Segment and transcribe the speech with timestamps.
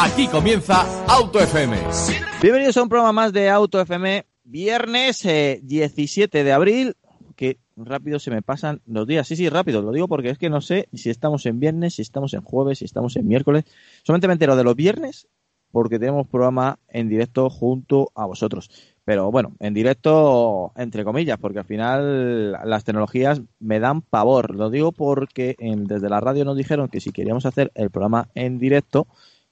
[0.00, 1.76] Aquí comienza Auto FM.
[2.40, 4.24] Bienvenidos a un programa más de Auto FM.
[4.44, 6.96] Viernes eh, 17 de abril.
[7.36, 9.26] Que rápido se me pasan los días.
[9.26, 9.82] Sí, sí, rápido.
[9.82, 12.78] Lo digo porque es que no sé si estamos en viernes, si estamos en jueves,
[12.78, 13.64] si estamos en miércoles.
[14.02, 15.28] Solamente me entero de los viernes
[15.70, 18.70] porque tenemos programa en directo junto a vosotros.
[19.04, 24.54] Pero bueno, en directo, entre comillas, porque al final las tecnologías me dan pavor.
[24.54, 28.28] Lo digo porque en- desde la radio nos dijeron que si queríamos hacer el programa
[28.34, 29.06] en directo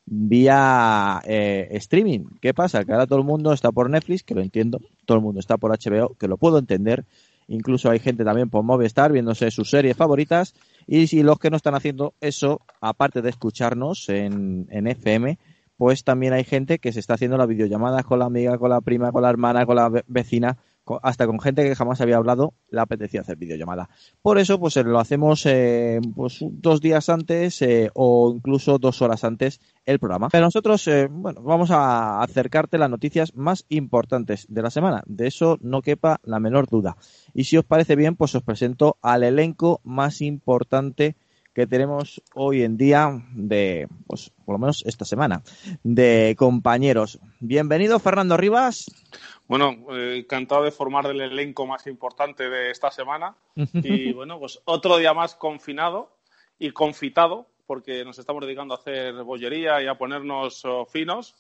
[0.06, 2.20] vía eh, streaming.
[2.40, 2.84] ¿Qué pasa?
[2.84, 4.80] Que ahora todo el mundo está por Netflix, que lo entiendo.
[5.04, 7.04] Todo el mundo está por HBO, que lo puedo entender.
[7.48, 10.54] Incluso hay gente también por Movistar viéndose sus series favoritas.
[10.86, 15.38] Y si los que no están haciendo eso, aparte de escucharnos en, en FM,
[15.76, 18.80] pues también hay gente que se está haciendo las videollamadas con la amiga, con la
[18.80, 20.56] prima, con la hermana, con la ve- vecina,
[21.02, 23.88] hasta con gente que jamás había hablado, le apetecía hacer videollamada.
[24.22, 29.02] Por eso, pues eh, lo hacemos eh, pues, dos días antes eh, o incluso dos
[29.02, 30.28] horas antes el programa.
[30.30, 35.02] Pero nosotros, eh, bueno, vamos a acercarte las noticias más importantes de la semana.
[35.06, 36.96] De eso no quepa la menor duda.
[37.34, 41.16] Y si os parece bien, pues os presento al elenco más importante
[41.56, 45.42] que tenemos hoy en día de, pues por lo menos esta semana,
[45.82, 47.18] de compañeros.
[47.40, 48.90] Bienvenido Fernando Rivas.
[49.48, 53.36] Bueno, eh, encantado de formar el elenco más importante de esta semana.
[53.83, 56.16] Y bueno, pues otro día más confinado
[56.58, 61.34] y confitado, porque nos estamos dedicando a hacer bollería y a ponernos oh, finos.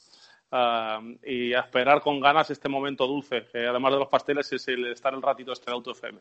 [0.52, 4.68] ah, y a esperar con ganas este momento dulce, que además de los pasteles es
[4.68, 6.20] el estar el ratito este de Auto FM.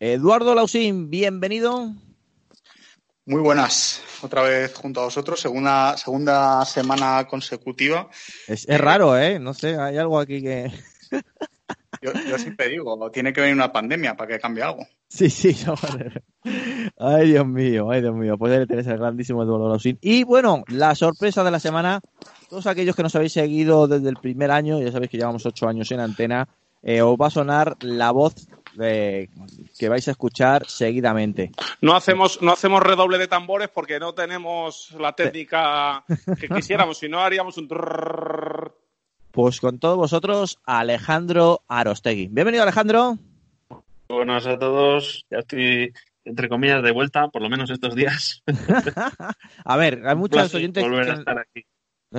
[0.00, 1.92] Eduardo Lausín, bienvenido.
[3.26, 8.08] Muy buenas, otra vez junto a vosotros, segunda, segunda semana consecutiva.
[8.48, 9.38] Es, es raro, ¿eh?
[9.38, 10.70] No sé, hay algo aquí que...
[12.02, 14.86] Yo, yo siempre digo, tiene que venir una pandemia para que cambie algo.
[15.06, 16.22] Sí, sí, no, vale.
[16.96, 18.38] Ay, Dios mío, ay, Dios mío.
[18.38, 19.98] Pues ahí tenés el grandísimo Eduardo Lausín.
[20.00, 22.00] Y bueno, la sorpresa de la semana,
[22.48, 25.68] todos aquellos que nos habéis seguido desde el primer año, ya sabéis que llevamos ocho
[25.68, 26.48] años en antena,
[26.82, 28.48] eh, os va a sonar la voz
[28.82, 29.28] eh,
[29.78, 31.52] que vais a escuchar seguidamente.
[31.80, 36.04] No hacemos, no hacemos redoble de tambores porque no tenemos la técnica
[36.38, 37.68] que quisiéramos, si no haríamos un...
[39.30, 42.28] Pues con todos vosotros, Alejandro Arostegui.
[42.28, 43.16] Bienvenido, Alejandro.
[44.08, 45.92] Buenas a todos, ya estoy
[46.24, 48.42] entre comillas de vuelta, por lo menos estos días.
[49.64, 51.64] A ver, hay muchos oyentes volver a que, estar aquí.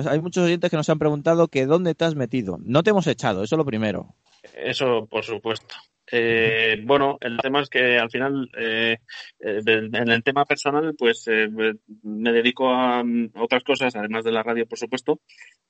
[0.08, 2.58] hay muchos oyentes que nos han preguntado que dónde te has metido.
[2.62, 4.14] No te hemos echado, eso es lo primero.
[4.54, 5.74] Eso, por supuesto.
[6.14, 8.98] Eh, bueno, el tema es que al final, eh,
[9.40, 11.48] eh, en el tema personal, pues eh,
[12.02, 15.20] me dedico a mm, otras cosas, además de la radio, por supuesto,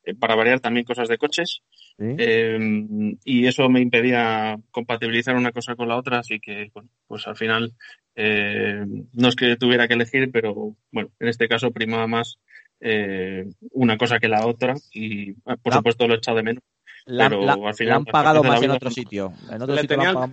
[0.02, 1.62] eh, para variar también cosas de coches.
[1.96, 2.16] ¿sí?
[2.18, 7.24] Eh, y eso me impedía compatibilizar una cosa con la otra, así que, bueno, pues
[7.28, 7.72] al final
[8.16, 12.38] eh, no es que tuviera que elegir, pero bueno, en este caso primaba más
[12.80, 16.64] eh, una cosa que la otra y, eh, por supuesto, lo he echado de menos.
[17.04, 19.32] La, pero la- al final, han las pagado más en otro sitio.
[19.50, 20.32] En otro Le sitio tenían,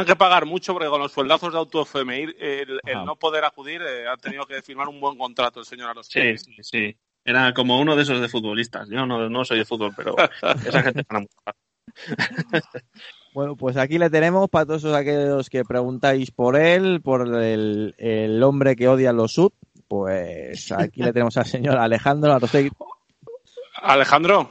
[0.00, 3.04] le que pagar mucho porque con los sueldazos de Auto FM ir, el, el Ajá.
[3.04, 6.38] no poder acudir eh, ha tenido que firmar un buen contrato el señor Arostegui.
[6.38, 6.96] Sí, sí, sí.
[7.24, 8.88] Era como uno de esos de futbolistas.
[8.88, 10.14] Yo no, no soy de fútbol, pero
[10.66, 11.36] esa gente gana mucho.
[13.32, 18.42] Bueno, pues aquí le tenemos para todos aquellos que preguntáis por él, por el, el
[18.42, 19.52] hombre que odia los sub.
[19.86, 22.70] Pues aquí le tenemos al señor Alejandro Arostegui.
[23.82, 24.50] Alejandro,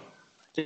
[0.53, 0.65] Sí.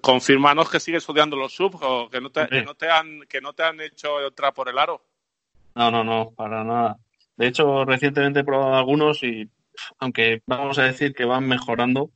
[0.00, 3.40] Confirmanos que sigues odiando los subs o que no te, que no te han que
[3.40, 5.02] no te han hecho otra por el aro.
[5.74, 6.98] No, no, no, para nada.
[7.36, 9.48] De hecho, recientemente he probado algunos y,
[9.98, 12.10] aunque vamos a decir que van mejorando,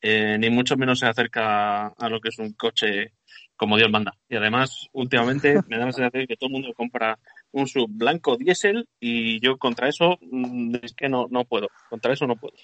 [0.00, 3.12] eh, ni mucho menos se acerca a lo que es un coche
[3.56, 4.14] como Dios manda.
[4.28, 7.18] Y además, últimamente me da la sensación que todo el mundo compra
[7.52, 11.68] un sub blanco diésel y yo contra eso mm, es que no, no puedo.
[11.88, 12.54] Contra eso no puedo.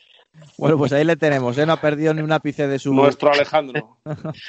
[0.59, 1.67] Bueno, pues ahí le tenemos, ¿eh?
[1.67, 2.95] No ha perdido ni un ápice de su...
[2.95, 3.99] Nuestro Alejandro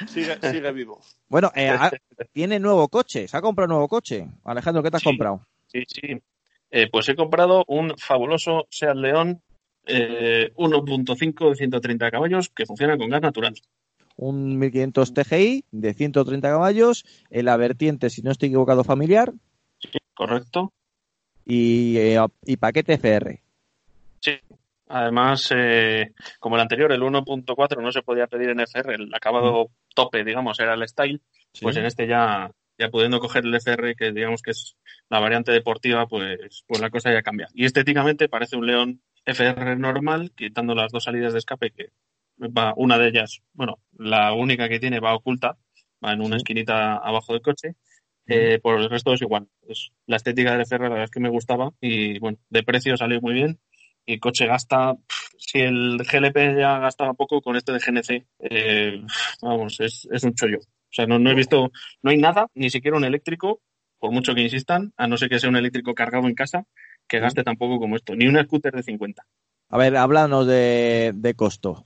[0.08, 1.00] sigue, sigue vivo.
[1.28, 1.76] Bueno, eh,
[2.32, 4.26] tiene nuevo coche, se ha comprado nuevo coche.
[4.44, 5.08] Alejandro, ¿qué te has Sí.
[5.10, 5.46] comprado?
[5.66, 6.22] Sí, sí.
[6.70, 9.42] Eh, pues he comprado un fabuloso Seat León
[9.86, 13.54] eh, 1.5 de 130 caballos que funciona con gas natural.
[14.16, 19.32] Un 1500 TGI de 130 caballos, en la vertiente, si no estoy equivocado, familiar
[20.14, 20.72] ¿Correcto?
[21.46, 23.40] y, eh, y paquete FR.
[24.88, 29.70] Además, eh, como el anterior, el 1.4 no se podía pedir en FR, el acabado
[29.94, 31.20] tope, digamos, era el Style,
[31.60, 34.76] pues en este ya, ya pudiendo coger el FR, que digamos que es
[35.10, 37.48] la variante deportiva, pues, pues la cosa ya cambia.
[37.52, 41.90] Y estéticamente parece un León FR normal, quitando las dos salidas de escape, que
[42.40, 45.58] va, una de ellas, bueno, la única que tiene va oculta,
[46.02, 47.74] va en una esquinita abajo del coche.
[48.30, 49.48] Eh, por el resto es igual.
[49.66, 52.94] Es, la estética del FR la verdad es que me gustaba y bueno, de precio
[52.94, 53.58] salió muy bien
[54.08, 54.96] y el coche gasta,
[55.36, 59.02] si el GLP ya gastaba poco, con este de GNC, eh,
[59.42, 60.60] vamos, es, es, un chollo.
[60.60, 61.70] O sea, no, no he visto,
[62.00, 63.60] no hay nada, ni siquiera un eléctrico,
[63.98, 66.64] por mucho que insistan, a no ser que sea un eléctrico cargado en casa,
[67.06, 69.26] que gaste tan poco como esto, ni un scooter de 50.
[69.68, 71.84] A ver, háblanos de, de costo.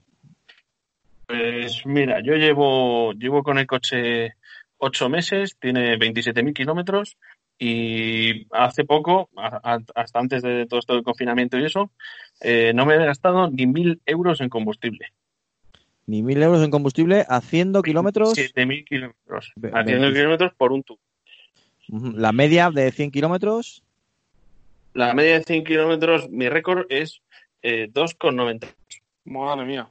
[1.27, 4.35] Pues mira, yo llevo, llevo con el coche
[4.77, 7.17] ocho meses, tiene 27.000 kilómetros
[7.59, 11.91] y hace poco, hasta antes de todo esto del confinamiento y eso,
[12.41, 15.07] eh, no me he gastado ni mil euros en combustible.
[16.05, 18.33] Ni mil euros en combustible haciendo kilómetros.
[18.33, 19.53] Siete mil kilómetros.
[19.73, 20.99] Haciendo kilómetros por un tubo.
[21.87, 23.83] La media de 100 kilómetros.
[24.93, 27.21] La media de 100 kilómetros, mi récord es
[27.61, 28.67] eh, 2,90.
[29.25, 29.89] Madre mía.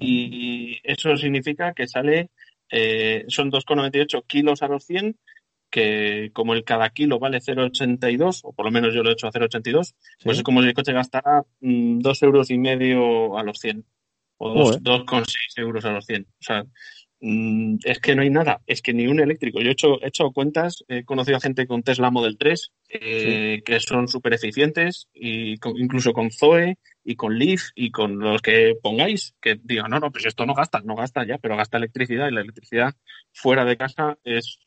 [0.00, 2.30] Y eso significa que sale,
[2.70, 5.16] eh, son 2,98 kilos a los 100
[5.70, 9.28] que como el cada kilo vale 0,82, o por lo menos yo lo he hecho
[9.28, 13.42] a 0,82, pues es como si el coche gastara mm, dos euros y medio a
[13.44, 13.84] los 100,
[14.38, 16.22] o 2,6 euros a los 100.
[16.22, 16.64] O sea,
[17.20, 19.60] mm, es que no hay nada, es que ni un eléctrico.
[19.60, 23.62] Yo he hecho, he hecho cuentas, he conocido a gente con Tesla Model 3 eh,
[23.64, 28.74] que son súper eficientes, y incluso con Zoe y con Leaf y con los que
[28.82, 32.28] pongáis, que digan, no, no, pues esto no gasta, no gasta ya, pero gasta electricidad
[32.28, 32.94] y la electricidad
[33.32, 34.58] fuera de casa es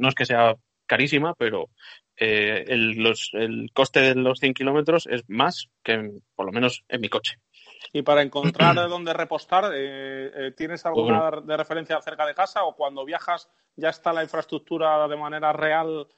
[0.00, 0.56] no es que sea
[0.90, 1.68] carísima, pero
[2.16, 7.00] eh, el, el, coste de los 100 kilómetros es más que por lo menos en
[7.00, 7.36] mi coche.
[7.92, 12.74] Y para encontrar dónde repostar, eh, eh, ¿tienes alguna de referencia cerca de casa o
[12.74, 16.08] cuando viajas ya está la infraestructura de manera real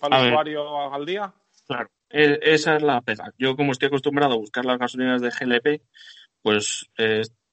[0.00, 1.34] para el usuario al día?
[1.66, 3.32] Claro, e, esa es la pega.
[3.36, 5.82] Yo como estoy acostumbrado a buscar las gasolinas de GLP,
[6.40, 6.88] pues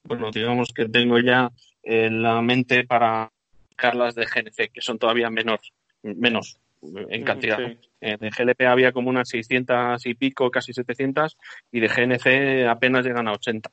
[0.04, 1.52] bueno, digamos que tengo ya
[1.84, 3.34] la mente para
[3.94, 5.60] las de GNC, que son todavía menor,
[6.04, 6.60] menos
[7.10, 7.60] en mm, cantidad.
[8.02, 11.38] Eh, de GLP había como unas 600 y pico, casi 700,
[11.72, 13.72] y de GNC apenas llegan a 80.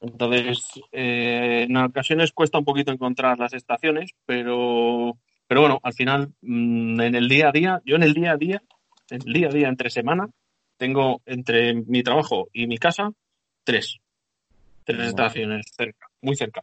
[0.00, 0.62] Entonces,
[0.92, 7.00] eh, en ocasiones cuesta un poquito encontrar las estaciones, pero, pero bueno, al final, mm,
[7.00, 8.62] en el día a día, yo en el día a día,
[9.10, 10.28] en el día a día entre semana,
[10.76, 13.10] tengo entre mi trabajo y mi casa
[13.64, 13.98] tres.
[14.84, 16.62] Tres estaciones cerca, muy cerca.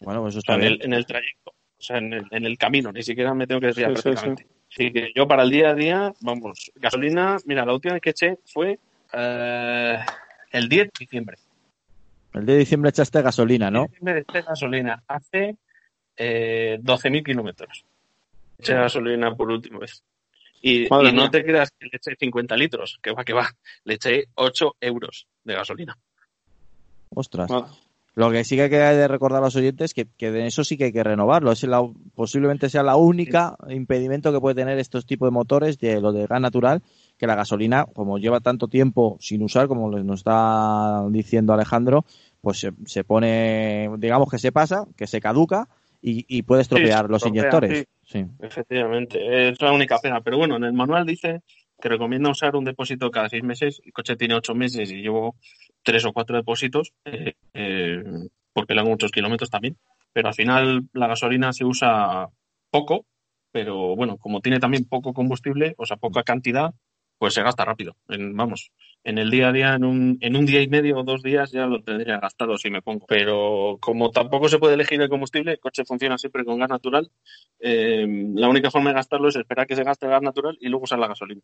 [0.00, 3.02] Bueno, pues eso está en, el, en el trayecto o sea, en el, camino, ni
[3.02, 4.46] siquiera me tengo que desviar prácticamente.
[4.70, 8.10] Así que yo para el día a día, vamos, gasolina, mira, la última vez que
[8.10, 8.78] eché fue
[9.12, 9.98] eh,
[10.50, 11.38] el 10 de diciembre.
[12.34, 13.84] El 10 de diciembre echaste gasolina, ¿no?
[13.84, 15.56] El 10 de diciembre eché gasolina hace
[16.16, 17.84] eh, 12.000 kilómetros.
[18.58, 20.02] Eché gasolina por última vez.
[20.60, 23.48] Y, no te creas que le eché 50 litros, que va, que va.
[23.84, 25.96] Le eché 8 euros de gasolina.
[27.10, 27.48] Ostras.
[28.18, 30.76] Lo que sí que hay que recordar a los oyentes que, que de eso sí
[30.76, 31.52] que hay que renovarlo.
[31.52, 36.00] Es la, posiblemente sea la única impedimento que puede tener estos tipos de motores, de
[36.00, 36.82] lo de gas natural,
[37.16, 42.04] que la gasolina, como lleva tanto tiempo sin usar, como nos está diciendo Alejandro,
[42.40, 45.68] pues se, pone, digamos que se pasa, que se caduca
[46.02, 47.86] y, puede estropear los inyectores.
[48.02, 48.26] Sí.
[48.40, 50.22] Efectivamente, es la única pena.
[50.22, 51.42] Pero bueno, en el manual dice
[51.80, 53.80] que recomienda usar un depósito cada seis meses.
[53.84, 55.36] El coche tiene ocho meses y llevo
[55.82, 58.02] tres o cuatro depósitos, eh, eh,
[58.52, 59.76] porque le hago muchos kilómetros también.
[60.12, 62.28] Pero al final la gasolina se usa
[62.70, 63.06] poco,
[63.52, 66.74] pero bueno, como tiene también poco combustible, o sea, poca cantidad,
[67.18, 67.96] pues se gasta rápido.
[68.08, 68.70] En, vamos,
[69.04, 71.50] en el día a día, en un, en un día y medio o dos días
[71.50, 73.06] ya lo tendría gastado si me pongo.
[73.06, 77.10] Pero como tampoco se puede elegir el combustible, el coche funciona siempre con gas natural,
[77.58, 80.68] eh, la única forma de gastarlo es esperar que se gaste el gas natural y
[80.68, 81.42] luego usar la gasolina.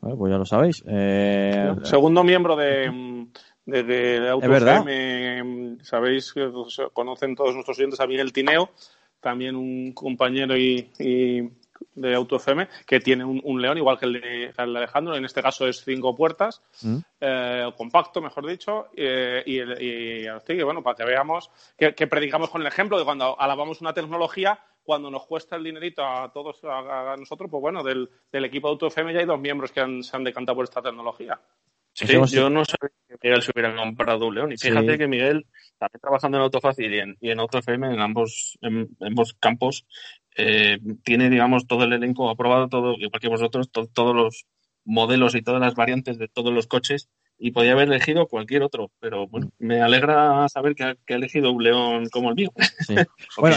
[0.00, 0.82] Bueno, pues ya lo sabéis.
[0.88, 1.74] Eh...
[1.82, 3.26] Segundo miembro de,
[3.66, 6.50] de, de, sabéis que
[6.92, 8.70] conocen todos nuestros oyentes a Miguel Tineo,
[9.20, 11.42] también un compañero y, y
[11.94, 15.84] de AutoFM que tiene un, león igual que el de, Alejandro, en este caso es
[15.84, 16.96] cinco puertas, mm.
[17.20, 22.66] eh, compacto, mejor dicho, eh, y, y, bueno, para que veamos que, predicamos con el
[22.66, 27.50] ejemplo de cuando alabamos una tecnología, cuando nos cuesta el dinerito a todos, a, nosotros,
[27.50, 30.64] pues bueno, del, equipo de AutoFM ya hay dos miembros que se han decantado por
[30.64, 31.40] esta tecnología.
[31.92, 34.52] Sí, yo no sabía que Miguel se hubiera comprado un león.
[34.52, 35.46] Y fíjate que Miguel,
[35.78, 39.86] también trabajando en Autofácil y en, y en AutoFM, en ambos, en, ambos campos,
[40.36, 44.46] eh, tiene, digamos, todo el elenco aprobado, todo, igual que vosotros, todos los
[44.84, 47.08] modelos y todas las variantes de todos los coches
[47.42, 51.64] y podía haber elegido cualquier otro, pero bueno, me alegra saber que ha, elegido un
[51.64, 52.52] león como el mío.
[53.38, 53.56] bueno,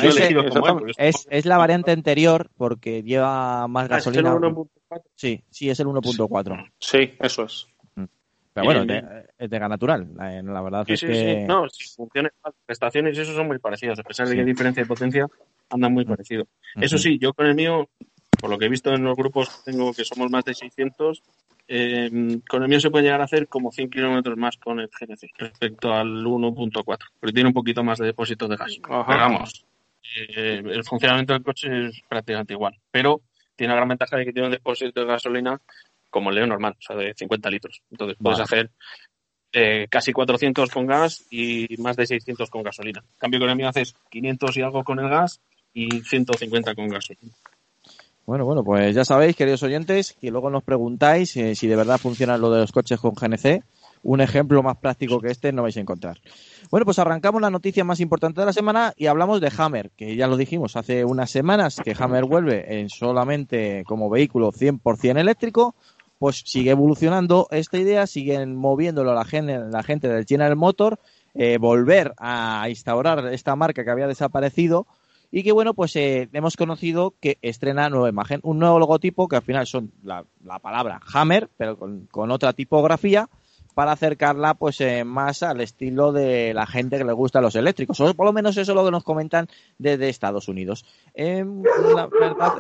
[0.98, 4.40] es, es, la variante anterior porque lleva más ah, gasolina.
[5.16, 6.72] sí, sí, es el 1.4.
[6.80, 7.68] Sí, eso es.
[8.54, 8.82] Pero bueno,
[9.38, 11.08] es de gas natural, la, verdad es que...
[11.42, 12.34] Sí, no, si funciones,
[12.66, 15.28] prestaciones y eso son muy parecidas, a pesar de que hay diferencia de potencia,
[15.72, 16.48] andan muy parecidos.
[16.76, 17.90] Eso sí, yo con el mío,
[18.40, 21.24] por lo que he visto en los grupos que tengo, que somos más de 600,
[21.68, 24.88] eh, con el mío se puede llegar a hacer como 100 kilómetros más con el
[24.90, 26.84] GNC respecto al 1.4,
[27.20, 28.78] porque tiene un poquito más de depósito de gas.
[28.82, 29.66] Pero vamos,
[30.36, 33.22] eh, el funcionamiento del coche es prácticamente igual, pero
[33.56, 35.60] tiene la gran ventaja de que tiene un depósito de gasolina
[36.14, 37.82] como el Leo normal, o sea, de 50 litros.
[37.92, 38.70] Entonces puedes hacer
[39.52, 43.00] eh, casi 400 con gas y más de 600 con gasolina.
[43.02, 45.42] En cambio, con el mío haces 500 y algo con el gas
[45.74, 47.34] y 150 con gasolina.
[48.26, 51.98] Bueno, bueno, pues ya sabéis, queridos oyentes, que luego nos preguntáis eh, si de verdad
[51.98, 53.64] funciona lo de los coches con GNC.
[54.04, 56.20] Un ejemplo más práctico que este no vais a encontrar.
[56.70, 60.16] Bueno, pues arrancamos la noticia más importante de la semana y hablamos de Hammer, que
[60.16, 65.76] ya lo dijimos hace unas semanas que Hammer vuelve en solamente como vehículo 100% eléctrico
[66.24, 70.98] pues sigue evolucionando esta idea, siguen moviéndolo la gente, la gente del General Motor,
[71.34, 74.88] eh, volver a instaurar esta marca que había desaparecido
[75.32, 79.36] y que bueno, pues eh, hemos conocido que estrena nueva imagen, un nuevo logotipo que
[79.36, 80.24] al final son la,
[80.62, 83.28] palabra Hammer, pero con, otra tipografía
[83.74, 88.00] para acercarla pues eh, más al estilo de la gente que le gusta los eléctricos.
[88.00, 90.86] O por lo menos eso es lo que nos comentan desde Estados Unidos.
[91.14, 91.64] Em,
[91.96, 92.54] la verdad,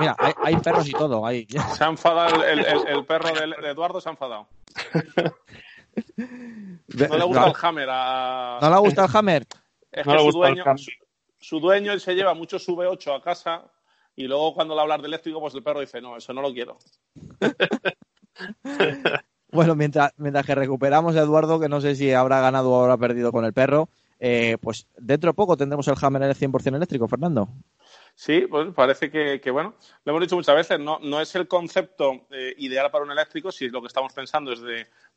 [0.00, 1.24] Mira, hay, perros y todo.
[1.24, 1.46] Hay...
[1.76, 4.48] Se ha enfadado el, perro de, Eduardo, se ha enfadado.
[6.88, 7.88] No le gusta el Hammer.
[7.90, 8.58] A...
[8.60, 9.46] ¿No le gusta el Hammer?
[9.92, 10.64] Es que su, dueño,
[11.38, 13.70] su, dueño se lleva mucho V8 a casa
[14.14, 16.52] y luego cuando le hablar de eléctrico, pues el perro dice, no, eso no lo
[16.52, 16.78] quiero.
[19.56, 22.96] bueno, mientras, mientras que recuperamos a Eduardo, que no sé si habrá ganado o habrá
[22.96, 26.76] perdido con el perro, eh, pues dentro de poco tendremos el Hammer en el 100%
[26.76, 27.48] eléctrico, Fernando.
[28.14, 32.26] Sí, pues parece que, bueno, lo hemos dicho muchas veces, no, no es el concepto
[32.30, 34.62] eh, ideal para un eléctrico si lo que estamos pensando es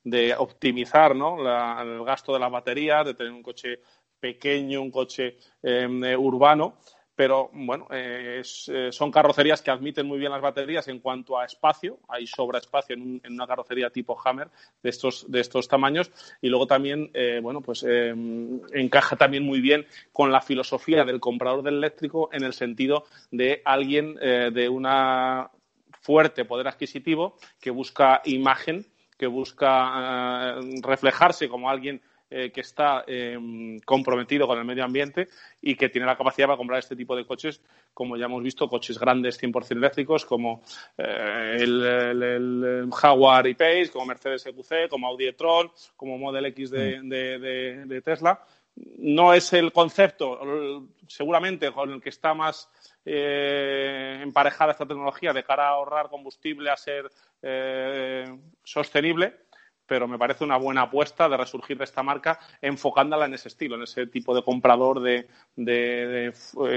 [0.03, 1.38] de, optimizar ¿no?
[1.81, 3.79] el gasto de las baterías, de tener un coche
[4.19, 6.79] pequeño, un coche eh, urbano
[7.19, 11.43] pero bueno, eh, eh, son carrocerías que admiten muy bien las baterías en cuanto a
[11.43, 14.47] espacio, hay sobra espacio en, una carrocería tipo Hammer
[14.81, 16.13] de estos, de estos tamaños.
[16.41, 21.61] Y luego también, eh, bueno, pues encaja también muy bien con la filosofía del comprador
[21.61, 25.51] del eléctrico en el sentido de alguien de una
[25.99, 28.85] fuerte poder adquisitivo que busca imagen,
[29.17, 35.29] que busca reflejarse como alguien eh, que está em, comprometido con el medio ambiente
[35.63, 37.59] y que tiene la capacidad para comprar este tipo de coches,
[37.91, 40.62] como ya hemos visto, coches grandes 100% eléctricos, como
[40.95, 48.01] eh, el, Jaguar E-Pace, como Mercedes EQC, como Audi e-tron, como Model X de, de,
[48.03, 48.45] Tesla.
[48.75, 52.69] No es el concepto, seguramente, con el que está más
[53.03, 57.09] eh, emparejada esta tecnología de cara a ahorrar combustible, a ser
[58.63, 59.48] sostenible,
[59.89, 63.75] pero me parece una buena apuesta de resurgir de esta marca enfocándola en ese estilo,
[63.75, 65.27] en ese tipo de comprador de,
[65.58, 66.31] eh,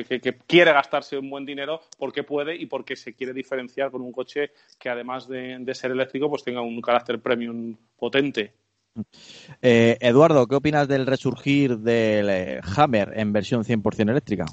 [0.09, 4.13] que, quiere gastarse un buen dinero porque puede y porque se quiere diferenciar con un
[4.13, 8.55] coche que además de, ser eléctrico pues tenga un carácter premium potente.
[9.61, 14.47] Eh, Eduardo, ¿qué opinas del resurgir del eh, Hammer en versión 100% eléctrica?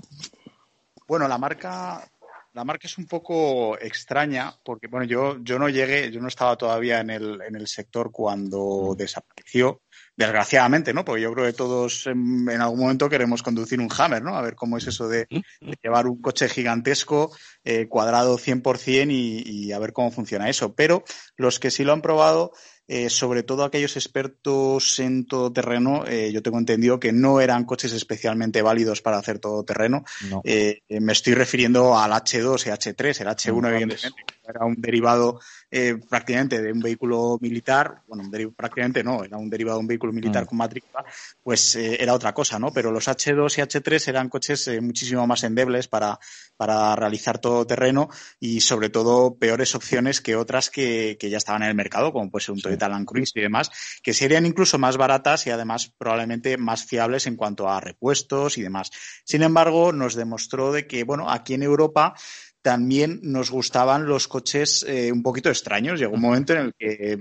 [1.08, 2.10] Bueno, la marca
[2.54, 6.56] la marca es un poco extraña porque, bueno, yo, yo no llegué, yo no estaba
[6.58, 8.98] todavía en el, en el sector cuando mm.
[8.98, 9.82] desapareció,
[10.16, 11.06] desgraciadamente, ¿no?
[11.06, 14.36] Porque yo creo que todos en, algún momento queremos conducir un Hammer, ¿no?
[14.36, 15.72] A ver cómo es eso de, mm.
[15.82, 17.32] llevar un coche gigantesco,
[17.64, 20.74] eh, cuadrado 100% y, y a ver cómo funciona eso.
[20.74, 21.04] Pero
[21.38, 22.52] los que sí lo han probado
[22.92, 27.94] eh, sobre todo aquellos expertos en todoterreno, eh, yo tengo entendido que no eran coches
[27.94, 30.04] especialmente válidos para hacer todoterreno.
[30.44, 33.22] Eh, me estoy refiriendo al H2 y H3.
[33.22, 35.40] El H1, evidentemente, era un derivado
[35.72, 40.14] eh, prácticamente de un vehículo militar, bueno, prácticamente no, era un derivado de un vehículo
[40.14, 40.48] militar mm.
[40.48, 41.06] con matrícula,
[41.44, 42.72] pues eh, era otra cosa, ¿no?
[42.72, 46.20] Pero los H2 y H3 eran coches eh, muchísimo más endebles para,
[46.58, 51.64] para realizar todo terreno y sobre todo peores opciones que otras que, que ya estaban
[51.64, 54.78] en el mercado, como puede ser un Toyota Land Cruise y demás, que serían incluso
[54.78, 58.92] más baratas y además probablemente más fiables en cuanto a repuestos y demás.
[59.24, 62.16] Sin embargo, nos demostró de que, bueno, aquí en Europa
[62.62, 66.00] también nos gustaban los coches eh, un poquito extraños.
[66.00, 67.18] Llegó un momento en el que,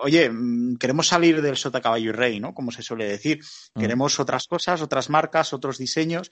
[0.00, 2.54] oye, mm, queremos salir del sota caballo y rey, ¿no?
[2.54, 3.40] Como se suele decir.
[3.78, 6.30] Queremos otras cosas, otras marcas, otros diseños.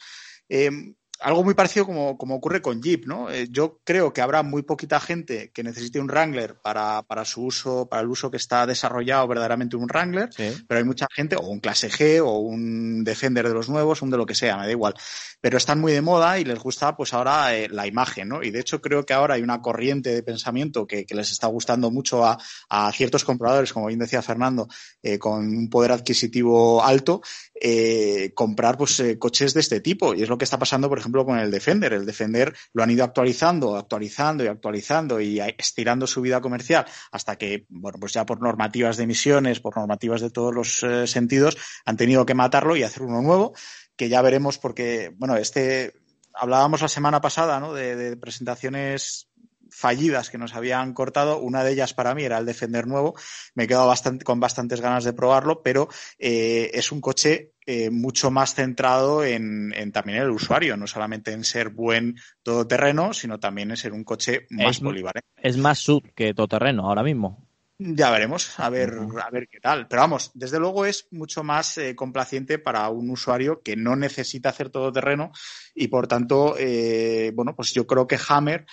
[0.48, 0.70] Eh,
[1.20, 3.30] algo muy parecido como, como, ocurre con Jeep, ¿no?
[3.30, 7.44] Eh, yo creo que habrá muy poquita gente que necesite un Wrangler para, para, su
[7.44, 11.46] uso, para el uso que está desarrollado verdaderamente un Wrangler, pero hay mucha gente, o
[11.48, 14.66] un clase G, o un Defender de los nuevos, un de lo que sea, me
[14.66, 14.94] da igual.
[15.40, 18.42] Pero están muy de moda y les gusta pues ahora eh, la imagen, ¿no?
[18.42, 21.46] Y de hecho creo que ahora hay una corriente de pensamiento que, que les está
[21.46, 24.68] gustando mucho a, a, ciertos compradores, como bien decía Fernando,
[25.02, 27.22] eh, con un poder adquisitivo alto,
[27.60, 30.14] eh, comprar pues coches de este tipo.
[30.14, 31.92] Y es lo que está pasando, por ejemplo, con el Defender.
[31.92, 37.36] El Defender lo han ido actualizando, actualizando y actualizando y estirando su vida comercial hasta
[37.36, 41.56] que, bueno, pues ya por normativas de emisiones, por normativas de todos los eh, sentidos,
[41.84, 43.54] han tenido que matarlo y hacer uno nuevo,
[43.96, 45.94] que ya veremos porque, bueno, este,
[46.34, 47.72] hablábamos la semana pasada, ¿no?
[47.72, 49.28] de, de presentaciones
[49.76, 51.38] fallidas que nos habían cortado.
[51.38, 53.14] Una de ellas para mí era el Defender nuevo.
[53.54, 57.90] Me he quedado bastante, con bastantes ganas de probarlo, pero eh, es un coche eh,
[57.90, 63.38] mucho más centrado en, en, también el usuario, no solamente en ser buen todoterreno, sino
[63.38, 65.28] también en ser un coche más polivalente.
[65.36, 67.46] Es más sub que todoterreno ahora mismo.
[67.78, 69.86] Ya veremos, a ver, a ver qué tal.
[69.86, 74.48] Pero vamos, desde luego es mucho más eh, complaciente para un usuario que no necesita
[74.48, 75.30] hacer todo terreno
[75.74, 78.64] y por tanto, eh, bueno, pues yo creo que Hammer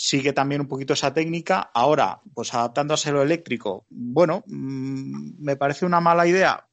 [0.00, 1.72] sigue también un poquito esa técnica.
[1.74, 6.68] Ahora, pues adaptándose a lo eléctrico, bueno, mmm, me parece una mala idea.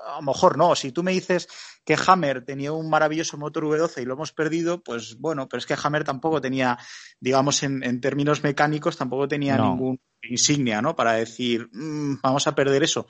[0.00, 0.74] A lo mejor no.
[0.74, 1.46] Si tú me dices
[1.84, 5.66] que Hammer tenía un maravilloso motor V12 y lo hemos perdido, pues bueno, pero es
[5.66, 6.76] que Hammer tampoco tenía,
[7.20, 9.70] digamos, en, en términos mecánicos, tampoco tenía no.
[9.70, 10.96] ningún insignia, ¿no?
[10.96, 13.06] Para decir, mmm, vamos a perder eso.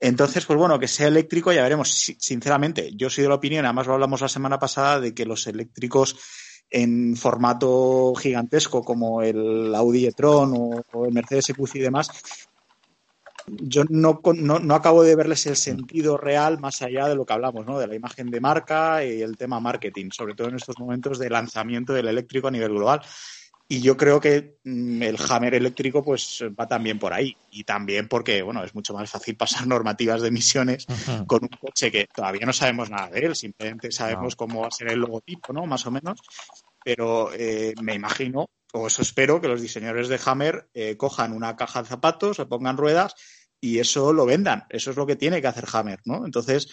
[0.00, 1.90] Entonces, pues bueno, que sea eléctrico, ya veremos.
[2.18, 5.46] Sinceramente, yo soy de la opinión, además lo hablamos la semana pasada, de que los
[5.46, 6.16] eléctricos
[6.76, 12.10] en formato gigantesco como el Audi e-tron o, o, el Mercedes EQC y demás,
[13.46, 17.32] yo no, no, no, acabo de verles el sentido real más allá de lo que
[17.32, 17.78] hablamos, ¿no?
[17.78, 21.30] de la imagen de marca y el tema marketing, sobre todo en estos momentos de
[21.30, 23.02] lanzamiento del eléctrico a nivel global.
[23.66, 27.34] Y yo creo que mm, el Hammer eléctrico pues va también por ahí.
[27.50, 30.86] Y también porque, bueno, es mucho más fácil pasar normativas de emisiones
[31.26, 34.36] con un coche que todavía no sabemos nada de él, simplemente sabemos no.
[34.36, 35.66] cómo va a ser el logotipo, ¿no?
[35.66, 36.20] Más o menos.
[36.84, 41.56] Pero eh, me imagino, o eso espero, que los diseñadores de Hammer eh, cojan una
[41.56, 43.14] caja de zapatos, se pongan ruedas
[43.60, 44.64] y eso lo vendan.
[44.68, 46.24] Eso es lo que tiene que hacer Hammer, ¿no?
[46.26, 46.68] Entonces,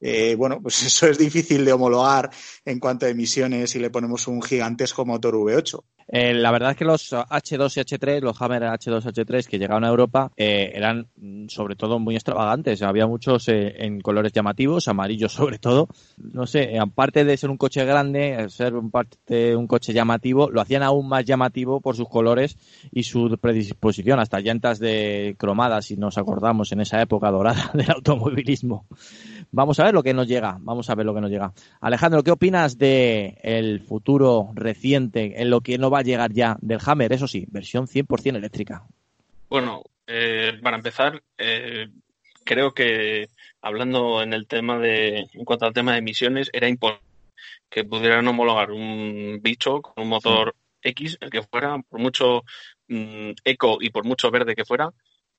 [0.00, 2.30] eh, bueno, pues eso es difícil de homologar
[2.64, 5.82] en cuanto a emisiones si le ponemos un gigantesco motor V8.
[6.08, 9.84] Eh, la verdad es que los H2 y H3, los Hammer H2 H3 que llegaron
[9.84, 12.82] a Europa eh, eran mm, sobre todo muy extravagantes.
[12.82, 15.88] Había muchos eh, en colores llamativos, amarillos sobre todo.
[16.16, 20.60] No sé, aparte de ser un coche grande, ser un, parte, un coche llamativo, lo
[20.60, 22.56] hacían aún más llamativo por sus colores
[22.92, 27.90] y su predisposición, hasta llantas de cromadas, si nos acordamos en esa época dorada del
[27.90, 28.86] automovilismo.
[29.50, 31.52] Vamos a ver lo que nos llega, vamos a ver lo que nos llega.
[31.80, 36.56] Alejandro, ¿qué opinas de el futuro reciente en lo que no va a llegar ya
[36.60, 38.84] del Hammer, eso sí, versión 100% eléctrica?
[39.48, 41.88] Bueno, eh, para empezar, eh,
[42.44, 43.28] creo que
[43.62, 47.04] hablando en el tema de, en cuanto al tema de emisiones, era importante
[47.70, 50.54] que pudieran homologar un bicho con un motor.
[50.84, 52.44] X, el que fuera, por mucho
[52.88, 54.92] mmm, eco y por mucho verde que fuera,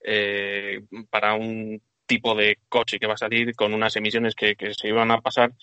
[0.04, 4.88] eh, para un tipo de coche que va a salir con unas emisiones que, se
[4.88, 5.54] iban a pasar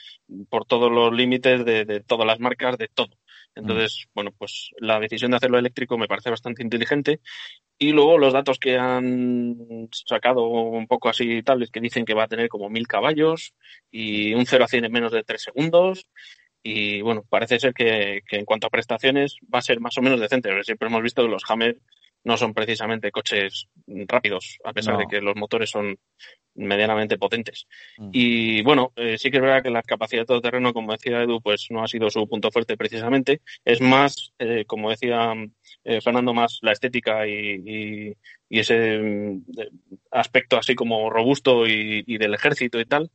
[0.49, 3.11] por todos los límites de, todas las marcas, de todo.
[3.55, 7.21] Entonces, bueno, pues la decisión de hacerlo eléctrico me parece bastante inteligente.
[7.79, 12.25] Y luego los datos que han sacado un poco así tales que dicen que va
[12.25, 13.55] a tener como mil caballos
[13.91, 16.07] y un 0 a 100 en menos de 3 segundos.
[16.63, 20.03] Y bueno, parece ser que, que en cuanto a prestaciones va a ser más o
[20.03, 20.51] menos decente.
[20.63, 21.79] Siempre hemos visto los Hammer
[22.25, 25.01] no son precisamente coches rápidos, a pesar no.
[25.01, 25.99] de que los motores son
[26.55, 27.67] medianamente potentes.
[27.99, 28.11] Mm.
[28.13, 31.41] Y bueno, eh, sí que es verdad que la capacidad de todoterreno, como decía Edu,
[31.41, 33.41] pues no ha sido su punto fuerte precisamente.
[33.65, 35.35] Es más, eh, como decía
[35.85, 38.17] eh, Fernando, más la estética y, y,
[38.49, 39.45] y ese mm,
[40.11, 43.11] aspecto así como robusto y, y del ejército y tal.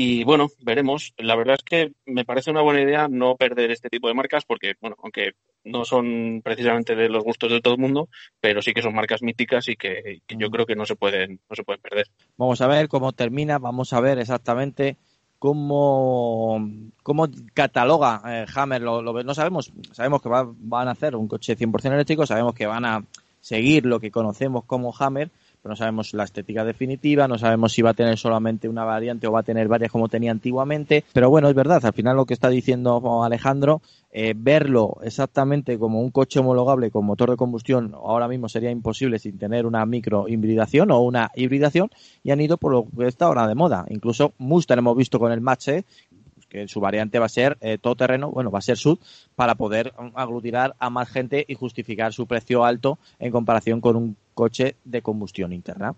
[0.00, 1.12] Y bueno, veremos.
[1.16, 4.44] La verdad es que me parece una buena idea no perder este tipo de marcas
[4.44, 5.32] porque, bueno, aunque
[5.64, 8.08] no son precisamente de los gustos de todo el mundo,
[8.40, 11.56] pero sí que son marcas míticas y que, yo creo que no se pueden no
[11.56, 12.06] se pueden perder.
[12.36, 14.96] Vamos a ver cómo termina, vamos a ver exactamente
[15.40, 16.64] cómo,
[17.02, 21.26] cómo cataloga eh, Hammer, lo, lo, no sabemos, sabemos que va, van a hacer un
[21.26, 23.04] coche 100% eléctrico, sabemos que van a
[23.40, 25.32] seguir lo que conocemos como Hammer,
[25.64, 29.32] no sabemos la estética definitiva, no sabemos si va a tener solamente una variante o
[29.32, 32.34] va a tener varias como tenía antiguamente, pero bueno, es verdad, al final lo que
[32.34, 38.26] está diciendo Alejandro, eh, verlo exactamente como un coche homologable con motor de combustión ahora
[38.26, 41.90] mismo sería imposible sin tener una micro hibridación o una hibridación
[42.22, 43.84] y han ido por lo que está ahora de moda.
[43.90, 45.68] Incluso Mustang hemos visto con el Match
[46.48, 48.98] que su variante va a ser eh, todo terreno, bueno, va a ser SUV,
[49.34, 54.16] para poder aglutinar a más gente y justificar su precio alto en comparación con un
[54.38, 55.96] coche de combustión interna.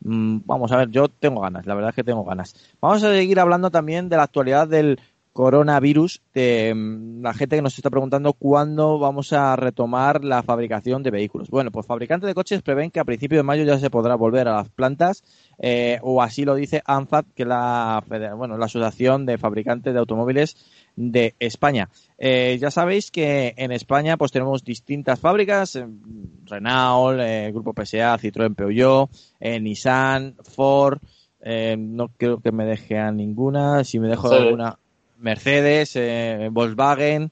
[0.00, 2.56] Mm, vamos a ver, yo tengo ganas, la verdad es que tengo ganas.
[2.80, 4.98] Vamos a seguir hablando también de la actualidad del
[5.34, 11.02] coronavirus, de mm, la gente que nos está preguntando cuándo vamos a retomar la fabricación
[11.02, 11.50] de vehículos.
[11.50, 14.48] Bueno, pues fabricantes de coches prevén que a principios de mayo ya se podrá volver
[14.48, 15.24] a las plantas,
[15.58, 18.02] eh, o así lo dice ANFAT, que es la,
[18.34, 20.56] bueno, la Asociación de Fabricantes de Automóviles
[20.96, 21.90] de España.
[22.16, 25.76] Eh, ya sabéis que en España pues tenemos distintas fábricas,
[26.44, 29.10] eh, Renault, Grupo PSA, Citroën Peugeot,
[29.60, 30.98] Nissan, Ford,
[31.76, 34.78] no creo que me deje a ninguna, si me dejo alguna,
[35.24, 37.30] Mercedes, eh, Volkswagen,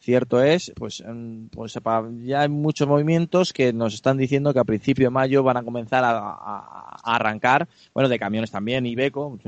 [0.00, 1.04] cierto es, pues,
[1.52, 1.78] pues
[2.24, 5.62] ya hay muchos movimientos que nos están diciendo que a principio de mayo van a
[5.62, 9.38] comenzar a, arrancar, bueno, de camiones también, Ibeco.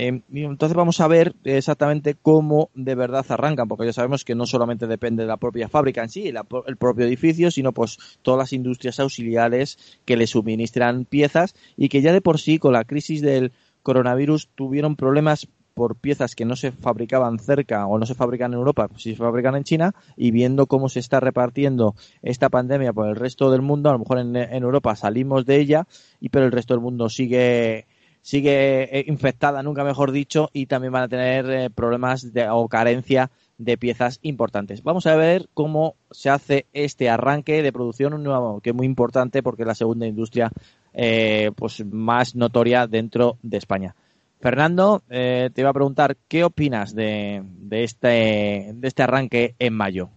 [0.00, 4.46] Eh, entonces vamos a ver exactamente cómo de verdad arrancan, porque ya sabemos que no
[4.46, 8.52] solamente depende de la propia fábrica en sí, el propio edificio, sino pues todas las
[8.52, 13.22] industrias auxiliares que le suministran piezas y que ya de por sí con la crisis
[13.22, 13.50] del
[13.82, 18.58] coronavirus tuvieron problemas por piezas que no se fabricaban cerca o no se fabrican en
[18.58, 23.08] Europa, si se fabrican en China, y viendo cómo se está repartiendo esta pandemia por
[23.08, 25.88] el resto del mundo, a lo mejor en, Europa salimos de ella,
[26.20, 27.86] y pero el resto del mundo sigue
[28.22, 32.68] sigue eh, infectada, nunca mejor dicho, y también van a tener eh, problemas de, o
[32.68, 34.82] carencia de piezas importantes.
[34.82, 39.42] Vamos a ver cómo se hace este arranque de producción nuevo, que es muy importante
[39.42, 40.50] porque es la segunda industria
[40.92, 43.94] eh, pues más notoria dentro de España.
[44.40, 50.10] Fernando, te iba a preguntar, ¿qué opinas de, este, de este arranque en mayo?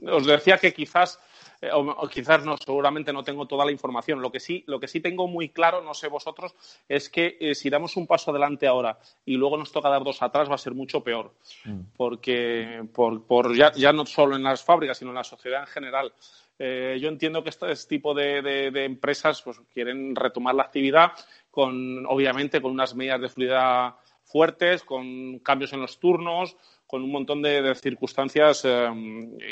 [0.00, 1.18] Os decía que quizás
[1.60, 4.20] eh, o, quizás no, seguramente no tengo toda la información.
[4.20, 6.54] Lo que sí, lo que sí tengo muy claro, no sé vosotros,
[6.88, 10.22] es que eh, si damos un paso adelante ahora y luego nos toca dar dos
[10.22, 11.32] atrás, va a ser mucho peor.
[11.64, 11.80] Mm.
[11.96, 16.12] Porque por, ya, ya, no solo en las fábricas, sino en la sociedad en general.
[16.58, 21.12] yo entiendo que este, tipo de, de, empresas pues, quieren retomar la actividad
[21.50, 23.94] con, obviamente, con unas medidas de fluidez
[24.28, 26.56] fuertes, con cambios en los turnos,
[26.88, 28.90] con un montón de, circunstancias eh,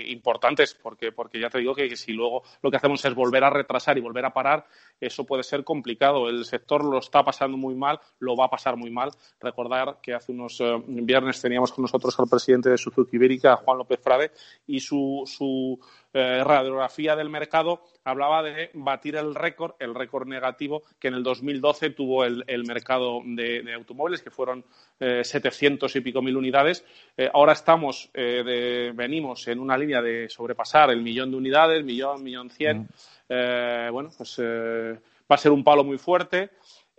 [0.09, 3.51] importantes, porque, porque ya te digo que, si luego lo que hacemos es volver a
[3.51, 4.66] retrasar y volver a parar,
[5.00, 6.28] eso puede ser complicado.
[6.28, 9.11] El sector lo está pasando muy mal, lo va a pasar muy mal.
[9.40, 13.78] Recordar que hace unos eh, viernes teníamos con nosotros al presidente de Suzuki Ibérica, Juan
[13.78, 14.32] López Frade,
[14.66, 15.78] y su, su
[16.12, 21.22] eh, radiografía del mercado hablaba de batir el récord, el récord negativo que en el
[21.22, 24.64] 2012 tuvo el, mercado de, automóviles, que fueron
[24.98, 26.85] 700 y pico mil unidades.
[27.16, 32.22] Eh, ahora estamos, eh, venimos en una línea de sobrepasar el millón de unidades, millón,
[32.22, 32.88] millón cien.
[33.28, 36.50] Eh, bueno, pues va a ser un palo muy fuerte.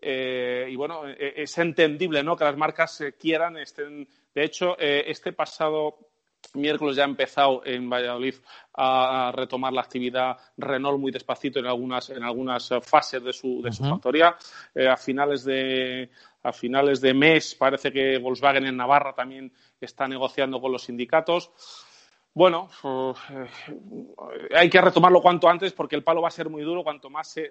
[0.01, 2.35] y bueno, es entendible ¿no?
[2.35, 4.07] que las marcas quieran, estén.
[4.33, 5.97] De hecho, este pasado
[6.53, 8.35] miércoles ya ha empezado en Valladolid
[8.75, 13.71] a retomar la actividad Renault muy despacito en algunas, en algunas fases de su, de
[13.71, 14.37] su factoría.
[14.89, 16.09] a finales de
[16.47, 21.51] a finales de mes parece que Volkswagen en Navarra también está negociando con los sindicatos.
[22.37, 23.47] Bueno, eh,
[24.55, 26.83] hay que retomarlo cuanto antes porque el palo va a ser muy duro.
[26.83, 27.49] Cuanto más se,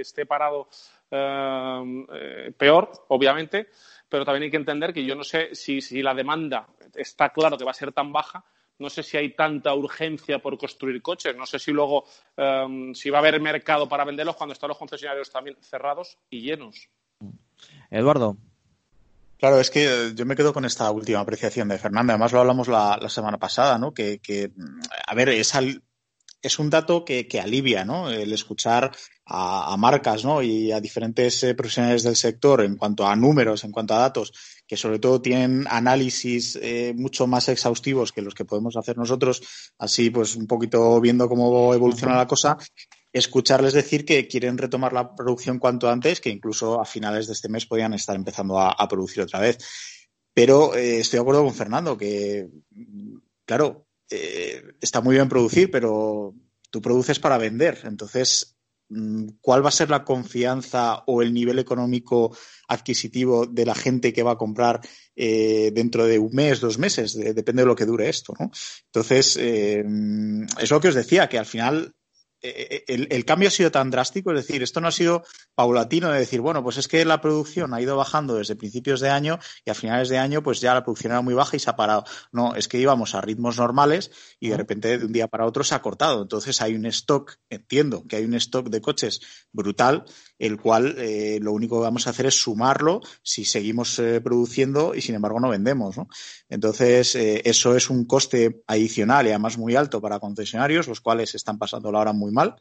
[0.00, 0.68] esté parado,
[1.10, 3.68] eh, eh, peor, obviamente.
[4.06, 7.64] Pero también hay que entender que yo no sé si, la demanda está claro que
[7.64, 8.44] va a ser tan baja.
[8.78, 11.34] No sé si hay tanta urgencia por construir coches.
[11.34, 12.04] No sé si luego
[12.92, 16.90] si va a haber mercado para venderlos cuando están los concesionarios también cerrados y llenos.
[17.90, 18.36] Eduardo.
[19.38, 22.14] Claro, es que eh, yo me quedo con esta última apreciación de Fernanda.
[22.14, 23.94] Además, lo hablamos la, semana pasada, ¿no?
[23.94, 24.20] Que,
[25.06, 25.52] a ver, es,
[26.42, 28.10] es un dato que, alivia, ¿no?
[28.10, 28.90] El escuchar
[29.26, 30.42] a, marcas, ¿no?
[30.42, 34.32] Y a diferentes eh, profesionales del sector en cuanto a números, en cuanto a datos,
[34.66, 39.40] que sobre todo tienen análisis eh, mucho más exhaustivos que los que podemos hacer nosotros,
[39.78, 42.58] así pues un poquito viendo cómo evoluciona la cosa
[43.12, 47.48] escucharles decir que quieren retomar la producción cuanto antes, que incluso a finales de este
[47.48, 49.58] mes podrían estar empezando a, producir otra vez.
[50.34, 52.48] Pero eh, estoy de acuerdo con Fernando, que,
[53.44, 56.34] claro, eh, está muy bien producir, pero
[56.70, 57.80] tú produces para vender.
[57.84, 58.56] Entonces,
[58.90, 62.36] mm, ¿cuál va a ser la confianza o el nivel económico
[62.68, 64.80] adquisitivo de la gente que va a comprar
[65.16, 67.14] eh, dentro de un mes, dos meses?
[67.16, 68.50] depende de lo que dure esto, ¿no?
[68.84, 71.94] Entonces, es lo que os decía, que al final
[72.40, 75.24] eh, eh, el, cambio ha sido tan drástico, es decir, esto no ha sido
[75.54, 79.10] paulatino de decir, bueno, pues es que la producción ha ido bajando desde principios de
[79.10, 81.68] año y a finales de año pues ya la producción era muy baja y se
[81.68, 82.04] ha parado.
[82.30, 85.64] No, es que íbamos a ritmos normales y de repente de un día para otro
[85.64, 86.22] se ha cortado.
[86.22, 89.20] Entonces hay un stock, entiendo que hay un stock de coches
[89.52, 90.04] brutal
[90.38, 94.94] el cual eh, lo único que vamos a hacer es sumarlo si seguimos eh, produciendo
[94.94, 95.96] y sin embargo no vendemos.
[95.96, 96.08] ¿no?
[96.48, 101.34] Entonces, eh, eso es un coste adicional y además muy alto para concesionarios, los cuales
[101.34, 102.56] están pasando la hora muy mal.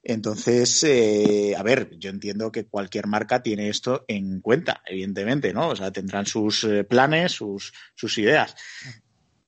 [0.00, 5.70] Entonces, a ver, yo entiendo que cualquier marca tiene esto en cuenta, evidentemente, ¿no?
[5.70, 8.54] O sea, tendrán sus planes, sus, sus ideas.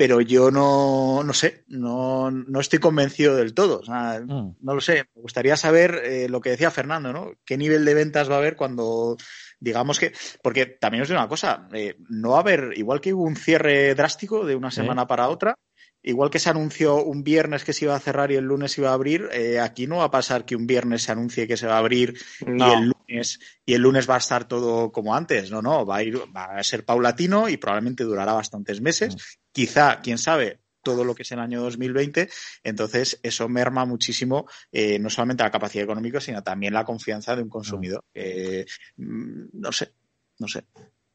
[0.01, 3.81] Pero yo no, no sé, no, no estoy convencido del todo.
[3.81, 4.57] O sea, Mm.
[4.59, 5.05] no lo sé.
[5.15, 7.33] Me gustaría saber eh, lo que decía Fernando, ¿no?
[7.45, 9.19] ¿Qué nivel de ventas va a haber cuando,
[9.59, 10.15] digamos que.
[10.43, 13.37] Porque también os digo una cosa, eh, no va a haber, igual que hubo un
[13.37, 15.55] cierre drástico de una semana para otra,
[16.03, 18.81] Igual que se anunció un viernes que se iba a cerrar y el lunes se
[18.81, 21.59] iba a abrir, eh, aquí no va a pasar que un viernes se anuncie que
[21.59, 25.15] se va a abrir y el lunes y el lunes va a estar todo como
[25.15, 25.51] antes.
[25.51, 29.15] No, no, va a ir, va a ser paulatino y probablemente durará bastantes meses.
[29.53, 32.29] Quizá, quién sabe, todo lo que es el año 2020.
[32.65, 37.43] Entonces, eso merma muchísimo eh, no solamente la capacidad económica, sino también la confianza de
[37.43, 38.05] un consumidor.
[38.15, 39.93] Eh, mm, no sé,
[40.39, 40.65] no sé.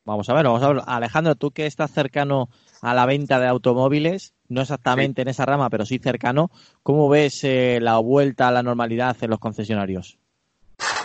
[0.05, 0.83] Vamos a ver, vamos a ver.
[0.85, 2.49] Alejandro, tú que estás cercano
[2.81, 6.51] a la venta de automóviles, no exactamente en esa rama, pero sí cercano,
[6.83, 10.19] ¿cómo ves eh, la vuelta a la normalidad en los concesionarios?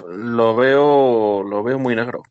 [0.06, 2.22] Lo veo, lo veo muy negro.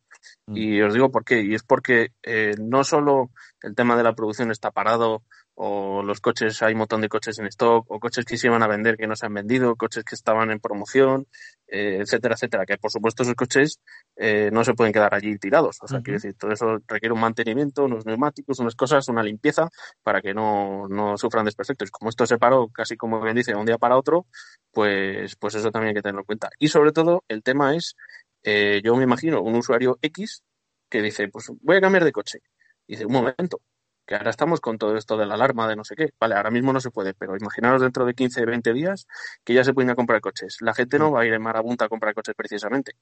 [0.46, 0.56] Mm.
[0.56, 1.42] Y os digo por qué.
[1.42, 3.30] Y es porque eh, no solo
[3.62, 5.22] el tema de la producción está parado,
[5.54, 8.62] o los coches, hay un montón de coches en stock, o coches que se iban
[8.62, 11.26] a vender que no se han vendido, coches que estaban en promoción,
[11.66, 12.64] eh, etcétera, etcétera.
[12.64, 13.78] Que por supuesto esos coches
[14.16, 15.76] eh, no se pueden quedar allí tirados.
[15.82, 19.68] O sea, quiero decir, todo eso requiere un mantenimiento, unos neumáticos, unas cosas, una limpieza
[20.02, 21.90] para que no, no sufran desperfectos.
[21.90, 24.26] Como esto se paró casi como bien dice, de un día para otro,
[24.72, 26.48] pues, pues eso también hay que tenerlo en cuenta.
[26.58, 27.96] Y sobre todo, el tema es,
[28.44, 30.42] eh, yo me imagino un usuario X
[30.88, 32.40] que dice, pues voy a cambiar de coche.
[32.90, 33.60] Y dice, un momento,
[34.04, 36.08] que ahora estamos con todo esto de la alarma, de no sé qué.
[36.18, 39.06] Vale, ahora mismo no se puede, pero imaginaros dentro de 15, 20 días
[39.44, 40.56] que ya se pueden ir a comprar coches.
[40.60, 42.94] La gente no va a ir en marabunta a comprar coches precisamente.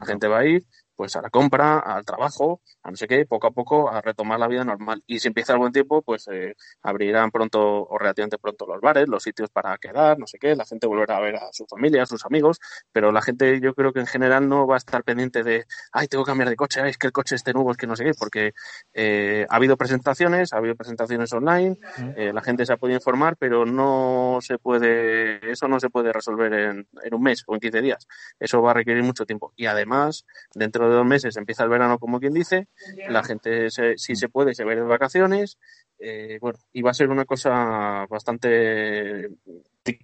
[0.00, 3.26] La gente va a ir pues a la compra, al trabajo, a no sé qué,
[3.26, 5.02] poco a poco a retomar la vida normal.
[5.06, 9.06] Y si empieza el buen tiempo, pues eh, abrirán pronto o relativamente pronto los bares,
[9.08, 12.02] los sitios para quedar, no sé qué, la gente volverá a ver a su familia,
[12.02, 12.58] a sus amigos,
[12.92, 16.08] pero la gente yo creo que en general no va a estar pendiente de, ay,
[16.08, 17.94] tengo que cambiar de coche, ay, es que el coche esté nuevo, es que no
[17.94, 18.52] sé qué, porque
[18.94, 21.78] eh, ha habido presentaciones, ha habido presentaciones online,
[22.16, 26.12] eh, la gente se ha podido informar, pero no se puede, eso no se puede
[26.12, 28.06] resolver en, en un mes o en 15 días.
[28.38, 29.52] Eso va a requerir mucho tiempo.
[29.56, 32.68] Y además, dentro de dos meses empieza el verano, como quien dice,
[33.08, 35.58] la gente, se, si se puede, se va a ir de vacaciones,
[35.98, 39.30] eh, bueno, y va a ser una cosa bastante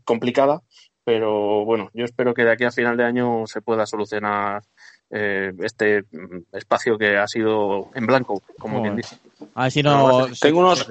[0.04, 0.62] complicada,
[1.04, 4.62] pero bueno, yo espero que de aquí a final de año se pueda solucionar
[5.10, 8.92] eh, este mm, espacio que ha sido en blanco, como Joder.
[8.92, 9.16] quien dice.
[9.54, 10.26] A ver si no...
[10.40, 10.86] Tengo unos,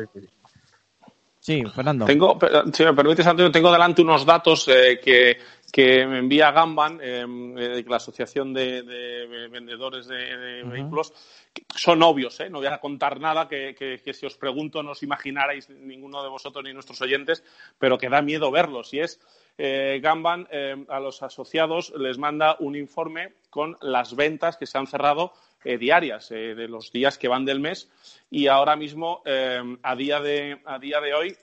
[1.41, 2.05] Sí, Fernando.
[2.05, 2.37] Tengo,
[2.71, 5.39] si me permites, Antonio, tengo delante unos datos eh, que,
[5.71, 7.25] que me envía Gamban, eh,
[7.57, 10.71] eh, la Asociación de, de Vendedores de, de Ujú.
[10.71, 11.13] Vehículos.
[11.53, 12.49] que Son obvios, ¿eh?
[12.49, 16.21] no voy a contar nada que, que- que si os pregunto no os imaginarais ninguno
[16.23, 17.43] de vosotros ni nuestros oyentes,
[17.79, 18.93] pero que da miedo verlos.
[18.93, 19.19] Y es,
[19.57, 24.77] eh, Gamban eh, a los asociados les manda un informe con las ventas que se
[24.77, 27.89] han cerrado eh, diarias, eh, de los días que van del mes.
[28.29, 31.35] Y ahora mismo, eh, a, día de, a día de hoy,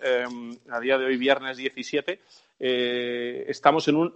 [0.70, 2.20] a día de hoy, viernes 17,
[2.58, 4.12] eh, estamos en un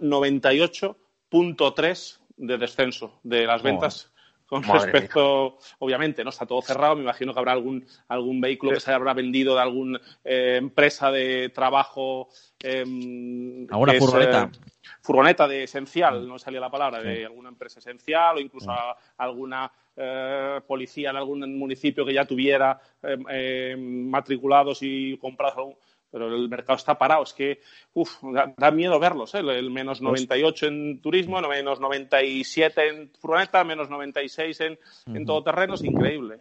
[1.31, 4.09] 98.3 de descenso de las ventas
[4.45, 6.95] con respecto, obviamente, no está todo cerrado.
[6.95, 11.49] Me imagino que habrá algún, algún vehículo que se habrá vendido de alguna empresa de
[11.49, 12.27] trabajo.
[12.63, 14.51] eh, que es, furgoneta.
[14.53, 14.59] eh,
[15.01, 17.07] furgoneta de esencial, no me salía la palabra, Sí.
[17.07, 22.25] de alguna empresa esencial o incluso a- alguna eh, policía en algún municipio que ya
[22.25, 25.75] tuviera eh, eh, matriculados y comprados
[26.13, 27.23] pero el mercado está parado.
[27.23, 27.59] Es que
[27.93, 29.33] uf, da, da miedo verlos.
[29.33, 29.39] ¿eh?
[29.39, 35.73] El, menos 98 en turismo, el menos 97 en furgoneta, menos 96 en, en todoterreno.
[35.73, 36.37] Es increíble.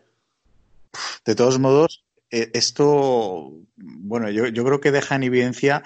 [1.24, 5.82] De todos modos, eh, esto, bueno, yo, yo creo que deja en evidencia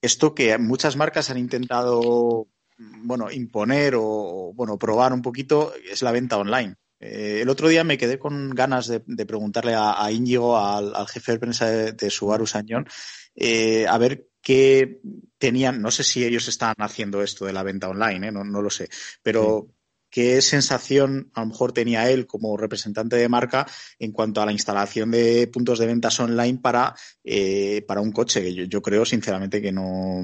[0.00, 2.46] esto que muchas marcas han intentado,
[2.78, 6.76] bueno, imponer o, bueno, probar un poquito, es la venta online.
[7.04, 11.38] Eh, el otro día me quedé con ganas de, preguntarle a, a al, jefe de
[11.38, 12.86] prensa de, de Subaru Sañón,
[13.34, 15.00] eh, a ver qué
[15.36, 18.32] tenían, no sé si ellos estaban haciendo esto de la venta online, ¿eh?
[18.32, 18.88] no lo sé,
[19.22, 19.68] pero
[20.14, 23.66] qué sensación a lo mejor tenía él como representante de marca
[23.98, 28.40] en cuanto a la instalación de puntos de ventas online para, eh, para un coche,
[28.40, 30.22] que yo, yo creo sinceramente que no,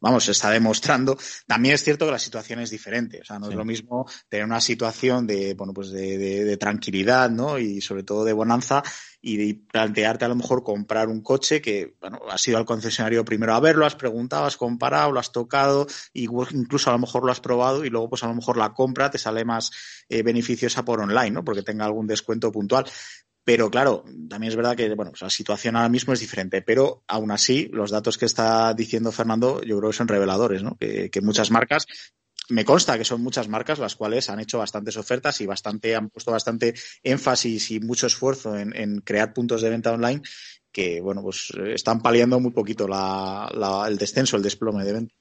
[0.00, 1.18] vamos, se está demostrando.
[1.44, 3.52] También es cierto que la situación es diferente, o sea, no Sí.
[3.52, 7.58] es lo mismo tener una situación de, bueno, pues de, de- de tranquilidad, ¿no?
[7.58, 8.84] Y sobre todo de bonanza
[9.20, 13.54] y plantearte a lo mejor comprar un coche que, bueno, has ido al concesionario primero
[13.54, 17.32] a verlo, has preguntado, has comparado, lo has tocado, y incluso a lo mejor lo
[17.32, 19.70] has probado y luego pues a lo mejor la compra te sale más
[20.08, 21.44] eh, beneficiosa por online, ¿no?
[21.44, 22.86] Porque tenga algún descuento puntual.
[23.44, 27.04] Pero claro, también es verdad que bueno, pues la situación ahora mismo es diferente, pero
[27.06, 30.76] aún así los datos que está diciendo Fernando yo creo que son reveladores, ¿no?
[30.76, 31.86] que, muchas marcas
[32.50, 36.10] me consta que son muchas marcas las cuales han hecho bastantes ofertas y bastante han
[36.10, 40.22] puesto bastante énfasis y mucho esfuerzo en, crear puntos de venta online
[40.70, 45.16] que bueno pues están paliando muy poquito el descenso, el desplome de ventas.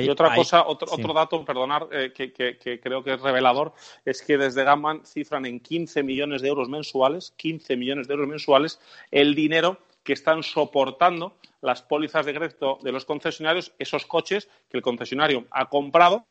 [0.00, 3.72] Y otra cosa, otro, otro dato, perdonar, eh, que, creo que es revelador,
[4.04, 8.28] es que desde Gamman cifran en 15 millones de euros mensuales, 15 millones de euros
[8.28, 14.48] mensuales, el dinero que están soportando las pólizas de crédito de los concesionarios, esos coches
[14.68, 16.26] que el concesionario ha comprado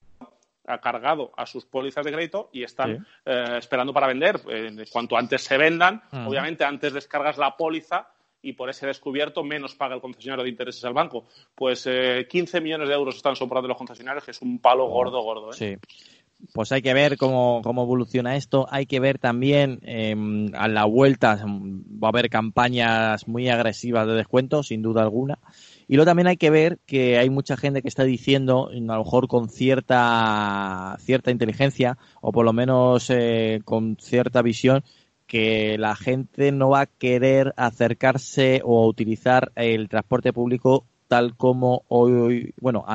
[0.81, 4.41] cargado a sus pólizas de crédito y están eh, esperando para vender.
[4.49, 8.09] Eh, cuanto antes se vendan, obviamente antes descargas la póliza
[8.45, 11.25] y por ese descubierto menos paga el concesionario de intereses al banco.
[11.55, 15.21] Pues eh, 15 millones de euros están sobrando los concesionarios, que es un palo gordo,
[15.23, 15.49] gordo.
[15.49, 15.53] ¿eh?
[15.53, 15.75] Sí.
[16.53, 18.67] Pues hay que ver cómo, cómo evoluciona esto.
[18.69, 24.13] Hay que ver también em, a la vuelta, va a haber campañas muy agresivas de
[24.13, 25.39] descuento, sin duda alguna.
[25.87, 29.03] Y luego también hay que ver que hay mucha gente que está diciendo, a lo
[29.03, 34.83] mejor con cierta, cierta inteligencia, o por lo menos eh, con cierta visión,
[35.27, 41.83] que la gente no va a querer acercarse o utilizar el transporte público tal como
[41.87, 42.85] hoy, bueno,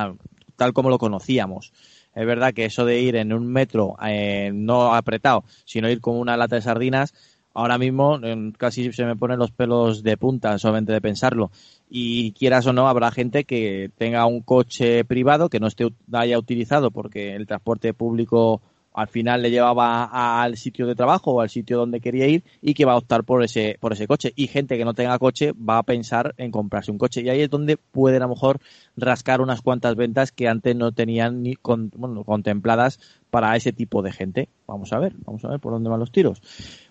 [0.55, 1.71] tal como lo conocíamos.
[2.13, 6.17] Es verdad que eso de ir en un metro eh, no apretado, sino ir con
[6.17, 7.13] una lata de sardinas,
[7.53, 8.19] ahora mismo
[8.57, 11.51] casi se me ponen los pelos de punta solamente de pensarlo.
[11.89, 16.39] Y quieras o no, habrá gente que tenga un coche privado que no esté haya
[16.39, 18.61] utilizado porque el transporte público
[18.93, 22.73] al final le llevaba al sitio de trabajo o al sitio donde quería ir y
[22.73, 24.33] que va a optar por ese, por ese coche.
[24.35, 27.21] Y gente que no tenga coche va a pensar en comprarse un coche.
[27.21, 28.59] Y ahí es donde pueden a lo mejor
[28.97, 32.99] rascar unas cuantas ventas que antes no tenían ni bueno, contempladas
[33.29, 34.49] para ese tipo de gente.
[34.67, 36.41] Vamos a ver, vamos a ver por dónde van los tiros.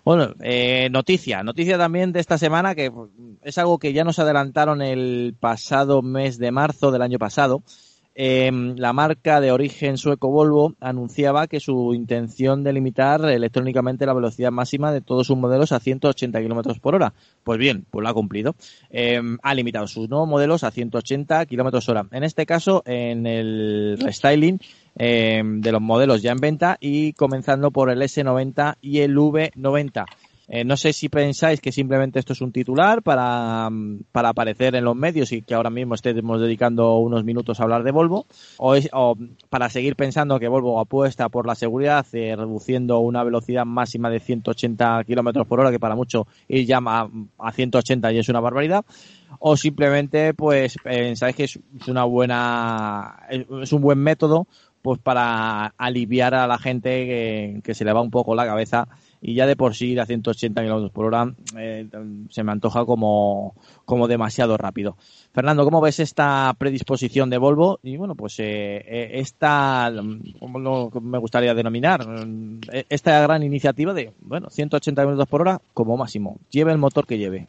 [0.03, 2.91] Bueno, eh, noticia, noticia también de esta semana que
[3.43, 7.61] es algo que ya nos adelantaron el pasado mes de marzo del año pasado
[8.13, 14.13] Em, la marca de origen sueco Volvo anunciaba que su intención de limitar electrónicamente la
[14.13, 17.13] velocidad máxima de todos sus modelos a 180 kilómetros por hora.
[17.43, 18.55] Pues bien, pues lo ha cumplido.
[18.89, 22.05] Em, ha limitado sus nuevos modelos a 180 kilómetros hora.
[22.11, 24.59] En este caso, en el restyling
[24.95, 30.05] em, de los modelos ya en venta y comenzando por el S90 y el V90.
[30.47, 33.69] Eh, no sé si pensáis que simplemente esto es un titular para,
[34.11, 37.83] para, aparecer en los medios y que ahora mismo estemos dedicando unos minutos a hablar
[37.83, 38.25] de Volvo,
[38.57, 39.17] o, o
[39.49, 44.19] para seguir pensando que Volvo apuesta por la seguridad, eh, reduciendo una velocidad máxima de
[44.19, 48.39] 180 kilómetros por hora, que para mucho ir ya a, a 180 y es una
[48.39, 48.83] barbaridad
[49.39, 54.47] o simplemente pues pensáis que es una buena es un buen método
[54.81, 58.87] pues para aliviar a la gente que, que se le va un poco la cabeza
[59.21, 61.87] y ya de por sí ir a 180 kilómetros por hora eh,
[62.29, 64.97] se me antoja como, como demasiado rápido.
[65.31, 67.79] Fernando, ¿cómo ves esta predisposición de Volvo?
[67.83, 69.93] Y bueno, pues eh, eh esta,
[70.39, 72.05] ¿cómo me gustaría denominar?
[72.89, 76.37] Esta gran iniciativa de, bueno, 180 kilómetros por hora como máximo.
[76.49, 77.47] Lleve el motor que lleve.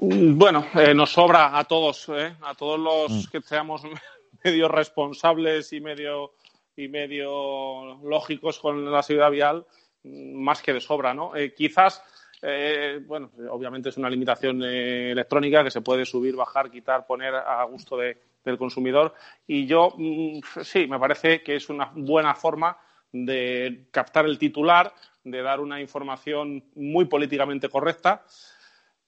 [0.00, 2.08] Mm, bueno, nos sobra a todos,
[2.42, 3.30] a todos los mm.
[3.32, 3.82] que seamos
[4.44, 6.30] medio responsables y medio
[6.78, 9.66] y medio lógicos con la seguridad vial,
[10.04, 11.34] más que de sobra, ¿no?
[11.34, 12.00] Eh, quizás,
[12.40, 17.34] eh, bueno, obviamente es una limitación eh, electrónica que se puede subir, bajar, quitar, poner
[17.34, 19.12] a gusto del consumidor.
[19.44, 22.78] Y yo, mm, sí, me parece que es una buena forma
[23.10, 28.24] de captar el titular, de dar una información muy políticamente correcta,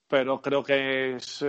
[0.08, 1.44] pero creo que es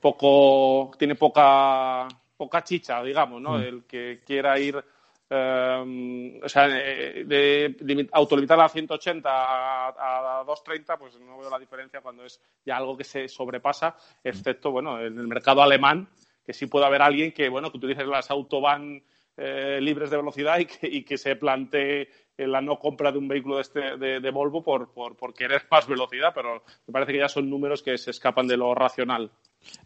[0.00, 3.56] poco, tiene poca, poca chicha, digamos, ¿no?
[3.56, 3.62] Mm.
[3.62, 4.84] El que quiera ir
[5.32, 11.58] Em, o sea, de, de, autolimitar a 180 a, a, 230, pues no veo la
[11.58, 16.08] diferencia cuando es ya algo que se sobrepasa, excepto, bueno, en el mercado alemán,
[16.44, 19.04] que sí puede haber alguien que, bueno, que utilice las autobahn
[19.36, 23.62] eh, libres de velocidad y que, se plantee la no compra de un vehículo de,
[23.62, 27.48] este, de, Volvo por, por, por, querer más velocidad, pero me parece que ya son
[27.48, 29.30] números que se escapan de lo racional.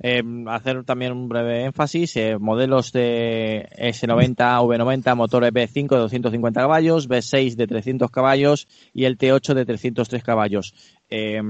[0.01, 6.61] Eh, hacer también un breve énfasis, eh, modelos de S90, V90, motores B5 de 250
[6.61, 10.75] caballos, B6 de 300 caballos y el T8 de 303 caballos
[11.09, 11.41] eh,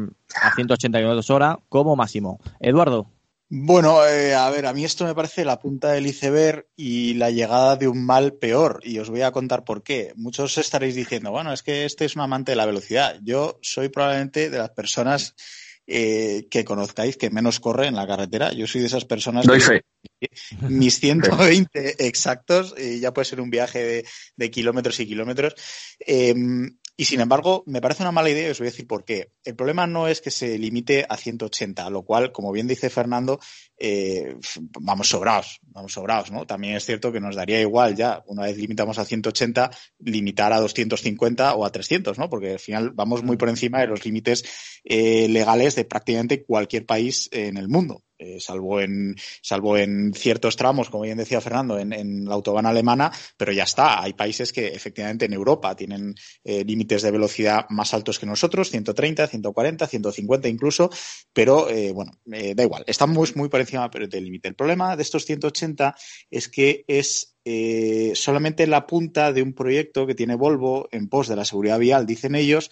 [0.42, 2.40] a 180 km hora como máximo.
[2.60, 3.08] Eduardo.
[3.50, 7.30] Bueno, eh, a ver, a mí esto me parece la punta del iceberg y la
[7.30, 8.80] llegada de un mal peor.
[8.82, 10.12] Y os voy a contar por qué.
[10.16, 13.18] Muchos estaréis diciendo, bueno, es que este es un amante de la velocidad.
[13.22, 15.36] Yo soy probablemente de las personas
[15.86, 18.52] eh, que conozcáis que menos corre en la carretera.
[18.52, 19.84] Yo soy de esas personas Doy que fe.
[20.68, 24.04] mis 120 exactos, y ya puede ser un viaje de,
[24.36, 25.54] de kilómetros y kilómetros.
[26.00, 26.34] Eh,
[26.96, 29.32] y sin embargo, me parece una mala idea y os voy a decir por qué.
[29.42, 33.40] El problema no es que se limite a 180, lo cual, como bien dice Fernando,
[33.76, 34.36] eh,
[34.80, 36.46] vamos sobrados, vamos sobrados, ¿no?
[36.46, 40.60] También es cierto que nos daría igual ya, una vez limitamos a 180, limitar a
[40.60, 42.30] 250 o a 300, ¿no?
[42.30, 44.44] Porque al final vamos muy por encima de los límites
[44.84, 48.04] eh, legales de prácticamente cualquier país en el mundo.
[48.16, 52.66] Eh, salvo en salvo en ciertos tramos, como bien decía Fernando, en, en, la autobahn
[52.66, 54.02] alemana, pero ya está.
[54.02, 58.70] Hay países que efectivamente en Europa tienen eh, límites de velocidad más altos que nosotros,
[58.70, 60.90] 130, 140, 150 incluso,
[61.32, 62.84] pero eh, bueno, da igual.
[62.86, 64.48] Estamos muy por encima del límite.
[64.48, 65.96] El problema de estos 180
[66.30, 67.34] es que es
[68.14, 72.06] solamente la punta de un proyecto que tiene Volvo en pos de la seguridad vial,
[72.06, 72.70] dicen ellos,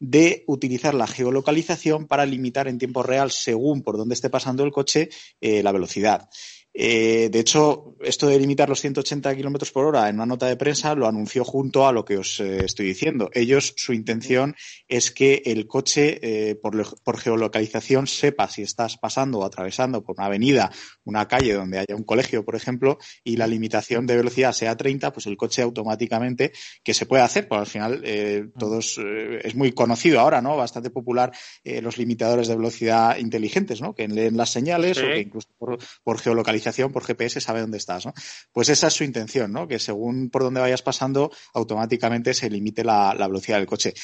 [0.00, 4.72] de utilizar la geolocalización para limitar en tiempo real, según por dónde esté pasando el
[4.72, 6.28] coche, eh, la velocidad.
[6.72, 10.56] Eh, de hecho, esto de limitar los 180 kilómetros por hora en una nota de
[10.56, 13.28] prensa lo anunció junto a lo que os eh, estoy diciendo.
[13.32, 14.54] Ellos, su intención
[14.86, 20.14] es que el coche, eh, por, por, geolocalización, sepa si estás pasando o atravesando por
[20.18, 20.70] una avenida,
[21.04, 25.12] una calle donde haya un colegio, por ejemplo, y la limitación de velocidad sea 30,
[25.12, 26.52] pues el coche automáticamente,
[26.84, 30.56] que se puede hacer, porque al final eh, todos es muy conocido ahora, ¿no?
[30.56, 31.32] Bastante popular
[31.64, 33.94] los limitadores de velocidad inteligentes, ¿no?
[33.94, 35.04] Que leen las señales sí.
[35.04, 36.59] o que incluso por, por geolocalización
[36.92, 38.14] por GPS sabe dónde estás, ¿no?
[38.52, 39.66] Pues esa es su intención, ¿no?
[39.66, 43.94] Que según por dónde vayas pasando, automáticamente se limite la velocidad del coche.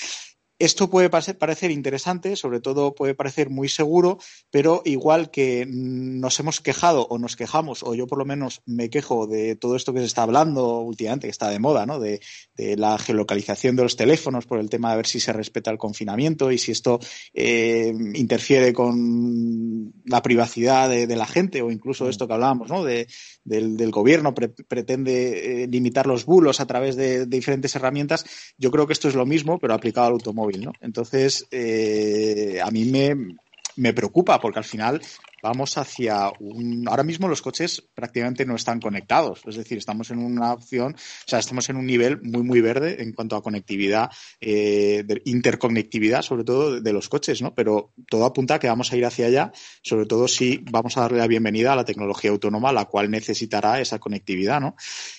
[0.58, 4.18] Esto puede parecer interesante, sobre todo puede parecer muy seguro,
[4.50, 8.88] pero igual que nos hemos quejado o nos quejamos, o yo por lo menos me
[8.88, 12.00] quejo de todo esto que se está hablando últimamente, que está de moda, ¿no?
[12.00, 12.20] De,
[12.54, 15.76] de la geolocalización de los teléfonos por el tema de ver si se respeta el
[15.76, 17.00] confinamiento y si esto
[17.34, 22.82] eh, interfiere con la privacidad de, de, la gente o incluso esto que hablábamos, ¿no?
[22.82, 23.08] De,
[23.44, 28.24] del, del, gobierno pre pretende eh, limitar los bulos a través de diferentes herramientas.
[28.56, 30.45] Yo creo que esto es lo mismo, pero aplicado al automóvil.
[30.80, 33.36] Entonces, eh, a mí me,
[33.76, 35.00] me preocupa porque al final
[35.42, 36.86] vamos hacia un.
[36.88, 41.28] Ahora mismo los coches prácticamente no están conectados, es decir, estamos en una opción, o
[41.28, 44.10] sea, estamos en un nivel muy, muy verde en cuanto a conectividad,
[44.40, 47.54] eh, interconectividad, sobre todo de, de, los coches, ¿no?
[47.54, 51.02] Pero todo apunta a que vamos a ir hacia allá, sobre todo si vamos a
[51.02, 54.76] darle la bienvenida a la tecnología autónoma, la cual necesitará esa conectividad, ¿no?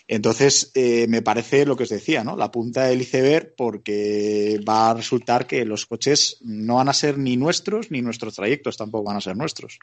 [0.07, 2.35] Entonces, eh, me parece lo que os decía, ¿no?
[2.35, 7.17] La punta del iceberg, porque va a resultar que los coches no van a ser
[7.17, 9.79] ni nuestros, ni nuestros trayectos tampoco van a ser nuestros.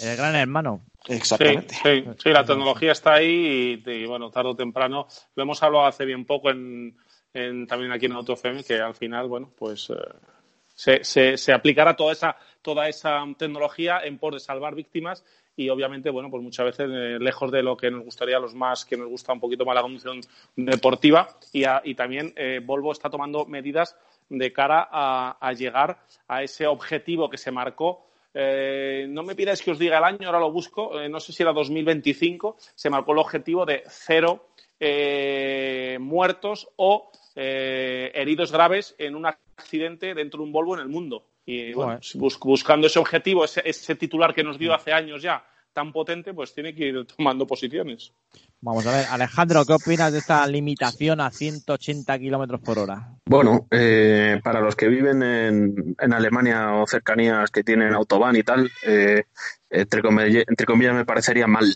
[0.00, 0.82] El gran hermano.
[1.08, 1.74] Exactamente.
[1.74, 5.62] Sí, sí, sí, la tecnología está ahí y, y, bueno, tarde o temprano, lo hemos
[5.62, 6.96] hablado hace bien poco en,
[7.34, 9.94] en también aquí en AutoFM, que al final, bueno, pues eh,
[10.74, 15.24] se, se, se, aplicará toda esa, toda esa tecnología en pos de salvar víctimas
[15.56, 18.54] y obviamente, bueno, pues muchas veces eh, lejos de lo que nos gustaría a los
[18.54, 20.20] más, que nos gusta un poquito más la conducción
[20.56, 23.96] deportiva y, a, y también eh, Volvo está tomando medidas
[24.28, 29.62] de cara a, a llegar a ese objetivo que se marcó eh, no me pidáis
[29.62, 32.90] que os diga el año, ahora lo busco, eh, no sé si era 2025, se
[32.90, 34.48] marcó el objetivo de cero
[34.80, 40.88] eh, muertos o eh, heridos graves en un accidente dentro de un Volvo en el
[40.88, 41.26] mundo.
[41.44, 45.44] Y bueno, bus buscando ese objetivo, ese, ese titular que nos dio hace años ya,
[45.72, 48.12] tan potente, pues tiene que ir tomando posiciones.
[48.64, 53.08] Vamos a ver, Alejandro, ¿qué opinas de esta limitación a 180 kilómetros por hora?
[53.26, 58.44] Bueno, eh, para los que viven en, en, Alemania o cercanías que tienen autobahn y
[58.44, 59.24] tal, eh,
[59.68, 61.74] entre, comillas, entre comillas me parecería mal.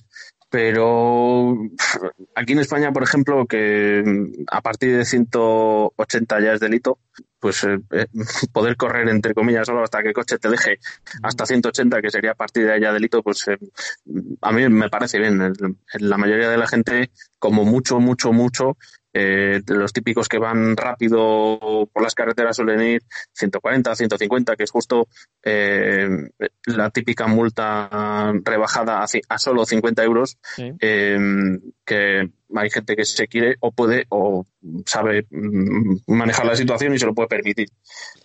[0.56, 1.54] Pero
[2.34, 4.02] aquí en España, por ejemplo, que
[4.50, 6.98] a partir de 180 ya es delito,
[7.38, 7.78] pues eh,
[8.54, 10.78] poder correr entre comillas solo hasta que el coche te deje
[11.22, 13.58] hasta 180 que sería a partir de allá delito pues eh,
[14.40, 15.38] a mí me parece bien.
[15.98, 18.78] La mayoría de la gente como mucho mucho mucho
[19.18, 23.02] eh, los típicos que van rápido por las carreteras suelen ir
[23.32, 25.08] 140, 150, que es justo
[25.42, 26.06] eh,
[26.66, 30.70] la típica multa rebajada a, a solo 50 euros, sí.
[30.80, 31.18] eh,
[31.86, 34.44] que hay gente que se quiere o puede o
[34.84, 35.26] sabe
[36.06, 37.68] manejar la situación y se lo puede permitir.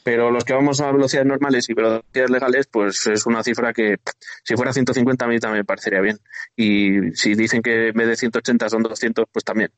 [0.03, 3.97] Pero los que vamos a velocidades normales y velocidades legales, pues es una cifra que
[4.43, 6.19] si fuera 150 a mí también me parecería bien.
[6.55, 9.71] Y si dicen que en vez de 180 son 200, pues también.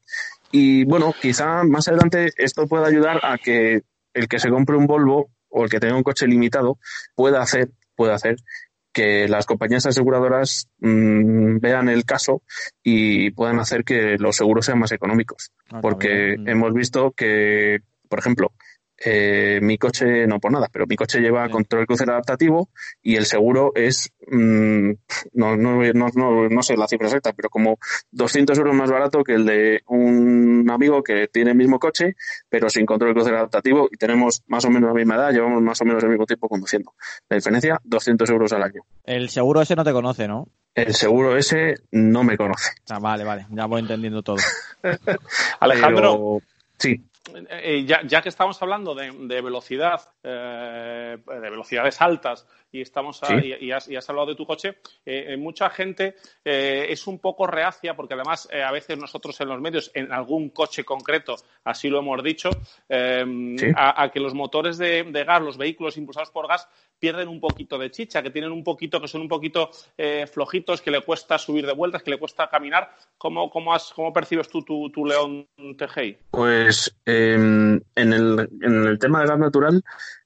[0.55, 3.81] Y bueno, quizá más adelante esto pueda ayudar a que
[4.13, 6.77] el que se compre un Volvo o el que tenga un coche limitado
[7.15, 8.35] pueda hacer, pueda hacer
[8.91, 12.43] que las compañías aseguradoras mmm, vean el caso
[12.83, 15.51] y puedan hacer que los seguros sean más económicos.
[15.71, 16.47] Ah, Porque bien.
[16.47, 18.51] hemos visto que, por ejemplo,
[19.05, 22.69] eh, mi coche no por nada, pero mi coche lleva control crucero adaptativo
[23.01, 24.91] y el seguro es, mm,
[25.33, 27.79] no, no, no, no, sé la cifra exacta, pero como
[28.11, 32.15] 200 euros más barato que el de un amigo que tiene el mismo coche,
[32.49, 35.81] pero sin control crucero adaptativo y tenemos más o menos la misma edad, llevamos más
[35.81, 36.93] o menos el mismo tiempo conduciendo.
[37.29, 38.83] La diferencia, 200 euros al año.
[39.03, 40.47] El seguro ese no te conoce, ¿no?
[40.75, 42.71] El seguro ese no me conoce.
[42.89, 44.37] Ah, vale, vale, ya voy entendiendo todo.
[45.59, 46.41] Alejandro.
[46.77, 47.01] sí.
[47.49, 53.21] Eh, ya, ya, que estamos hablando de, de velocidad, eh, de velocidades altas, y estamos
[53.41, 58.49] y, has, hablado de tu coche, eh, mucha gente es un poco reacia, porque además
[58.51, 62.49] a veces nosotros en los medios, en algún coche concreto, así lo hemos dicho,
[62.89, 66.67] a, que los motores de, gas, los vehículos impulsados por gas,
[66.99, 69.69] pierden un poquito de chicha, que tienen un poquito, que son un poquito
[70.31, 72.95] flojitos, que le cuesta subir de vueltas, que le cuesta caminar.
[73.17, 75.47] ¿Cómo, cómo, has, cómo percibes tú tu, tu León
[75.77, 76.17] TGI?
[76.31, 79.83] Pues en, el, en el tema de gas natural,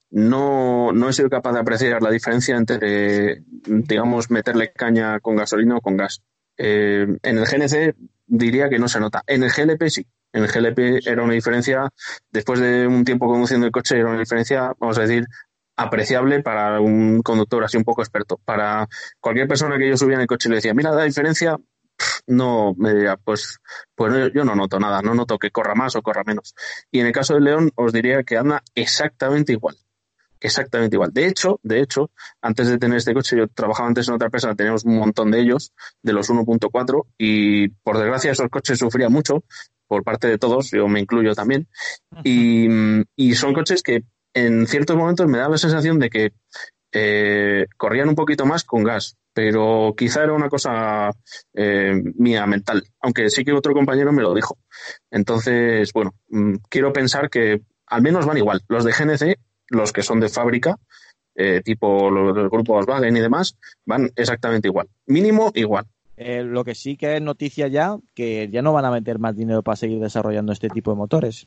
[0.10, 5.78] no, no he sido capaz de apreciar la diferencia entre, digamos, meterle caña con gasolina
[5.78, 6.22] o con gas.
[6.58, 7.96] Eh, en el GNC
[8.26, 9.24] diría que no se nota.
[9.28, 10.06] En el GLP sí.
[10.34, 11.90] En el GLP era una diferencia,
[12.30, 15.26] después de un tiempo conduciendo el coche, era una diferencia, vamos a decir,
[15.78, 18.40] apreciable para un conductor así un poco experto.
[18.44, 18.88] Para
[19.20, 21.58] cualquier persona que yo subía en el coche y le decía, mira la diferencia,
[22.28, 23.60] no me diría, pues,
[23.96, 26.54] pues yo no noto nada, no noto que corra más o corra menos.
[26.92, 29.78] Y en el caso del León os diría que anda exactamente igual.
[30.40, 31.12] Exactamente igual.
[31.14, 32.12] De hecho, de hecho,
[32.42, 35.40] antes de tener este coche, yo trabajaba antes en otra empresa, teníamos un montón de
[35.40, 39.44] ellos, de los 1.4, y por desgracia esos coches sufrían mucho
[39.88, 41.68] por parte de todos, yo me incluyo también,
[42.24, 42.68] y,
[43.16, 46.34] y son coches que en ciertos momentos me da la sensación de que
[46.92, 51.12] eh, corrían un poquito más con gas, pero quizá era una cosa
[51.54, 54.58] eh, mía mental, aunque sí que otro compañero me lo dijo.
[55.12, 58.62] Entonces, bueno, mm, quiero pensar que al menos van igual.
[58.68, 59.40] Los de GNC,
[59.70, 60.78] los que son de fábrica,
[61.36, 64.88] eh, tipo los del grupo Volkswagen y demás, van exactamente igual.
[65.06, 65.86] Mínimo igual.
[66.18, 69.62] lo que sí que es noticia ya, que ya no van a meter más dinero
[69.62, 71.46] para seguir desarrollando este tipo de motores.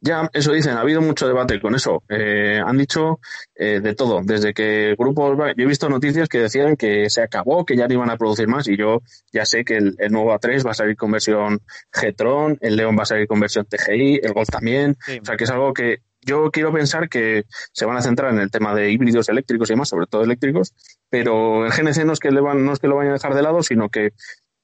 [0.00, 2.02] Ya, eso dicen, ha habido mucho debate con eso.
[2.10, 3.20] Eh, han dicho
[3.54, 7.64] eh, de todo, desde que grupos, yo he visto noticias que decían que se acabó,
[7.64, 9.00] que ya no iban a producir más y yo
[9.32, 11.60] ya sé que el, nuevo A3 va a salir con versión
[11.90, 15.44] G-Tron, el León va a salir con versión TGI, el Golf también, o sea que
[15.44, 18.90] es algo que yo quiero pensar que se van a centrar en el tema de
[18.90, 20.74] híbridos eléctricos y demás, sobre todo eléctricos,
[21.08, 23.34] pero el GNC no es que, le van, no es que lo vayan a dejar
[23.34, 24.10] de lado, sino que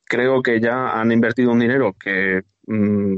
[0.04, 3.16] creo que ya han invertido un dinero que Mm,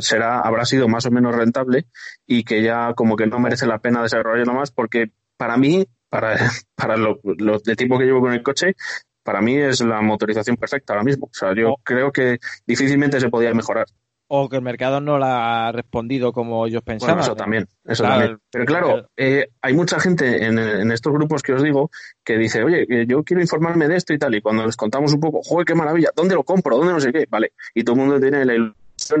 [0.00, 1.86] será, habrá sido más o menos rentable
[2.26, 6.36] y que ya como que no merece la pena desarrollarlo más porque para mí, para,
[6.74, 8.74] para lo, de tiempo que llevo con el coche,
[9.22, 11.26] para mí es la motorización perfecta ahora mismo.
[11.26, 11.80] O sea, yo oh.
[11.82, 13.86] creo que difícilmente se podía mejorar.
[14.26, 17.20] O que el mercado no la ha respondido como ellos pensaban.
[17.20, 18.38] eso también, eso también.
[18.50, 21.90] Pero claro, eh, hay mucha gente en, en, estos grupos que os digo
[22.24, 25.20] que dice, oye, yo quiero informarme de esto y tal, y cuando les contamos un
[25.20, 26.78] poco, joder, qué maravilla, ¿dónde lo compro?
[26.78, 27.26] ¿Dónde no sé qué?
[27.28, 28.54] Vale, y todo el mundo tiene la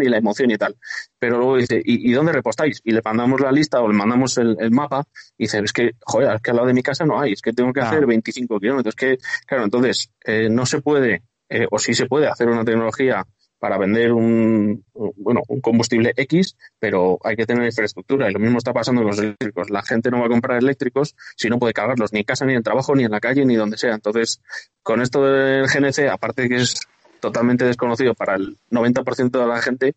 [0.00, 0.76] y la emoción y tal.
[1.18, 2.80] Pero luego dice, ¿y, dónde repostáis?
[2.84, 5.04] Y le mandamos la lista o le mandamos el, mapa
[5.36, 7.42] y dice, es que, joder, es que al lado de mi casa no hay, es
[7.42, 8.94] que tengo que hacer 25 kilómetros.
[8.94, 13.24] que, claro, entonces, eh, no se puede, eh, o sí se puede hacer una tecnología
[13.58, 14.84] para vender un,
[15.16, 18.28] bueno, un combustible X, pero hay que tener infraestructura.
[18.28, 19.70] Y lo mismo está pasando con los eléctricos.
[19.70, 22.54] La gente no va a comprar eléctricos si no puede cargarlos ni en casa, ni
[22.54, 23.94] en trabajo, ni en la calle, ni donde sea.
[23.94, 24.40] Entonces,
[24.82, 26.80] con esto del GNC, aparte de que es
[27.24, 29.94] totalmente desconocido para el 90% de la gente,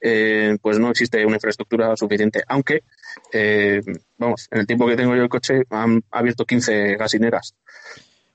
[0.00, 2.42] eh, pues no existe una infraestructura suficiente.
[2.48, 2.84] Aunque,
[3.32, 3.82] eh,
[4.16, 7.54] vamos, en el tiempo que tengo yo el coche han abierto 15 gasineras.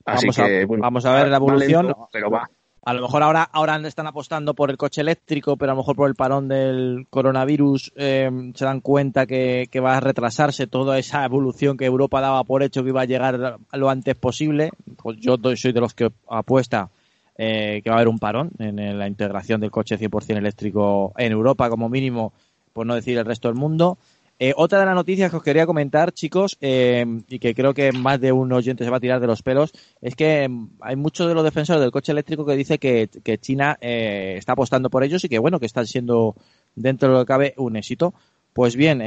[0.06, 1.96] Así vamos que, a, bueno, vamos a ver la evolución.
[2.12, 2.48] pero va.
[2.86, 5.96] A lo mejor ahora, ahora están apostando por el coche eléctrico, pero a lo mejor
[5.96, 11.00] por el parón del coronavirus eh, se dan cuenta que, que, va a retrasarse toda
[11.00, 14.70] esa evolución que Europa daba por hecho que iba a llegar lo antes posible.
[14.98, 16.92] Pues yo soy de los que apuesta
[17.38, 21.34] eh, que va a haber un parón en la integración del coche 100% eléctrico en
[21.34, 22.34] Europa como mínimo,
[22.72, 23.98] por no decir el resto del mundo.
[24.38, 27.92] Eh, otra de las noticias que os quería comentar, chicos, eh, y que creo que
[27.92, 29.72] más de un oyente se va a tirar de los pelos,
[30.02, 30.50] es que
[30.82, 33.10] hay muchos de los defensores del coche eléctrico que dice que,
[33.40, 36.36] China está apostando por ellos y que, bueno, que están siendo,
[36.76, 38.14] dentro de lo que cabe, un éxito.
[38.54, 39.00] Pues bien,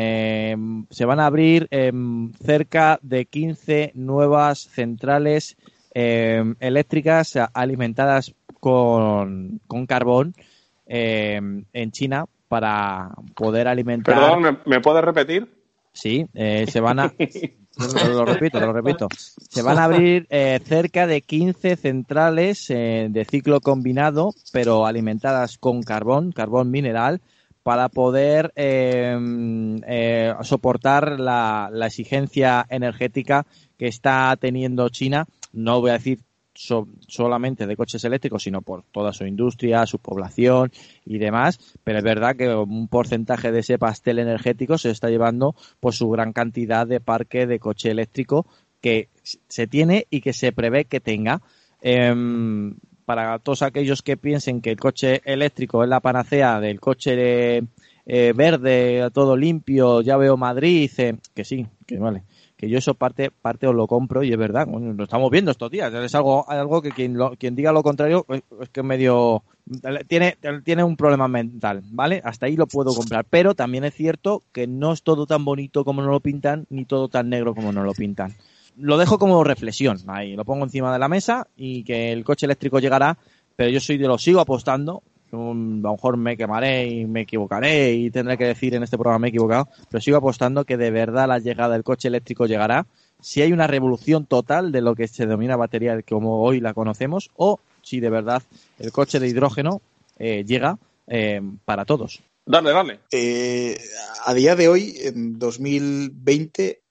[0.90, 1.68] se van a abrir
[2.44, 5.56] cerca de 15 nuevas centrales
[6.00, 10.34] eh, eléctricas alimentadas con, con carbón
[10.86, 11.40] eh,
[11.72, 14.14] en China para poder alimentar.
[14.14, 15.48] Perdón, ¿me, puedes repetir?
[15.92, 17.12] Sí, eh, se van a.
[18.12, 19.08] lo, repito, lo repito.
[19.16, 20.26] Se van a abrir
[20.64, 27.20] cerca de 15 centrales de ciclo combinado, pero alimentadas con carbón, carbón mineral,
[27.68, 33.44] para poder em, eh, soportar la, la, exigencia energética
[33.76, 35.26] que está teniendo China.
[35.52, 36.20] No voy a decir
[37.06, 40.72] solamente de coches eléctricos, sino por toda su industria, su población
[41.04, 41.58] y demás.
[41.84, 46.08] Pero es verdad que un porcentaje de ese pastel energético se está llevando por su
[46.10, 48.46] gran cantidad de parque de coche eléctrico
[48.80, 51.42] que se tiene y que se prevé que tenga.
[51.80, 57.62] Em, para todos aquellos que piensen que el coche eléctrico es la panacea del coche
[58.08, 60.90] eh, verde, todo limpio, ya veo Madrid,
[61.34, 62.24] que sí, que vale
[62.58, 65.70] que yo eso parte, parte os lo compro y es verdad, lo estamos viendo estos
[65.70, 69.44] días, es algo, algo que quien, quien diga lo contrario pues, es que medio
[70.08, 72.20] tiene, tiene un problema mental, ¿vale?
[72.24, 75.84] Hasta ahí lo puedo comprar, pero también es cierto que no es todo tan bonito
[75.84, 78.34] como nos lo pintan, ni todo tan negro como nos lo pintan.
[78.76, 82.46] Lo dejo como reflexión, ahí, lo pongo encima de la mesa y que el coche
[82.46, 83.18] eléctrico llegará,
[83.54, 87.92] pero yo soy de lo sigo apostando a lo mejor me quemaré y me equivocaré
[87.92, 90.90] y tendré que decir en este programa me he equivocado, pero sigo apostando que de
[90.90, 92.86] verdad la llegada del coche eléctrico llegará
[93.20, 97.30] si hay una revolución total de lo que se denomina batería como hoy la conocemos
[97.36, 98.42] o si de verdad
[98.78, 99.80] el coche de hidrógeno
[100.18, 102.20] eh, llega eh, para todos.
[102.44, 103.00] Dale, dale.
[103.10, 103.78] Eh,
[104.24, 106.82] a día de hoy, en 2020,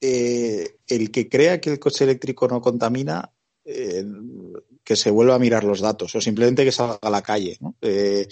[0.00, 3.30] el que crea que el coche eléctrico no contamina
[4.86, 7.58] que se vuelva a mirar los datos o simplemente que salga a la calle.
[7.82, 8.28] Eh,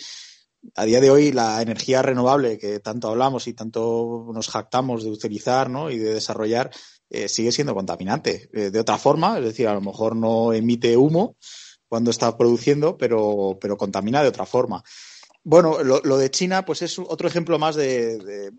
[0.77, 5.11] a día de hoy la energía renovable que tanto hablamos y tanto nos jactamos de
[5.11, 6.71] utilizar y de desarrollar
[7.11, 8.49] eh, sigue siendo contaminante.
[8.53, 11.37] Eh, de otra forma, es decir, a lo mejor no emite humo
[11.89, 14.85] cuando está produciendo, pero, pero contamina de otra forma.
[15.43, 18.51] Bueno, lo, de China, pues es otro ejemplo más de.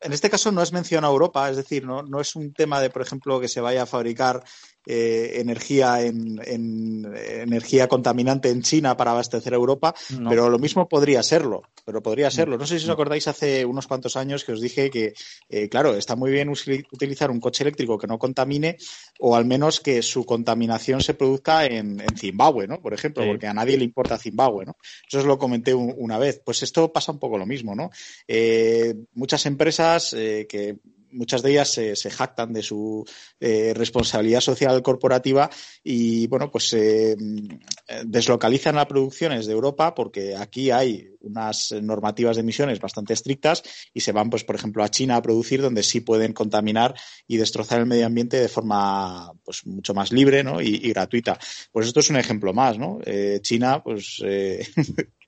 [0.00, 2.82] en este caso no es mención a Europa, es decir, no, no es un tema
[2.82, 4.44] de, por ejemplo, que se vaya a fabricar
[4.86, 9.94] eh, energía en, energía contaminante en China para abastecer a Europa,
[10.28, 12.58] pero lo mismo podría serlo, pero podría serlo.
[12.58, 15.14] No sé si os acordáis hace unos cuantos años que os dije que,
[15.48, 18.76] eh, claro, está muy bien utilizar un coche eléctrico que no contamine
[19.20, 22.80] o al menos que su contaminación se produzca en, Zimbabue, ¿no?
[22.80, 24.76] Por ejemplo, porque a nadie le importa Zimbabue, ¿no?
[25.08, 26.42] Eso os lo comenté una vez.
[26.44, 27.90] Pues esto pasa un poco lo mismo, ¿no?
[28.28, 30.76] Eh, muchas empresas que
[31.14, 33.04] muchas de ellas se, jactan de su
[33.40, 35.48] eh, responsabilidad social corporativa
[35.82, 37.16] y, bueno, pues eh,
[38.04, 43.62] deslocalizan las producciones de Europa porque aquí hay unas normativas de emisiones bastante estrictas
[43.92, 46.94] y se van, pues, por ejemplo, a China a producir donde sí pueden contaminar
[47.26, 50.60] y destrozar el medio ambiente de forma, pues, mucho más libre, ¿no?
[50.60, 51.38] Y, gratuita.
[51.72, 52.98] Pues esto es un ejemplo más, ¿no?
[53.04, 54.22] Eh, China, pues,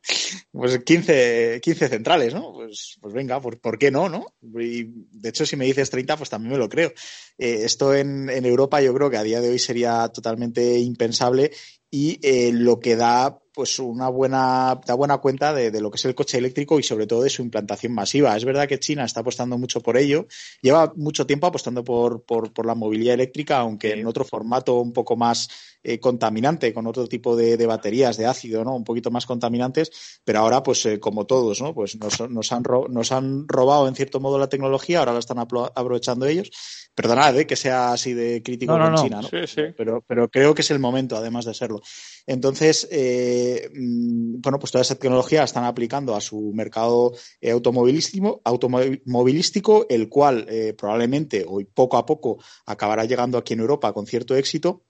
[0.52, 2.52] pues 15, 15 centrales, ¿no?
[2.52, 4.26] Pues, pues venga, ¿por, ¿por, qué no, no?
[4.60, 6.92] Y de hecho, si me dices 30, pues también me lo creo.
[7.38, 11.50] Eh, esto en, en, Europa yo creo que a día de hoy sería totalmente impensable
[11.96, 16.04] y eh, lo que da pues una buena, da buena cuenta de, lo que es
[16.04, 18.36] el coche eléctrico y sobre todo de su implantación masiva.
[18.36, 20.26] Es verdad que China está apostando mucho por ello,
[20.60, 25.16] lleva mucho tiempo apostando por, por, la movilidad eléctrica, aunque en otro formato un poco
[25.16, 25.48] más
[25.82, 28.76] eh, contaminante, con otro tipo de, baterías de ácido, ¿no?
[28.76, 31.72] Un poquito más contaminantes, pero ahora, pues eh, como todos, ¿no?
[31.72, 35.38] Pues nos, nos, han nos han robado en cierto modo la tecnología, ahora la están
[35.38, 36.50] aprovechando ellos.
[36.94, 39.28] Perdonad que sea así de crítico con China, ¿no?
[39.76, 41.82] Pero, pero creo que es el momento, además de serlo.
[42.26, 47.52] Entonces, eh, mm, bueno, pues toda esa tecnología la están aplicando a su mercado eh,
[47.52, 53.92] automovilístico, automovilístico, el cual eh, probablemente hoy poco a poco acabará llegando aquí en Europa
[53.92, 54.82] con cierto éxito,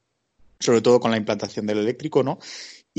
[0.59, 2.39] sobre todo con la implantación del eléctrico, ¿no?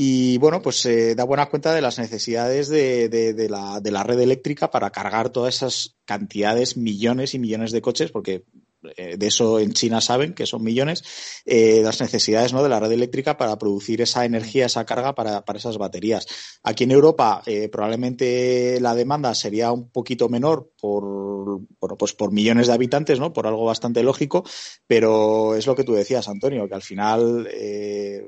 [0.00, 4.90] Y bueno, pues se da buena cuenta de las necesidades de, la, red eléctrica para
[4.90, 8.44] cargar todas esas cantidades, millones y millones de coches, porque eh,
[8.82, 11.02] de eso en China saben que son millones,
[11.44, 12.62] eh, las necesidades ¿no?
[12.62, 16.26] de la red eléctrica para producir esa energía, esa carga para, esas baterías.
[16.62, 21.60] Aquí en Europa eh, probablemente la demanda sería un poquito menor por,
[21.98, 23.32] pues por millones de habitantes, ¿no?
[23.32, 24.44] por algo bastante lógico,
[24.86, 27.48] pero es lo que tú decías, Antonio, que al final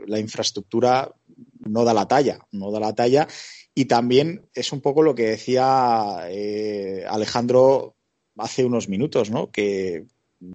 [0.07, 1.13] la infraestructura
[1.61, 3.29] no da la talla, no da la talla.
[3.73, 6.27] Y también es un poco lo que decía
[7.09, 7.95] Alejandro
[8.37, 9.51] hace unos minutos, ¿no?
[9.51, 10.07] Que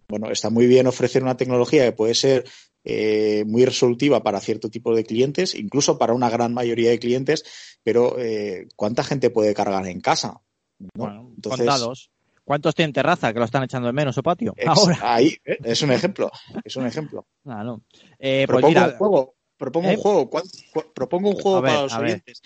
[0.08, 2.44] bueno, está muy bien ofrecer una tecnología que puede ser
[2.84, 7.44] eh, muy resolutiva para cierto tipo de clientes, incluso para una gran mayoría de clientes,
[7.82, 10.40] pero eh, ¿cuánta gente puede cargar en casa?
[10.94, 12.10] Bueno, contados.
[12.44, 14.54] ¿Cuántos tienen terraza que lo están echando de menos o patio?
[14.66, 14.98] Ahora.
[15.02, 15.58] Ahí, ¿eh?
[15.64, 16.30] es un ejemplo.
[16.64, 17.26] Es un ejemplo.
[17.44, 17.82] Ah, no.
[18.18, 19.34] Pues propongo un juego.
[19.56, 20.30] Propongo un juego.
[20.94, 22.42] Propongo un juego para los oyentes.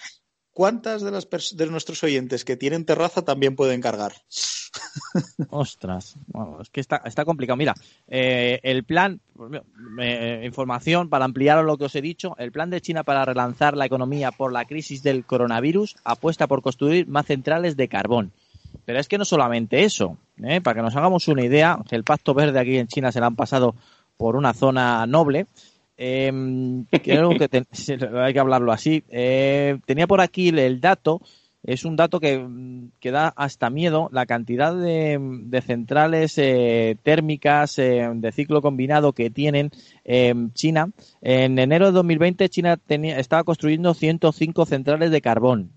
[0.53, 4.13] ¿Cuántas de, las de nuestros oyentes que tienen terraza también pueden cargar?
[5.51, 6.17] Ostras,
[6.61, 7.57] es que está, está complicado.
[7.57, 7.75] Mira,
[8.09, 9.21] eh, el plan,
[10.43, 13.87] información para ampliar lo que os he dicho, el plan de China para relanzar la
[13.87, 18.33] economía por la crisis del coronavirus apuesta por construir más centrales de carbón.
[18.85, 20.61] Pero es que no solamente eso, ¿eh?
[20.61, 23.37] para que nos hagamos una idea, el pacto verde aquí en China se le han
[23.37, 23.75] pasado
[24.17, 25.47] por una zona noble.
[27.03, 27.13] Que
[28.15, 29.05] hay que hablarlo así.
[29.09, 31.21] Eh, tenía por aquí el dato
[31.63, 32.47] es un dato que,
[33.01, 39.13] que, da hasta miedo la cantidad de, de centrales eh, térmicas eh, de ciclo combinado
[39.13, 39.71] que tienen
[40.05, 40.91] eh, China.
[41.21, 45.73] En enero de 2020 China tenía, estaba construyendo 105 centrales de carbón.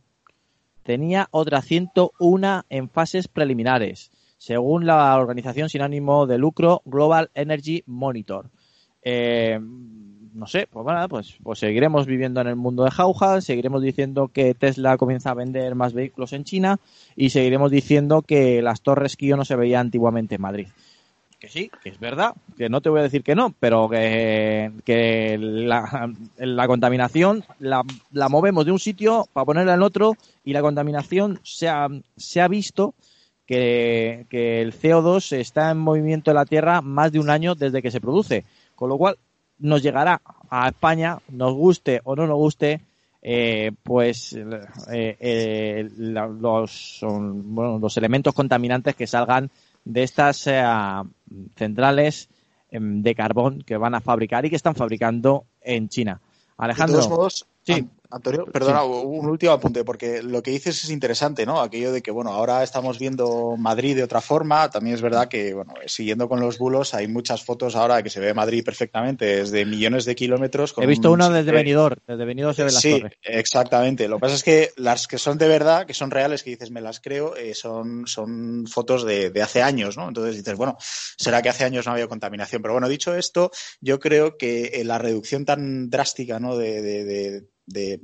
[0.84, 7.84] Tenía otras 101 en fases preliminares, según la organización sin ánimo de lucro Global Energy
[7.86, 8.50] Monitor.
[9.02, 9.60] Eh,
[10.34, 14.30] no sé, pues bueno, pues, pues seguiremos viviendo en el mundo de jaujas, seguiremos diciendo
[14.34, 16.80] que Tesla comienza a vender más vehículos en China
[17.16, 20.68] y seguiremos diciendo que las torres Kio no se veían antiguamente en Madrid.
[21.40, 24.72] Que sí, que es verdad, que no te voy a decir que no, pero que,
[24.86, 30.16] que la, la contaminación la, la, movemos de un sitio para ponerla en otro
[30.46, 32.96] y la contaminación se ha, se ha visto
[33.46, 37.82] que, que el CO2 está en movimiento en la Tierra más de un año desde
[37.82, 38.46] que se produce.
[38.76, 39.18] Con lo cual,
[39.60, 42.82] nos llegará a España, nos guste o no nos guste,
[43.22, 49.50] eh, pues eh, eh, los, bueno, los elementos contaminantes que salgan
[49.86, 50.64] de estas eh,
[51.56, 52.30] centrales
[52.70, 56.20] em, de carbón que van a fabricar y que están fabricando en China.
[56.58, 56.98] Alejandro.
[56.98, 57.88] De todos modos, sí.
[58.14, 58.88] Antonio, perdona, sí.
[58.88, 61.60] un último apunte, porque lo que dices es interesante, ¿no?
[61.60, 64.70] Aquello de que, bueno, ahora estamos viendo Madrid de otra forma.
[64.70, 68.20] También es verdad que, bueno, siguiendo con los bulos, hay muchas fotos ahora que se
[68.20, 70.76] ve Madrid perfectamente desde millones de kilómetros.
[70.78, 73.14] He visto una desde Benidorm, desde Benidorm se ve las sí, torres.
[73.24, 74.08] exactamente.
[74.08, 76.70] Lo que pasa es que las que son de verdad, que son reales, que dices,
[76.70, 80.08] me las creo, eh, son, son fotos de, de, hace años, ¿no?
[80.08, 82.62] Entonces dices, bueno, será que hace años no había contaminación.
[82.62, 83.50] Pero bueno, dicho esto,
[83.82, 86.58] yo creo que la reducción tan drástica, ¿no?
[86.58, 88.00] de, de, de de,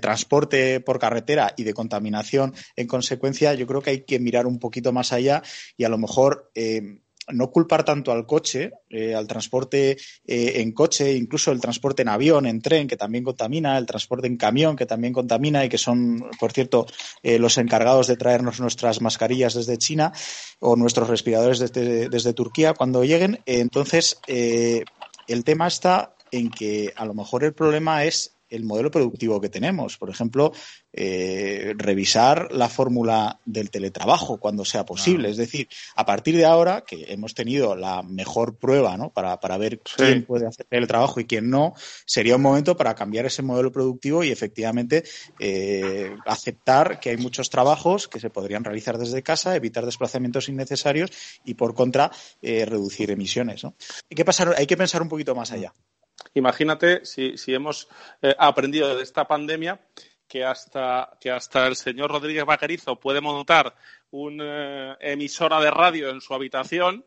[0.00, 4.58] transporte por carretera y de contaminación en consecuencia, yo creo que hay que mirar un
[4.58, 5.42] poquito más allá
[5.76, 9.92] y a lo mejor eh, no culpar tanto al coche, eh, al transporte
[10.26, 14.26] eh, en coche, incluso el transporte en avión, en tren, que también contamina, el transporte
[14.26, 16.86] en camión, que también contamina y que son, por cierto,
[17.22, 20.12] los encargados de traernos nuestras mascarillas desde China
[20.58, 23.40] o nuestros respiradores desde, desde Turquía cuando lleguen.
[23.46, 29.40] entonces, el tema está en que a lo mejor el problema es el modelo productivo
[29.40, 29.96] que tenemos.
[29.96, 30.52] Por ejemplo,
[30.92, 35.28] eh, revisar la fórmula del teletrabajo cuando sea posible.
[35.28, 35.30] Ah.
[35.30, 39.10] Es decir, a partir de ahora, que hemos tenido la mejor prueba ¿no?
[39.10, 39.94] para, para ver sí.
[39.96, 41.74] quién puede hacer el trabajo y quién no,
[42.04, 45.04] sería un momento para cambiar ese modelo productivo y efectivamente
[45.38, 51.10] eh, aceptar que hay muchos trabajos que se podrían realizar desde casa, evitar desplazamientos innecesarios
[51.44, 52.10] y, por contra,
[52.42, 53.64] eh, reducir emisiones.
[53.64, 53.74] ¿no?
[54.10, 55.72] Hay, que pasar, hay que pensar un poquito más allá.
[56.34, 57.88] Imagínate si, hemos
[58.22, 59.80] eh, aprendido de esta pandemia
[60.28, 63.74] que hasta, que hasta el señor Rodríguez Vaquerizo puede montar
[64.10, 67.04] una eh, emisora de radio en su habitación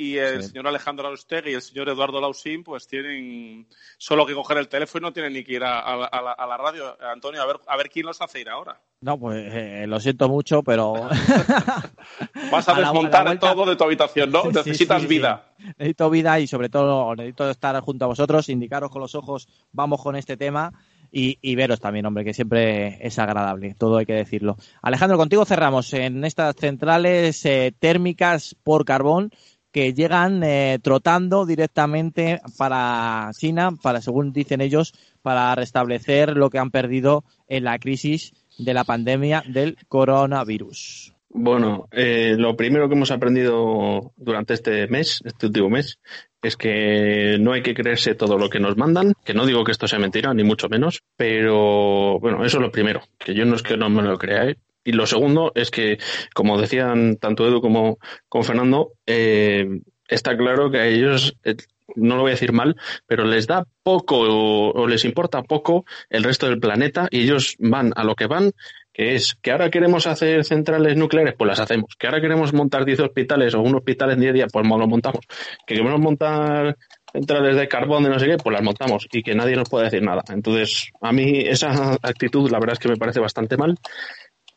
[0.00, 0.50] y el sí.
[0.50, 3.66] señor Alejandro Austeg y el señor Eduardo Lausín pues tienen
[3.98, 6.32] solo que coger el teléfono y no tienen ni que ir a, a, a, la,
[6.32, 6.96] a la, radio.
[7.02, 8.80] Antonio, a ver, a ver quién los hace ir ahora.
[9.00, 10.94] No, pues eh, lo siento mucho, pero...
[12.52, 14.42] Vas a, desmontar la, todo de tu habitación, ¿no?
[14.42, 15.52] Sí, Necesitas sí, vida.
[15.78, 20.00] Necesito vida y sobre todo necesito estar junto a vosotros, indicaros con los ojos, vamos
[20.00, 20.72] con este tema.
[21.10, 24.58] Y, y, veros también, hombre, que siempre es agradable, todo hay que decirlo.
[24.82, 29.30] Alejandro, contigo cerramos en estas centrales eh, térmicas por carbón
[29.72, 36.58] que llegan eh, trotando directamente para China, para según dicen ellos, para restablecer lo que
[36.58, 41.14] han perdido en la crisis de la pandemia del coronavirus.
[41.30, 45.98] Bueno, eh, lo primero que hemos aprendido durante este mes, este último mes,
[46.40, 49.72] es que no hay que creerse todo lo que nos mandan, que no digo que
[49.72, 53.56] esto sea mentira, ni mucho menos, pero bueno, eso es lo primero, que yo no
[53.56, 54.56] es que no me lo crea, ¿eh?
[54.84, 55.98] Y lo segundo es que,
[56.34, 57.98] como decían tanto Edu como,
[58.28, 59.66] como Fernando, eh,
[60.08, 61.56] está claro que a ellos, eh,
[61.94, 62.76] no lo voy a decir mal,
[63.06, 67.92] pero les da poco o, les importa poco el resto del planeta y ellos van
[67.96, 68.52] a lo que van,
[68.92, 71.94] que es que ahora queremos hacer centrales nucleares, pues las hacemos.
[71.98, 75.24] Que ahora queremos montar 10 hospitales o un hospital en 10 días, pues lo montamos.
[75.66, 76.76] Que queremos montar
[77.12, 79.84] centrales de carbón de no sé qué, pues las montamos y que nadie nos puede
[79.84, 80.22] decir nada.
[80.28, 83.76] Entonces, a mí esa actitud la verdad es que me parece bastante mal.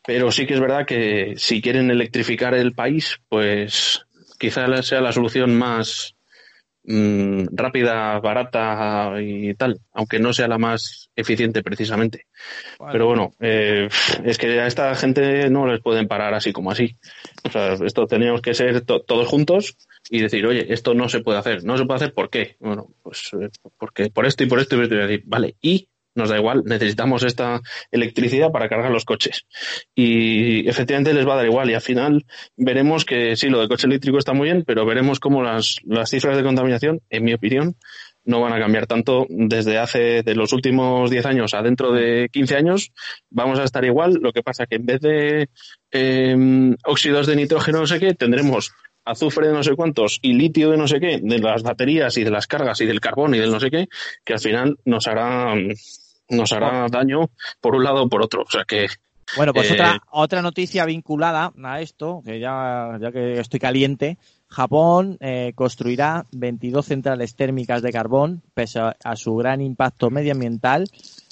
[0.04, 4.04] Pero sí que es verdad que si quieren electrificar el país, pues
[4.38, 6.16] quizás sea la solución más
[6.84, 12.26] mmm, rápida, barata y tal, aunque no sea la más eficiente precisamente.
[12.78, 12.92] Vale.
[12.92, 13.88] Pero bueno, eh,
[14.24, 16.96] es que a esta gente no les pueden parar así como así.
[17.44, 19.76] O sea, esto teníamos que ser to todos juntos
[20.10, 21.64] y decir, oye, esto no se puede hacer.
[21.64, 22.56] No se puede hacer, ¿por qué?
[22.58, 23.48] Bueno, pues eh,
[23.78, 24.94] porque por esto y por esto y por esto.
[24.96, 27.60] Y decir, vale, ¿y nos da igual, necesitamos esta
[27.90, 29.46] electricidad para cargar los coches.
[29.94, 32.24] Y efectivamente les va a dar igual y al final
[32.56, 36.10] veremos que sí, lo del coche eléctrico está muy bien, pero veremos cómo las, las
[36.10, 37.76] cifras de contaminación, en mi opinión,
[38.24, 42.28] no van a cambiar tanto desde hace de los últimos 10 años a dentro de
[42.30, 42.92] 15 años
[43.30, 45.48] vamos a estar igual lo que pasa que en vez de
[45.90, 48.72] eh, óxidos de nitrógeno no sé qué tendremos
[49.04, 52.24] azufre de no sé cuántos y litio de no sé qué de las baterías y
[52.24, 53.88] de las cargas y del carbón y del no sé qué
[54.24, 55.54] que al final nos hará
[56.36, 57.30] nos hará daño
[57.60, 58.86] por un lado o por otro o sea que
[59.36, 64.18] bueno, pues eh, otra, otra noticia vinculada a esto, que ya, ya que estoy caliente,
[64.48, 70.86] Japón eh, construirá 22 centrales térmicas de carbón, pese a, a su gran impacto medioambiental.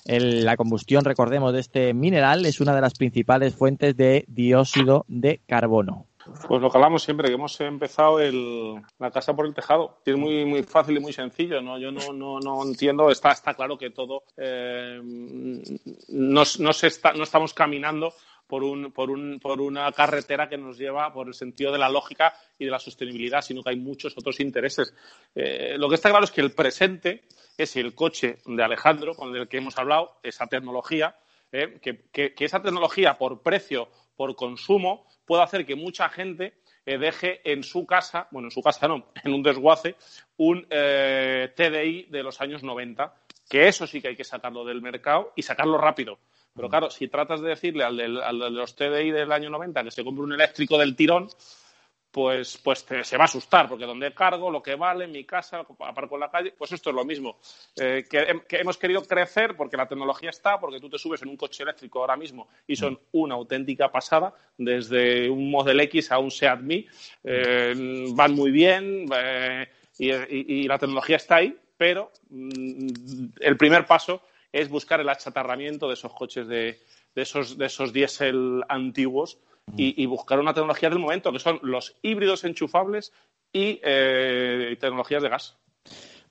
[0.06, 5.04] El- la combustión, recordemos, de este mineral es una de las principales fuentes de dióxido
[5.08, 6.06] de carbono.
[6.24, 10.00] Pues lo que hablamos siempre, que hemos empezado el, la casa por el tejado.
[10.04, 11.78] Es muy, muy fácil y muy sencillo, ¿no?
[11.78, 15.00] Yo no, no, no entiendo, está, está claro que todo, eh,
[16.08, 18.12] no, está, no estamos caminando
[18.46, 21.88] por, un, por, un, por una carretera que nos lleva por el sentido de la
[21.88, 24.94] lógica y de la sostenibilidad, sino que hay muchos otros intereses.
[25.34, 27.22] Eh, lo que está claro es que el presente
[27.56, 31.16] es el coche de Alejandro, con el que hemos hablado, esa tecnología,
[31.52, 36.54] eh, que, que esa tecnología por precio, por consumo, puede hacer que mucha gente
[36.84, 39.94] eh, deje en su casa, bueno, en su casa no, en un desguace,
[40.38, 43.14] un eh, TDI de los años 90,
[43.48, 46.18] que eso sí que hay que sacarlo del mercado y sacarlo rápido.
[46.52, 49.84] Pero claro, si tratas de decirle al, del- al de los TDI del año 90
[49.84, 51.28] que se compre un eléctrico del tirón,
[52.10, 55.64] pues, pues te- se va a asustar, porque donde cargo, lo que vale, mi casa,
[55.78, 57.38] aparco en la calle, pues esto es lo mismo.
[57.76, 61.22] Eh, que, hem- que hemos querido crecer porque la tecnología está, porque tú te subes
[61.22, 66.10] en un coche eléctrico ahora mismo y son una auténtica pasada, desde un Model X
[66.12, 66.86] a un Seat Mii,
[67.24, 73.56] eh, van muy bien eh, y, y- y la tecnología está ahí, pero mm, el
[73.56, 76.80] primer paso es buscar el achatarramiento de esos coches de,
[77.14, 79.38] de esos, de esos diésel antiguos
[79.76, 83.12] y, y buscar una tecnología del momento, que son los híbridos enchufables
[83.52, 85.56] y eh, tecnologías de gas.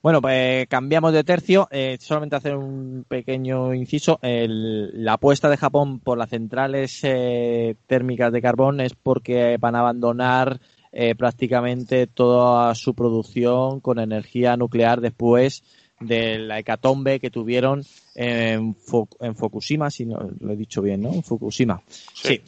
[0.02, 1.68] Bueno, pues cambiamos de tercio.
[1.70, 4.18] Eh, solamente hacer un pequeño inciso.
[4.22, 9.74] El- la apuesta de Japón por las centrales eh, térmicas de carbón es porque van
[9.76, 10.58] a abandonar
[10.92, 15.62] eh, prácticamente toda su producción con energía nuclear después
[16.00, 17.82] de la hecatombe que tuvieron
[18.14, 21.20] en, Fu- en Fukushima, si no lo he dicho bien, ¿no?
[21.20, 21.82] Fukushima.
[22.14, 22.40] Sí.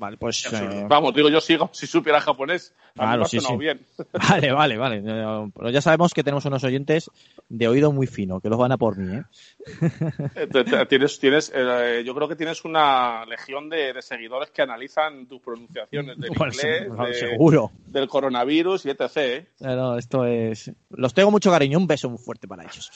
[0.00, 0.46] Vale, pues.
[0.50, 2.74] eh, Vamos, digo yo sigo si supiera japonés.
[2.94, 3.56] Claro, sí, sí.
[3.56, 3.80] bien.
[4.28, 5.02] Vale, vale, vale.
[5.02, 7.10] Pero ya sabemos que tenemos unos oyentes
[7.48, 9.22] de oído muy fino, que los van a por mí, ¿eh?
[10.36, 15.26] Eh, tienes, tienes, eh, yo creo que tienes una legión de, de seguidores que analizan
[15.26, 17.70] tus pronunciaciones del Bueno, inglés, se- de- seguro.
[17.86, 19.16] del coronavirus y etc.
[19.16, 19.46] ¿eh?
[19.60, 20.70] No, esto es.
[20.90, 22.90] Los tengo mucho cariño, un beso muy fuerte para ellos.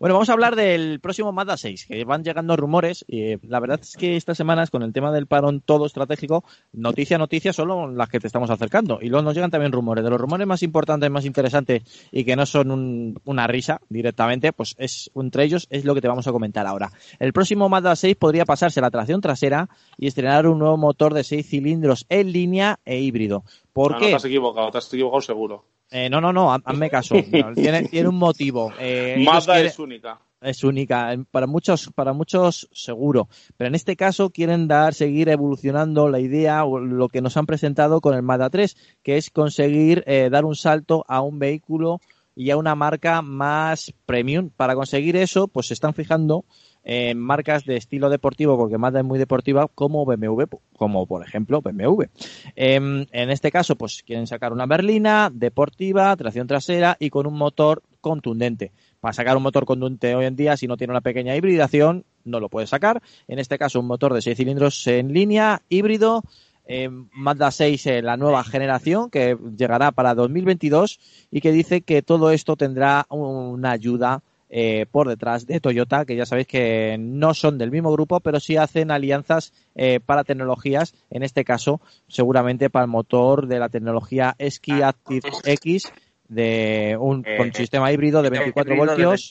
[0.00, 3.04] bueno, vamos a hablar del próximo Mazda 6, que van llegando rumores.
[3.08, 6.44] Y eh, la verdad es que estas semanas, con el tema del parón todo estratégico,
[6.72, 8.98] noticia, noticia, solo las que te estamos acercando.
[9.00, 10.02] Y luego nos llegan también rumores.
[10.04, 14.52] De los rumores más importantes, más interesantes y que no son un- una risa directamente,
[14.52, 16.90] pues es entre ellos es lo que te vamos a comentar ahora.
[17.18, 21.14] El próximo Mazda 6 podría pasarse a la tracción trasera y estrenar un nuevo motor
[21.14, 23.44] de 6 cilindros en línea e híbrido.
[23.72, 24.04] ¿Por No, qué?
[24.06, 25.64] no te has equivocado, te has equivocado seguro.
[25.90, 27.14] Eh, no, no, no, haz- hazme caso.
[27.54, 28.72] Tiene, tiene un motivo.
[28.80, 30.18] Eh, Mazda quieren- es única.
[30.40, 31.14] Es única.
[31.30, 33.28] Para muchos, para muchos seguro.
[33.56, 37.46] Pero en este caso quieren dar, seguir evolucionando la idea o lo que nos han
[37.46, 42.00] presentado con el Mazda 3, que es conseguir eh, dar un salto a un vehículo
[42.34, 44.50] y a una marca más premium.
[44.54, 46.44] Para conseguir eso, pues se están fijando
[46.84, 50.44] en marcas de estilo deportivo, porque Mazda es muy deportiva, como BMW,
[50.76, 52.04] como por ejemplo BMW.
[52.54, 57.34] Em, en este caso, pues quieren sacar una berlina deportiva, tracción trasera y con un
[57.34, 58.70] motor contundente.
[59.06, 62.40] Para sacar un motor contundente hoy en día, si no tiene una pequeña hibridación, no
[62.40, 63.00] lo puede sacar.
[63.28, 66.24] En este caso, un motor de 6 cilindros en línea, híbrido,
[66.66, 70.98] eh, Mazda 6 eh, la nueva generación que llegará para 2022
[71.30, 76.16] y que dice que todo esto tendrá una ayuda eh, por detrás de Toyota, que
[76.16, 80.94] ya sabéis que no son del mismo grupo, pero sí hacen alianzas eh, para tecnologías,
[81.10, 85.92] en este caso seguramente para el motor de la tecnología Ski Active X
[86.28, 89.30] de un con sistema híbrido de 24 voltios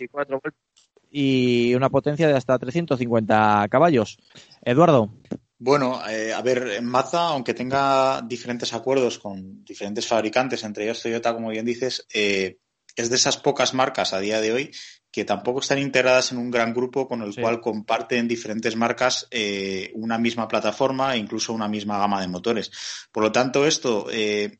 [1.12, 4.18] y una potencia de hasta 350 caballos.
[4.62, 5.10] Eduardo.
[5.58, 11.34] Bueno, eh, a ver, Mazda, aunque tenga diferentes acuerdos con diferentes fabricantes, entre ellos Toyota,
[11.34, 12.58] como bien dices, eh,
[12.96, 14.72] es de esas pocas marcas a día de hoy
[15.16, 17.40] que tampoco están integradas en un gran grupo con el Sí.
[17.40, 22.70] cual comparten diferentes marcas eh, una misma plataforma e incluso una misma gama de motores.
[23.14, 24.60] Por lo tanto, esto eh,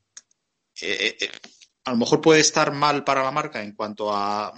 [0.82, 1.30] eh, eh,
[1.86, 4.54] a lo mejor puede estar mal para la marca en cuanto a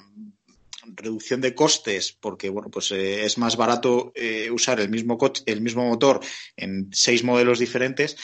[0.95, 5.43] reducción de costes, porque bueno, pues eh, es más barato eh, usar el mismo coche,
[5.45, 6.21] el mismo motor
[6.55, 8.15] en seis modelos diferentes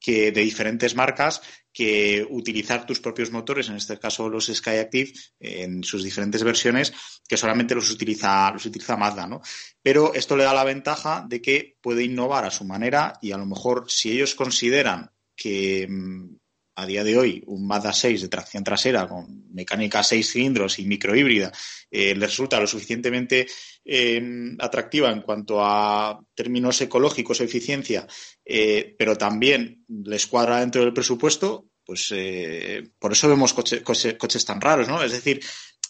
[0.00, 1.40] que de diferentes marcas
[1.72, 6.92] que utilizar tus propios motores, en este caso los Skyactiv, en sus diferentes versiones,
[7.28, 9.40] que solamente los utiliza, los utiliza Mazda, ¿no?
[9.82, 13.38] Pero esto le da la ventaja de que puede innovar a su manera y a
[13.38, 16.36] lo mejor si ellos consideran que mm,
[16.78, 20.86] a día de hoy un Mazda 6 de tracción trasera con mecánica 6 cilindros y
[20.86, 21.50] microhíbrida
[21.90, 23.48] eh, le resulta lo suficientemente
[23.84, 28.06] eh, atractiva en cuanto a términos ecológicos eficiencia,
[28.44, 34.16] eh, pero también les cuadra dentro del presupuesto, pues eh, por eso vemos coche, coche,
[34.16, 35.02] coches tan raros, ¿no?
[35.02, 35.40] Es decir,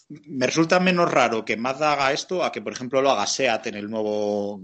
[0.07, 3.67] me resulta menos raro que Mazda haga esto a que, por ejemplo, lo haga SEAT
[3.67, 4.61] en el nuevo,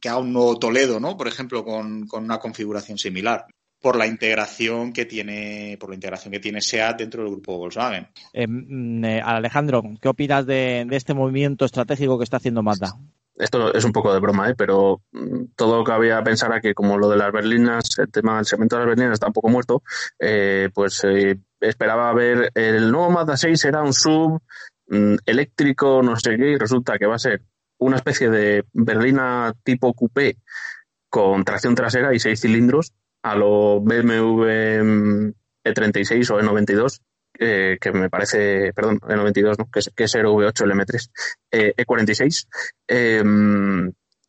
[0.00, 1.16] que haga un nuevo Toledo, ¿no?
[1.16, 3.46] Por ejemplo, con una configuración similar
[3.84, 8.08] por la integración que tiene por la integración que tiene SEAT dentro del grupo Volkswagen.
[8.32, 12.94] Eh, eh, Alejandro, ¿qué opinas de, de, este movimiento estratégico que está haciendo Mazda?
[13.36, 14.54] Esto es un poco de broma, ¿eh?
[14.56, 18.10] pero mm, todo lo que había pensar a que como lo de las berlinas, el
[18.10, 19.82] tema del segmento de las berlinas está un poco muerto,
[20.18, 24.40] eh, pues eh, esperaba ver el nuevo Mazda 6 era un sub
[24.88, 27.42] mm, eléctrico, no sé qué, y resulta que va a ser
[27.76, 30.38] una especie de berlina tipo coupé
[31.10, 35.32] con tracción trasera y seis cilindros a lo BMW
[35.64, 37.00] E36 o E92,
[37.38, 39.70] eh, que me parece, perdón, E92, ¿no?
[39.70, 41.10] que, es, que es V8 el M3,
[41.50, 42.46] eh, E46,
[42.86, 43.22] eh,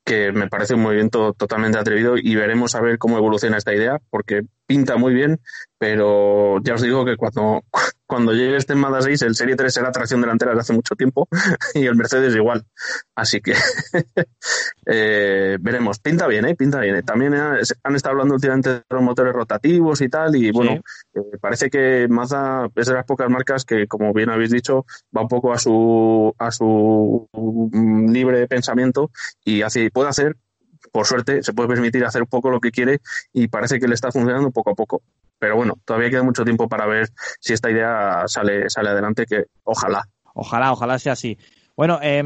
[0.06, 4.00] que me parece un movimiento totalmente atrevido y veremos a ver cómo evoluciona esta idea,
[4.10, 5.40] porque pinta muy bien,
[5.78, 7.64] pero ya os digo que cuando,
[8.08, 11.28] cuando llegue este Mazda 6, el Serie 3 será tracción delantera desde hace mucho tiempo
[11.74, 12.64] y el Mercedes igual.
[13.16, 13.54] Así que
[14.86, 16.00] eh, veremos.
[16.00, 16.56] Pinta bien, ¿eh?
[16.56, 17.04] Pinta bien.
[17.04, 20.82] También han estado hablando últimamente de los motores rotativos y tal, y bueno,
[21.14, 21.20] sí.
[21.20, 24.86] eh, parece que Mazda es de las pocas marcas que, como bien habéis dicho,
[25.16, 27.28] va un poco a su, a su
[28.12, 29.12] libre pensamiento
[29.44, 30.36] y hace, puede hacer
[30.92, 33.00] por suerte, se puede permitir hacer un poco lo que quiere
[33.34, 35.02] y parece que le está funcionando poco a poco.
[35.40, 37.10] Pero bueno, todavía queda mucho tiempo para ver
[37.40, 40.08] si esta idea sale, sale adelante, que ojalá.
[40.34, 41.38] Ojalá, ojalá sea así.
[41.78, 42.24] Bueno, eh,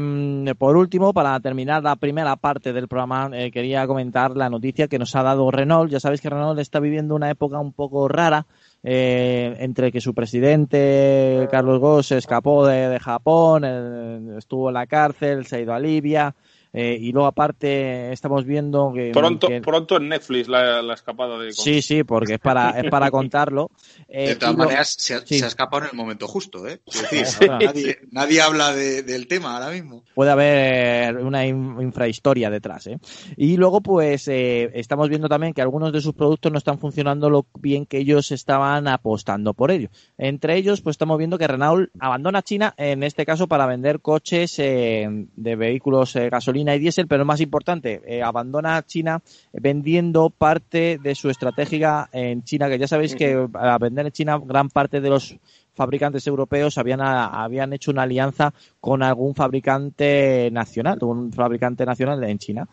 [0.56, 4.98] por último, para terminar la primera parte del programa, eh, quería comentar la noticia que
[4.98, 5.90] nos ha dado Renault.
[5.90, 8.46] Ya sabéis que Renault está viviendo una época un poco rara,
[8.84, 14.74] eh, entre que su presidente, Carlos Ghosn, se escapó de, de Japón, eh, estuvo en
[14.74, 16.32] la cárcel, se ha ido a Libia,
[16.72, 19.60] eh, y luego aparte estamos viendo que pronto, que...
[19.60, 23.72] pronto en Netflix la, la, escapada de sí sí porque es para es para contarlo.
[24.08, 25.02] Eh, de todas maneras lo...
[25.02, 25.38] se, sí.
[25.40, 27.46] se, ha escapado en el momento justo eh es decir, sí.
[27.48, 30.04] nadie, nadie, habla de, del tema ahora mismo.
[30.14, 32.98] Puede haber una in, infrahistoria detrás eh
[33.36, 37.30] y luego pues eh, estamos viendo también que algunos de sus productos no están funcionando
[37.30, 39.88] lo bien que ellos estaban apostando por ello.
[40.18, 44.56] Entre ellos pues estamos viendo que Renault abandona China en este caso para vender coches
[44.60, 49.20] eh, de vehículos gasolina gasolina y diésel, pero más importante, eh, abandona China
[49.52, 54.40] vendiendo parte de su estrategia en China, que ya sabéis que a vender en China
[54.44, 55.36] gran parte de los
[55.74, 62.38] fabricantes europeos habían, habían hecho una alianza con algún fabricante nacional, un fabricante nacional en
[62.38, 62.68] China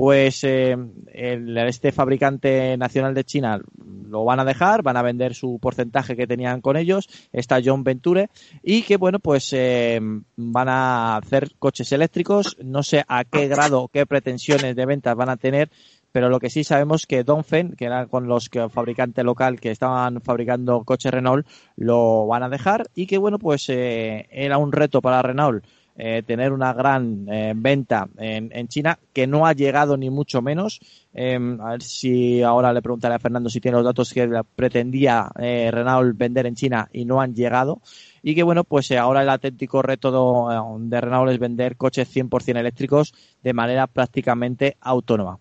[0.00, 0.74] pues eh,
[1.12, 3.60] el, este fabricante nacional de China
[4.08, 7.84] lo van a dejar, van a vender su porcentaje que tenían con ellos, está John
[7.84, 8.30] Venture,
[8.62, 10.00] y que bueno, pues eh,
[10.36, 15.28] van a hacer coches eléctricos, no sé a qué grado, qué pretensiones de ventas van
[15.28, 15.70] a tener,
[16.12, 19.70] pero lo que sí sabemos que Dongfeng, que era con los que fabricante local que
[19.70, 21.46] estaban fabricando coches Renault,
[21.76, 25.62] lo van a dejar y que bueno, pues eh, era un reto para Renault
[26.02, 30.80] eh, tener una gran eh, venta en, China que no ha llegado ni mucho menos.
[31.12, 34.26] Eh, a ver si ahora le preguntaré a Fernando si tiene los datos que
[34.56, 37.82] pretendía Renault vender en China y no han llegado.
[38.22, 40.48] Y que bueno, pues ahora el auténtico reto
[40.78, 45.38] de Renault es vender coches 100% eléctricos de manera prácticamente autónoma.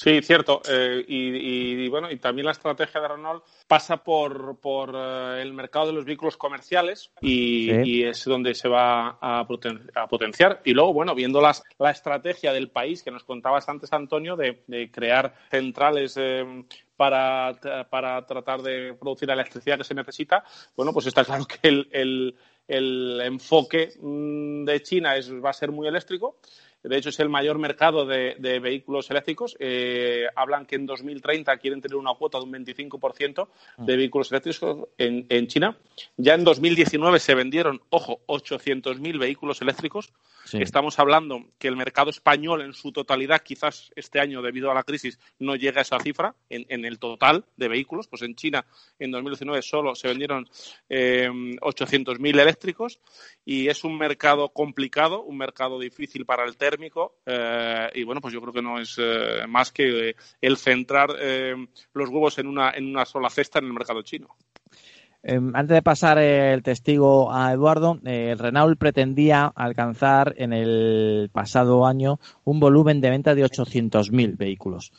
[0.00, 0.62] Sí, cierto.
[0.70, 5.52] Eh, y, y, bueno, y también la estrategia de Renault pasa por, por uh, el
[5.52, 7.82] mercado de los vehículos comerciales y, sí.
[7.84, 10.62] y, es donde se va a, poten a, potenciar.
[10.64, 14.62] Y luego, bueno, viendo las, la estrategia del país que nos contabas antes, Antonio, de,
[14.68, 16.46] de crear centrales eh,
[16.96, 17.58] para,
[17.90, 20.44] para tratar de producir la electricidad que se necesita,
[20.76, 22.36] bueno, pues está claro que el, el,
[22.68, 26.36] el enfoque mm, de China es, va a ser muy eléctrico
[26.82, 29.56] De hecho, es el mayor mercado de, vehículos eléctricos.
[29.58, 33.48] Eh, hablan que en 2030 quieren tener una cuota de un 25%
[33.78, 35.76] de vehículos eléctricos en, en, China.
[36.16, 40.12] Ya en 2019 se vendieron, ojo, 800.000 vehículos eléctricos.
[40.52, 44.82] Estamos hablando que el mercado español en su totalidad, quizás este año, debido a la
[44.82, 48.08] crisis, no llega a esa cifra en, el total de vehículos.
[48.08, 48.64] Pues en China,
[48.98, 50.48] en 2019 solo se vendieron
[50.88, 53.00] eh, 800.000 eléctricos
[53.44, 58.34] y es un mercado complicado, un mercado difícil para el térmico eh, y bueno, pues
[58.34, 61.54] yo creo que no es eh, más que el centrar eh,
[61.94, 64.28] los huevos en una, en una sola cesta en el mercado chino.
[65.22, 71.86] Em, antes de pasar el testigo a Eduardo, el Renault pretendía alcanzar en el pasado
[71.86, 74.92] año un volumen de venta de 800.000 vehículos.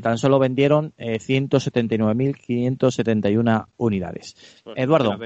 [0.00, 4.62] tan solo vendieron 179.571 unidades.
[4.76, 5.18] Eduardo.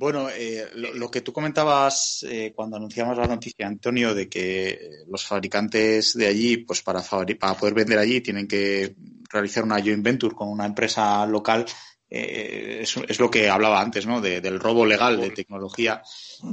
[0.00, 5.26] Bueno, eh, lo, que tú comentabas eh, cuando anunciamos la noticia, Antonio, de que los
[5.26, 8.96] fabricantes de allí, pues para, para poder vender allí, tienen que
[9.28, 11.66] realizar una joint venture con una empresa local,
[12.12, 14.20] eh, es, lo que hablaba antes, ¿no?
[14.20, 16.02] del robo legal de tecnología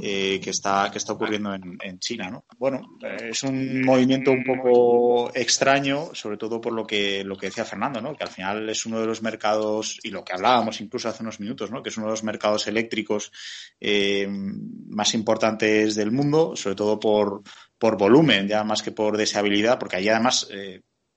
[0.00, 2.44] eh, que está que está ocurriendo en, China, ¿no?
[2.58, 7.64] Bueno, es un movimiento un poco extraño, sobre todo por lo que lo que decía
[7.64, 8.14] Fernando, ¿no?
[8.14, 11.40] Que al final es uno de los mercados y lo que hablábamos incluso hace unos
[11.40, 11.82] minutos, ¿no?
[11.82, 13.32] Que es uno de los mercados eléctricos
[13.80, 17.42] eh, más importantes del mundo, sobre todo por
[17.78, 20.48] por volumen, ya más que por deseabilidad, porque ahí además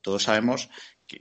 [0.01, 0.69] todos sabemos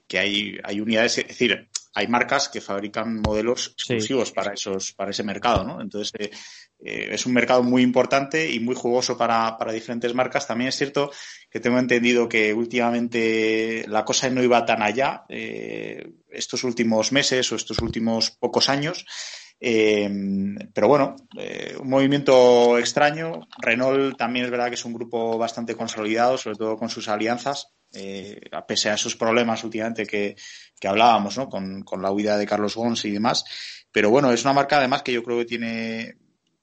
[0.06, 5.10] que, hay, hay unidades, es decir, hay marcas que fabrican modelos exclusivos para esos, para
[5.10, 5.80] ese mercado, ¿no?
[5.80, 6.30] Entonces, eh,
[6.78, 10.46] eh, es un mercado muy importante y muy jugoso para, para, diferentes marcas.
[10.46, 11.10] También es cierto
[11.50, 17.50] que tengo entendido que últimamente la cosa no iba tan allá eh, estos últimos meses
[17.50, 19.04] o estos últimos pocos años.
[19.60, 21.16] pero bueno,
[21.80, 23.48] un movimiento extraño.
[23.58, 27.74] Renault también es verdad que es un grupo bastante consolidado, sobre todo con sus alianzas
[27.92, 30.36] eh, a pese a esos problemas últimamente que,
[30.78, 31.48] que hablábamos, ¿no?
[31.48, 33.44] Con, con, la huida de Carlos Gons y demás.
[33.92, 36.16] Pero bueno, es una marca además que yo creo que tiene.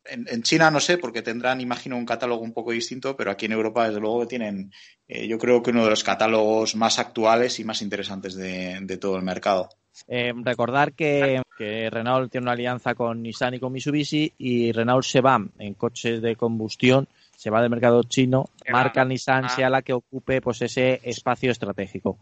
[0.05, 3.51] En, China no sé, porque tendrán, imagino, un catálogo un poco distinto, pero aquí en
[3.51, 4.71] Europa, desde luego, tienen,
[5.05, 8.97] eh, yo creo que uno de los catálogos más actuales y más interesantes de, de
[8.97, 9.67] todo el mercado.
[10.07, 15.03] Eh, recordar que, que, Renault tiene una alianza con Nissan y con Mitsubishi y Renault
[15.03, 19.83] se va en coches de combustión se va del mercado chino, marca Nissan sea la
[19.83, 22.17] que ocupe pues ese espacio estratégico.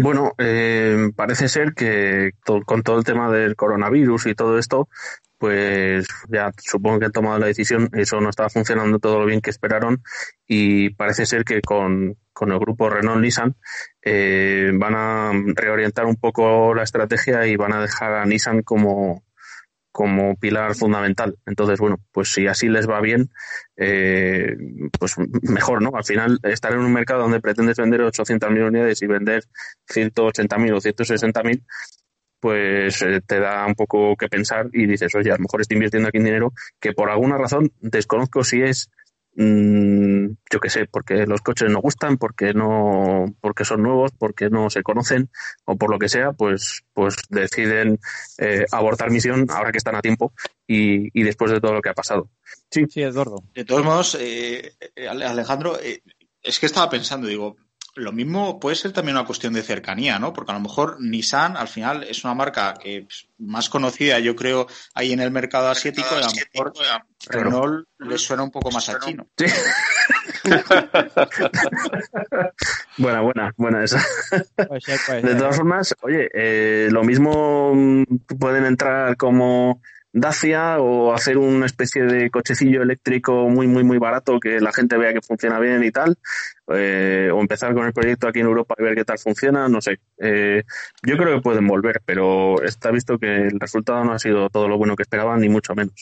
[0.00, 4.88] Bueno, eh, parece ser que con todo el tema del coronavirus y todo esto,
[5.36, 9.42] pues ya supongo que han tomado la decisión, eso no estaba funcionando todo lo bien
[9.42, 10.02] que esperaron
[10.46, 13.54] y parece ser que con, el grupo Renault Nissan
[14.00, 19.22] eh, van a reorientar un poco la estrategia y van a dejar a Nissan como,
[19.92, 21.36] como pilar fundamental.
[21.46, 23.30] Entonces, bueno, pues si así les va bien,
[23.76, 24.56] eh,
[24.98, 25.90] pues mejor, ¿no?
[25.94, 29.44] Al final, estar en un mercado donde pretendes vender 800.000 unidades y vender
[29.88, 31.64] 180.000 o 160.000,
[32.40, 35.76] pues eh, te da un poco que pensar y dices, oye, a lo mejor estoy
[35.76, 38.90] invirtiendo aquí en dinero que por alguna razón desconozco si es
[39.34, 44.50] Mm, yo qué sé, porque los coches no gustan, porque no, porque son nuevos, porque
[44.50, 45.30] no se conocen
[45.64, 48.00] o por lo que sea, pues, pues deciden
[48.38, 50.32] eh, abortar misión ahora que están a tiempo
[50.66, 52.30] y, y, después de todo lo que ha pasado.
[52.70, 53.44] Sí, sí, Eduardo.
[53.54, 56.02] De todos modos, eh, eh Alejandro, eh,
[56.42, 57.56] es que estaba pensando, digo,
[57.94, 60.32] lo mismo puede ser también una cuestión de cercanía, ¿no?
[60.32, 63.06] Porque a lo mejor Nissan al final es una marca que
[63.38, 66.72] más conocida, yo creo, ahí en el mercado asiático, y a lo mejor
[67.28, 69.26] Renault le suena un poco más a chino.
[69.36, 69.46] Sí.
[72.98, 74.02] buena, buena, buena esa.
[74.56, 77.72] de todas formas, oye, eh, lo mismo
[78.38, 79.82] pueden entrar como
[80.12, 84.98] Dacia o hacer una especie de cochecillo eléctrico muy, muy, muy barato que la gente
[84.98, 86.16] vea que funciona bien y tal,
[86.68, 89.80] eh, o empezar con el proyecto aquí en Europa y ver qué tal funciona, no
[89.80, 90.00] sé.
[90.18, 90.64] Eh,
[91.06, 94.66] yo creo que pueden volver, pero está visto que el resultado no ha sido todo
[94.66, 95.94] lo bueno que esperaban, ni mucho menos.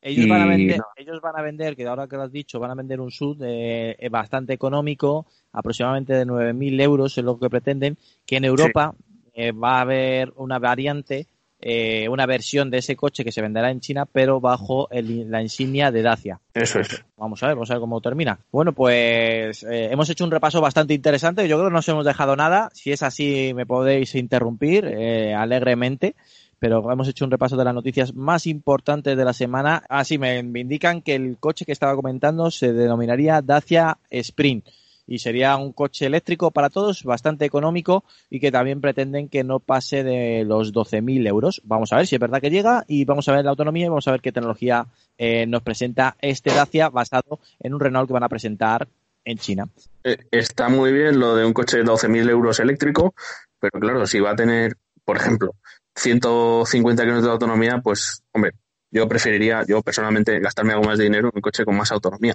[0.00, 2.70] Ellos, van a vender, ellos van a vender, que ahora que lo has dicho, van
[2.70, 7.98] a vender un SUV eh, bastante económico, aproximadamente de 9.000 euros es lo que pretenden,
[8.24, 8.94] que en Europa
[9.36, 11.26] va a haber una variante
[11.62, 15.92] eh, una versión de ese coche que se venderá en China, pero bajo la insignia
[15.92, 16.40] de Dacia.
[16.54, 17.04] Eso es.
[17.16, 18.40] Vamos a ver, vamos a ver cómo termina.
[18.50, 21.46] Bueno, pues eh, hemos hecho un repaso bastante interesante.
[21.46, 22.68] Yo creo que no os hemos dejado nada.
[22.74, 26.14] Si es así, me podéis interrumpir eh, alegremente
[26.58, 29.82] pero hemos hecho un repaso de las noticias más importantes de la semana.
[29.88, 34.68] Así ah, me, me, indican que el coche que estaba comentando se denominaría Dacia Sprint
[35.06, 39.60] y sería un coche eléctrico para todos, bastante económico y que también pretenden que no
[39.60, 41.60] pase de los 12.000 euros.
[41.64, 43.88] Vamos a ver si es verdad que llega y vamos a ver la autonomía y
[43.88, 44.86] vamos a ver qué tecnología
[45.18, 48.88] eh, nos presenta este Dacia basado en un Renault que van a presentar
[49.24, 49.68] en China.
[50.04, 53.14] Eh, está muy bien lo de un coche de 12.000 euros eléctrico,
[53.60, 55.54] pero claro, si va a tener, por ejemplo,
[55.96, 58.52] 150 kilómetros de autonomía, pues, hombre,
[58.90, 62.34] yo preferiría, yo personalmente, gastarme algo más de dinero en un coche con más autonomía.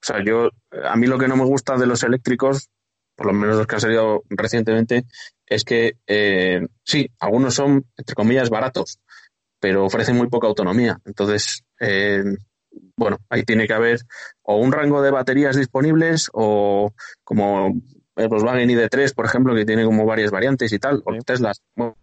[0.00, 0.50] O sea, yo,
[0.84, 2.68] a mí lo que no me gusta de los eléctricos,
[3.16, 5.04] por lo menos los que han salido recientemente,
[5.46, 9.00] es que eh, sí, algunos son, entre comillas, baratos,
[9.60, 11.00] pero ofrecen muy poca autonomía.
[11.04, 12.22] Entonces, eh,
[12.96, 14.00] bueno, ahí tiene que haber
[14.42, 16.92] o un rango de baterías disponibles o
[17.24, 17.74] como
[18.16, 21.52] el Volkswagen ID3, por ejemplo, que tiene como varias variantes y tal, o Tesla,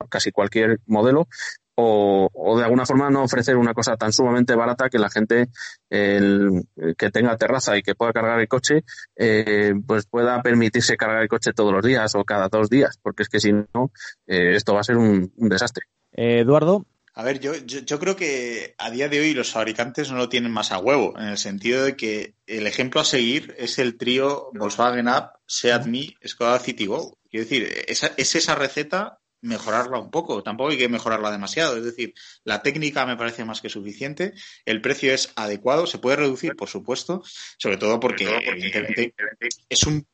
[0.09, 1.27] casi cualquier modelo,
[1.75, 5.49] o, de alguna forma no ofrecer una cosa tan sumamente barata que la gente
[5.89, 6.63] el,
[6.97, 8.83] que tenga terraza y que pueda cargar el coche,
[9.15, 13.23] eh, pues pueda permitirse cargar el coche todos los días o cada dos días, porque
[13.23, 13.91] es que si no,
[14.27, 15.85] eh, esto va a ser un, desastre.
[16.11, 16.85] Eduardo.
[17.17, 20.51] A ver, yo, yo, creo que a día de hoy los fabricantes no lo tienen
[20.51, 24.49] más a huevo, en el sentido de que el ejemplo a seguir es el trío
[24.53, 27.17] Volkswagen Up, Seat Me, Skoda Citigo.
[27.29, 31.83] Quiero decir, esa, es esa receta mejorarla un poco, tampoco hay que mejorarla demasiado, es
[31.83, 32.13] decir,
[32.43, 34.33] la técnica me parece más que suficiente,
[34.65, 37.23] el precio es adecuado, se puede reducir, por supuesto,
[37.57, 39.13] sobre todo porque, evidentemente
[39.69, 40.05] es un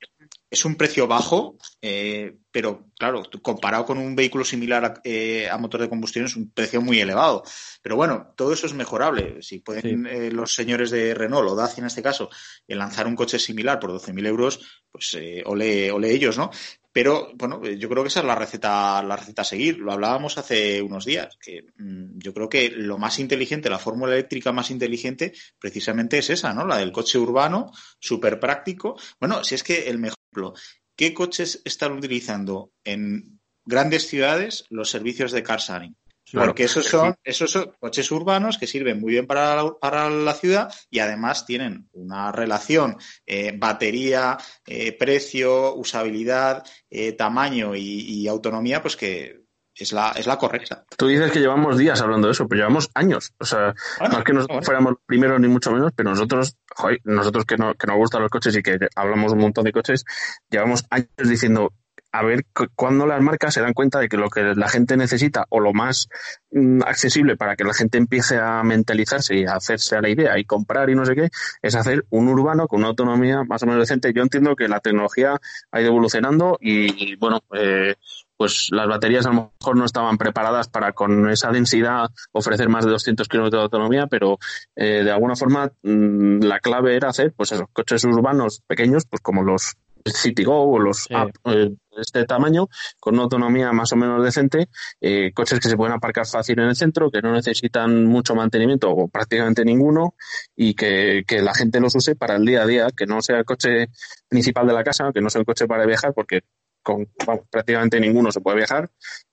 [0.51, 5.79] es un precio bajo, eh, pero claro, comparado con un vehículo similar eh, a, motor
[5.79, 7.43] de combustión es un precio muy elevado.
[7.81, 9.41] Pero bueno, todo eso es mejorable.
[9.41, 12.29] Si pueden eh, los señores de Renault o Dacia en este caso
[12.67, 16.51] lanzar un coche similar por 12.000 euros, pues ole, ole ellos, ¿no?
[16.93, 19.79] Pero bueno, yo creo que esa es la receta, la receta a seguir.
[19.79, 24.13] Lo hablábamos hace unos días, que mm, yo creo que lo más inteligente, la fórmula
[24.13, 26.65] eléctrica más inteligente, precisamente es esa, ¿no?
[26.65, 28.99] La del coche urbano, súper práctico.
[29.19, 30.53] Bueno, si es que el mejor ejemplo,
[30.95, 35.95] ¿qué coches están utilizando en grandes ciudades los servicios de car sharing?
[36.33, 40.33] Porque esos son, esos son coches urbanos que sirven muy bien para la, para la
[40.33, 48.81] ciudad y además tienen una relación eh, batería, eh, precio, usabilidad, eh, tamaño y, autonomía,
[48.81, 49.41] pues que
[49.73, 50.85] es la, es la correcta.
[50.97, 53.33] Tú dices que llevamos días hablando de eso, pero llevamos años.
[53.39, 56.55] O sea, no es que nosotros fuéramos primeros ni mucho menos, pero nosotros,
[57.03, 60.05] nosotros que, no, que nos gustan los coches y que hablamos un montón de coches,
[60.49, 61.73] llevamos años diciendo
[62.11, 65.45] a ver cuándo las marcas se dan cuenta de que lo que la gente necesita
[65.49, 66.09] o lo más
[66.51, 70.37] mm, accesible para que la gente empiece a mentalizarse y a hacerse a la idea
[70.37, 71.29] y comprar y no sé qué,
[71.61, 74.13] es hacer un urbano con una autonomía más o menos decente.
[74.13, 75.39] Yo entiendo que la tecnología
[75.71, 77.95] ha ido evolucionando y, bueno, eh,
[78.35, 82.83] pues las baterías a lo mejor no estaban preparadas para con esa densidad ofrecer más
[82.83, 84.39] de 200 kilómetros de autonomía, pero
[84.75, 89.21] eh, de alguna forma mm, la clave era hacer pues esos coches urbanos pequeños, pues
[89.21, 89.75] como los
[90.05, 91.07] CityGo o los
[91.45, 92.67] eh, de este tamaño,
[92.99, 94.69] con una autonomía más o menos decente,
[94.99, 98.89] eh, coches que se pueden aparcar fácil en el centro, que no necesitan mucho mantenimiento
[98.91, 100.15] o prácticamente ninguno
[100.55, 103.45] y que, la gente los use para el día a día, que no sea el
[103.45, 103.89] coche
[104.27, 106.41] principal de la casa, que no sea un coche para viajar, porque
[106.83, 107.07] con
[107.49, 108.89] prácticamente ninguno se puede viajar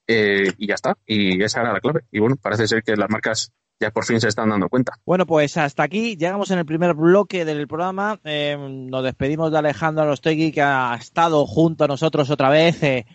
[0.07, 0.97] eh, y ya está.
[1.07, 2.03] Y esa era la clave.
[2.11, 4.93] Y bueno, parece ser que las marcas ya por fin se están dando cuenta.
[5.05, 8.19] Bueno, pues hasta aquí llegamos en el primer bloque del programa.
[8.25, 12.83] Eh, nos despedimos de Alejandro Arostegui, que ha estado junto a nosotros otra vez.
[12.83, 13.07] Eh,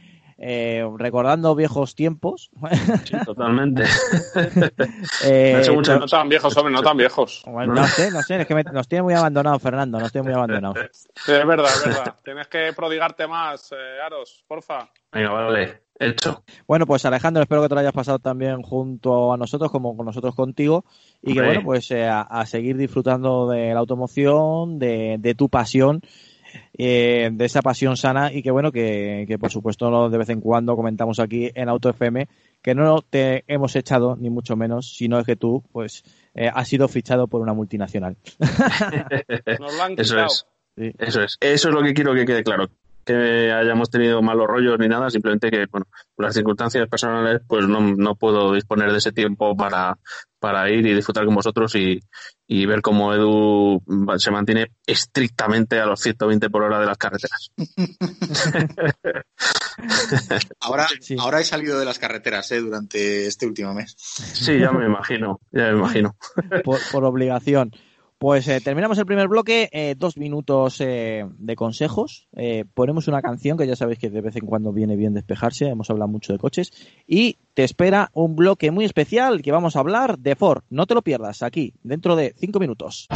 [0.45, 2.49] eh, recordando viejos tiempos.
[3.05, 3.83] Sí, totalmente.
[5.99, 7.43] no tan viejos, hombre, no tan viejos.
[7.45, 10.73] no sé, no sé, es que nos tiene muy abandonado, Fernando, nos tiene muy abandonado.
[10.91, 12.15] Sí, es verdad, es verdad.
[12.25, 13.73] Tienes que prodigarte más,
[14.05, 14.89] Aros, porfa.
[15.13, 15.82] Venga, vale.
[15.99, 16.43] Hecho.
[16.67, 20.05] Bueno, pues Alejandro, espero que te lo hayas pasado también junto a nosotros, como con
[20.05, 20.85] nosotros contigo,
[21.21, 26.01] y que bueno, pues eh, a, seguir disfrutando de la automoción, de, tu pasión,
[26.77, 30.41] eh, de esa pasión sana, y que bueno, que, que por supuesto de vez en
[30.41, 32.27] cuando comentamos aquí en Auto FM
[32.63, 36.03] que no te hemos echado, ni mucho menos, sino es que tú, pues,
[36.33, 38.15] eh, has sido fichado por una multinacional.
[39.59, 40.47] Nos lo han Eso es.
[40.75, 41.37] Eso es.
[41.39, 42.69] Eso es lo que quiero que quede claro
[43.03, 47.67] que hayamos tenido malos rollos ni nada, simplemente que, bueno, por las circunstancias personales, pues
[47.67, 49.97] no, no puedo disponer de ese tiempo para,
[50.39, 51.99] para ir y disfrutar con vosotros y,
[52.47, 53.81] y ver cómo Edu
[54.17, 57.51] se mantiene estrictamente a los 120 por hora de las carreteras.
[60.59, 60.87] ahora,
[61.19, 62.59] ahora he salido de las carreteras ¿eh?
[62.59, 63.95] durante este último mes.
[63.97, 66.15] Sí, ya me imagino, ya me imagino.
[66.63, 67.71] por, por obligación.
[68.23, 72.29] Pues eh, terminamos el primer bloque, eh, dos minutos eh, de consejos.
[72.73, 75.89] ponemos una canción que ya sabéis que de vez en cuando viene bien despejarse, hemos
[75.89, 76.71] hablado mucho de coches.
[77.05, 80.63] Y te espera un bloque muy especial que vamos a hablar de Ford.
[80.69, 83.07] No te lo pierdas aquí, dentro de 5 minutos.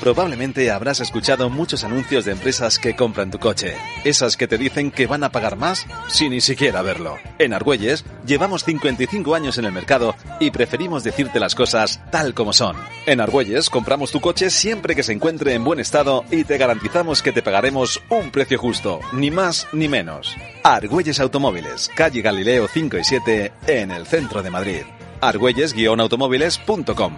[0.00, 3.74] Probablemente habrás escuchado muchos anuncios de empresas que compran tu coche.
[4.02, 7.18] Esas que te dicen que van a pagar más sin ni siquiera verlo.
[7.38, 12.54] En Argüelles llevamos 55 años en el mercado y preferimos decirte las cosas tal como
[12.54, 12.76] son.
[13.04, 17.22] En Argüelles compramos tu coche siempre que se encuentre en buen estado y te garantizamos
[17.22, 20.34] que te pagaremos un precio justo, ni más ni menos.
[20.62, 24.82] Argüelles Automóviles, calle Galileo 5 y 7, en el centro de Madrid.
[25.20, 27.16] Argüelles-automóviles.com.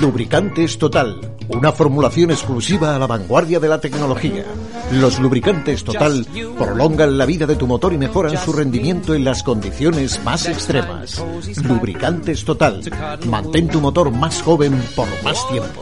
[0.00, 1.18] Lubricantes Total,
[1.48, 4.44] una formulación exclusiva a la vanguardia de la tecnología.
[4.92, 6.26] Los lubricantes Total
[6.58, 11.24] prolongan la vida de tu motor y mejoran su rendimiento en las condiciones más extremas.
[11.62, 12.82] Lubricantes Total,
[13.26, 15.80] mantén tu motor más joven por más tiempo.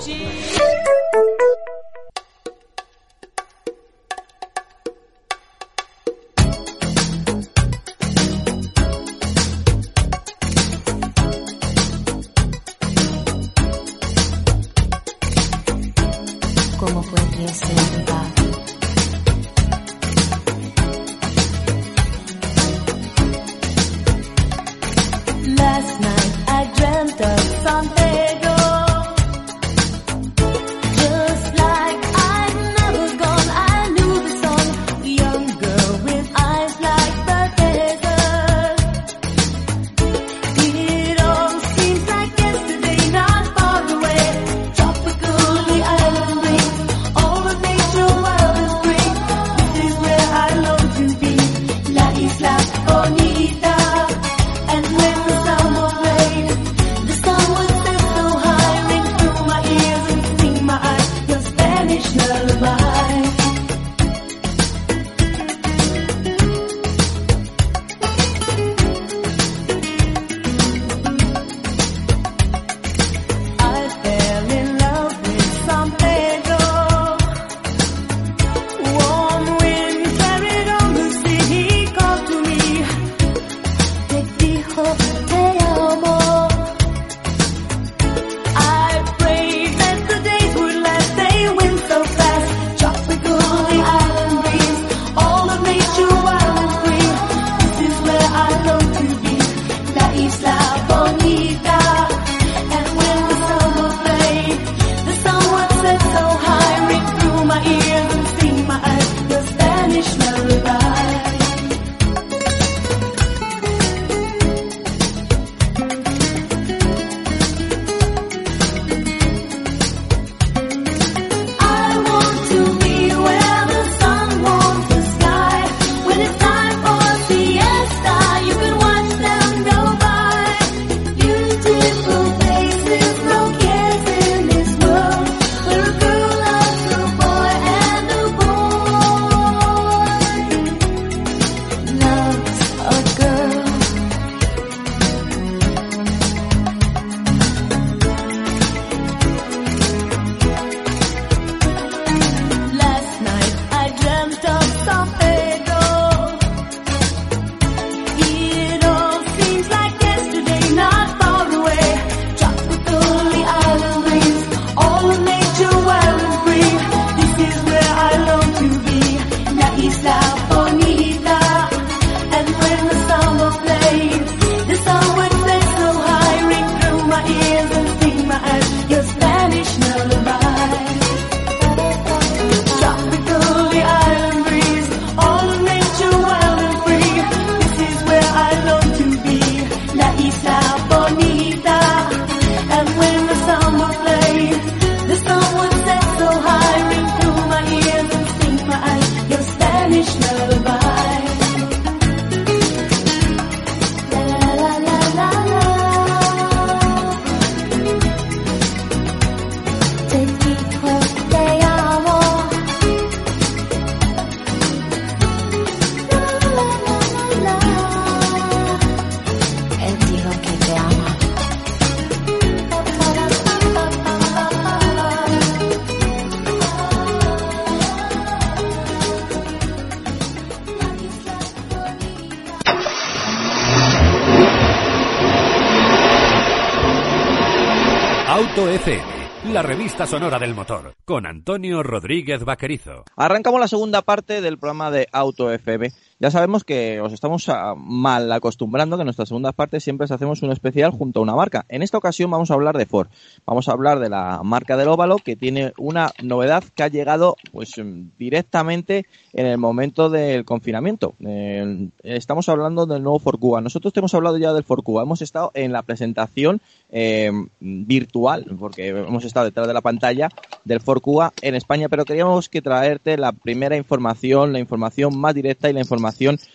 [239.63, 243.05] Revista sonora del motor, con Antonio Rodríguez Vaquerizo.
[243.17, 245.91] Arrancamos la segunda parte del programa de Auto FM.
[246.23, 250.13] Ya sabemos que os estamos ah, mal acostumbrando que en nuestras segundas partes siempre os
[250.13, 251.67] hacemos un especial junto a una marca.
[251.69, 253.09] En esta ocasión vamos a hablar de Ford.
[253.45, 257.35] Vamos a hablar de la marca del óvalo que tiene una novedad que ha llegado
[257.51, 261.17] pues mm, directamente en el momento del confinamiento.
[261.27, 263.61] Eh, estamos hablando del nuevo Ford Kuga.
[263.61, 265.03] Nosotros te hemos hablado ya del Ford Kuga.
[265.03, 270.29] Hemos estado en la presentación eh, virtual porque hemos estado detrás de la pantalla
[270.65, 275.35] del Ford Kuga en España, pero queríamos que traerte la primera información, la información más
[275.35, 276.12] directa y la información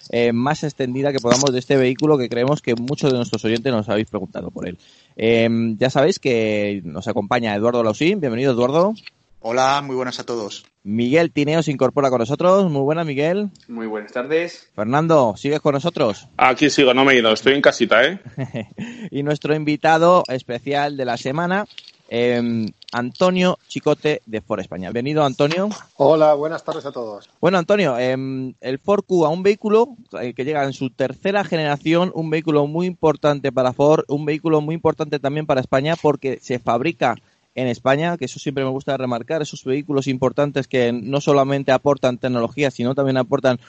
[0.09, 3.71] eh, más extendida que podamos de este vehículo que creemos que muchos de nuestros oyentes
[3.71, 4.77] nos habéis preguntado por él.
[5.15, 8.19] Eh, ya sabéis que nos acompaña Eduardo Lausín.
[8.19, 8.93] Bienvenido, Eduardo.
[9.39, 10.65] Hola, muy buenas a todos.
[10.83, 12.69] Miguel Tineo se incorpora con nosotros.
[12.71, 13.49] Muy buenas, Miguel.
[13.67, 14.69] Muy buenas tardes.
[14.75, 16.27] Fernando, ¿sigues con nosotros?
[16.37, 18.19] Aquí sigo, no me he ido, estoy en casita, ¿eh?
[19.11, 21.65] y nuestro invitado especial de la semana,
[22.09, 24.89] eh, Antonio Chicote de Ford España.
[24.89, 25.69] Bienvenido, Antonio.
[25.95, 27.29] Hola, buenas tardes a todos.
[27.41, 28.15] Bueno, Antonio, eh,
[28.61, 32.87] el Ford Kuga, un vehículo eh, que llega en su tercera generación, un vehículo muy
[32.87, 37.15] importante para Ford, un vehículo muy importante también para España porque se fabrica
[37.55, 42.19] en España, que eso siempre me gusta remarcar, esos vehículos importantes que no solamente aportan
[42.19, 43.59] tecnología, sino también aportan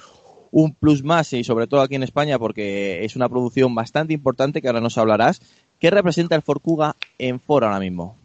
[0.51, 4.63] un plus más y sobre todo aquí en España porque es una producción bastante importante
[4.63, 5.41] que ahora nos hablarás.
[5.79, 8.17] ¿Qué representa el Ford Kuga en Ford ahora mismo?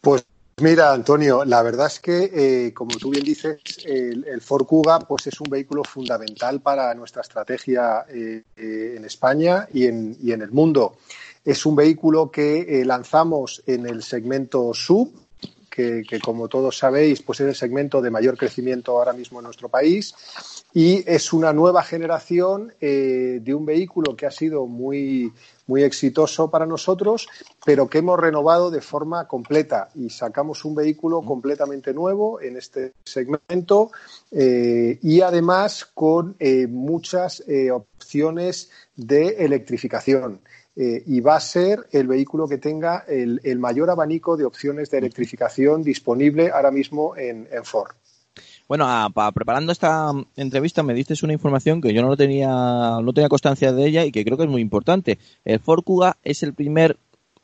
[0.00, 0.24] Pues
[0.62, 5.26] mira, Antonio, la verdad es que, eh, como tú bien dices, el, Ford Kuga pues,
[5.26, 10.40] es un vehículo fundamental para nuestra estrategia eh, eh, en España y en, y en,
[10.40, 10.96] el mundo.
[11.44, 15.12] Es un vehículo que lanzamos en el segmento sub,
[15.68, 19.44] que, que, como todos sabéis, pues es el segmento de mayor crecimiento ahora mismo en
[19.44, 20.14] nuestro país.
[20.72, 25.32] Y es una nueva generación de un vehículo que ha sido muy,
[25.70, 27.28] muy exitoso para nosotros,
[27.64, 32.92] pero que hemos renovado de forma completa y sacamos un vehículo completamente nuevo en este
[33.04, 33.92] segmento
[34.32, 40.40] eh, y además con eh, muchas eh, opciones de electrificación.
[41.14, 44.98] y va a ser el vehículo que tenga el, el, mayor abanico de opciones de
[44.98, 47.90] electrificación disponible ahora mismo en, en Ford.
[48.70, 52.46] Bueno, a, a, preparando esta entrevista me diste una información que yo no tenía,
[53.02, 55.18] no tenía constancia de ella y que creo que es muy importante.
[55.44, 56.96] El Ford Kuga es el primer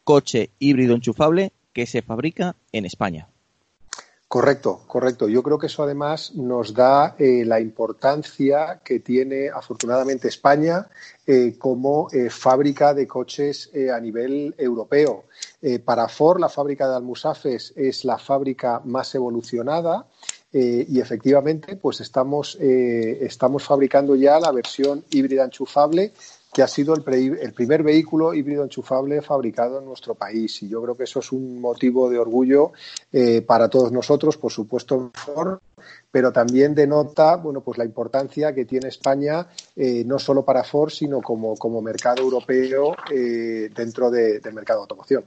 [0.05, 3.27] coche híbrido enchufable que se fabrica en España.
[4.29, 5.29] Correcto, correcto.
[5.29, 10.87] Yo creo que eso además nos da eh, la importancia que tiene afortunadamente España
[11.27, 15.25] eh, como eh, fábrica de coches a nivel europeo.
[15.85, 20.07] para Ford, la fábrica de Almusafes es la fábrica más evolucionada
[20.59, 26.13] eh, y efectivamente, pues estamos, eh, estamos fabricando ya la versión híbrida enchufable,
[26.51, 27.05] que ha sido el,
[27.39, 30.63] el, primer vehículo híbrido enchufable fabricado en nuestro país.
[30.63, 32.73] Y yo creo que eso es un motivo de orgullo
[33.13, 35.59] eh, para todos nosotros, por supuesto, Ford,
[36.11, 39.47] pero también denota bueno, pues la importancia que tiene España,
[39.77, 44.85] eh, no solo para Ford, sino como, como mercado europeo dentro de, del mercado de
[44.85, 45.25] automoción.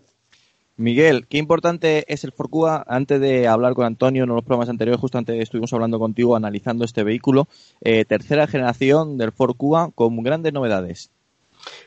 [0.80, 2.86] Miguel, qué importante es el Ford Kuga.
[2.88, 6.86] Antes de hablar con Antonio en los programas anteriores, justo antes estuvimos hablando contigo analizando
[6.86, 7.50] este vehículo.
[7.82, 11.12] Eh, tercera generación del Ford Kuga con grandes novedades.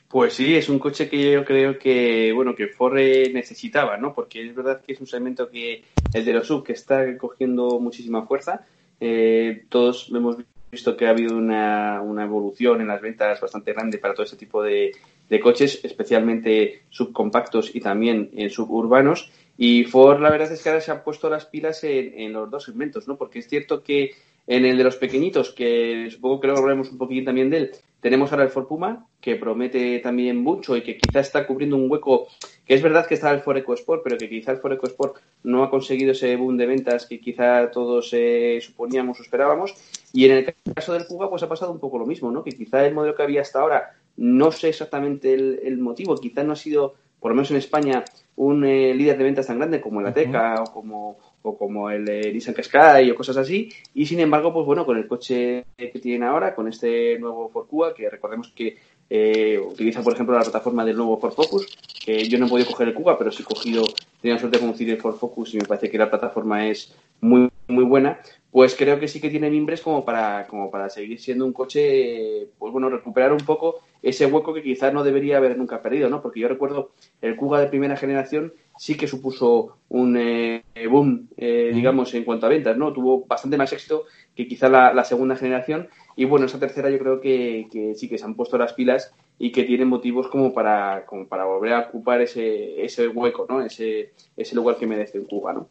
[0.08, 2.96] Pues sí, es un coche que yo creo que bueno que Ford
[3.32, 4.14] necesitaba, ¿no?
[4.14, 7.80] Porque es verdad que es un segmento que el de los sub que está cogiendo
[7.80, 8.66] muchísima fuerza.
[9.00, 10.36] Eh, todos hemos
[10.70, 14.36] visto que ha habido una, una, evolución en las ventas bastante grande para todo ese
[14.36, 14.92] tipo de,
[15.28, 19.30] de coches, especialmente subcompactos y también en suburbanos.
[19.56, 22.50] Y Ford, la verdad es que ahora se han puesto las pilas en, en, los
[22.50, 23.16] dos segmentos, ¿no?
[23.16, 24.12] Porque es cierto que
[24.46, 27.70] en el de los pequeñitos, que supongo que luego hablaremos un poquitín también de él,
[28.02, 31.88] tenemos ahora el Ford Puma, que promete también mucho y que quizá está cubriendo un
[31.88, 32.26] hueco,
[32.66, 35.62] que es verdad que está el Ford EcoSport, pero que quizá el Ford EcoSport no
[35.62, 39.76] ha conseguido ese boom de ventas que quizá todos eh, suponíamos o esperábamos.
[40.12, 42.42] Y en el caso del Puma, pues ha pasado un poco lo mismo, ¿no?
[42.42, 46.44] Que quizá el modelo que había hasta ahora no sé exactamente el, el, motivo, quizás
[46.44, 48.04] no ha sido, por lo menos en España,
[48.36, 50.68] un eh, líder de ventas tan grande como el Ateca uh -huh.
[50.68, 53.68] o como o como el eh, Nissan Qashqai o cosas así.
[53.94, 57.66] Y sin embargo pues bueno con el coche que tienen ahora con este nuevo Ford
[57.66, 58.76] Kuga que recordemos que
[59.10, 61.66] eh, utiliza por ejemplo la plataforma del nuevo Ford Focus
[62.04, 63.84] que yo no he podido coger el Kuga pero sí he cogido
[64.20, 67.50] tenía suerte de conducir el Ford Focus y me parece que la plataforma es muy
[67.68, 68.20] muy buena.
[68.50, 72.48] Pues creo que sí que tiene mimbres como para como para seguir siendo un coche
[72.58, 76.20] pues bueno recuperar un poco ese hueco que quizás no debería haber nunca perdido, ¿no?
[76.20, 81.70] Porque yo recuerdo el Kuga de primera generación sí que supuso un eh, boom, eh,
[81.72, 82.92] digamos, en cuanto a ventas, ¿no?
[82.92, 84.04] Tuvo bastante más éxito
[84.34, 88.08] que quizá la, la segunda generación y bueno, esa tercera yo creo que, que, sí
[88.08, 91.72] que se han puesto las pilas y que tiene motivos como para, como para volver
[91.72, 93.62] a ocupar ese, ese hueco, ¿no?
[93.62, 95.68] Ese, ese lugar que merece un Cuba, ¿no?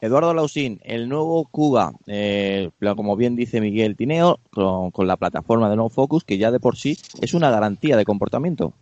[0.00, 5.76] Eduardo Lausín, el nuevo Cuba, eh, como bien dice Miguel Tineo, con, la plataforma de
[5.76, 8.74] No Focus, que ya de por sí es una garantía de comportamiento.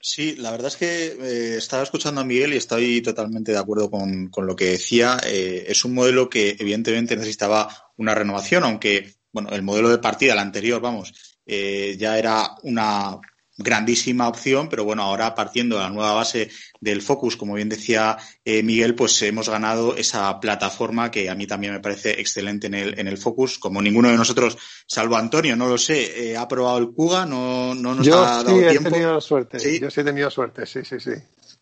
[0.00, 3.90] Sí, la verdad es que eh, estaba escuchando a Miguel y estoy totalmente de acuerdo
[3.90, 5.18] con, con lo que decía.
[5.26, 10.34] Eh, es un modelo que evidentemente necesitaba una renovación, aunque bueno, el modelo de partida,
[10.34, 11.12] el anterior, vamos,
[11.44, 13.20] ya era una
[13.56, 16.50] grandísima opción, pero bueno, ahora partiendo de la nueva base
[16.80, 21.46] del Focus, como bien decía eh, Miguel, pues hemos ganado esa plataforma que a mí
[21.46, 23.58] también me parece excelente en el, en el Focus.
[23.58, 27.74] Como ninguno de nosotros, salvo Antonio, no lo sé, eh, ha probado el Cuga, no,
[27.74, 28.90] no nos Yo ha sí dado he tiempo.
[28.90, 29.60] tenido suerte.
[29.60, 29.78] ¿Sí?
[29.80, 31.12] Yo sí he tenido suerte, sí, sí, sí.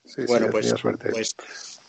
[0.05, 1.11] Sí, bueno, sí, he pues, suerte.
[1.11, 1.37] pues,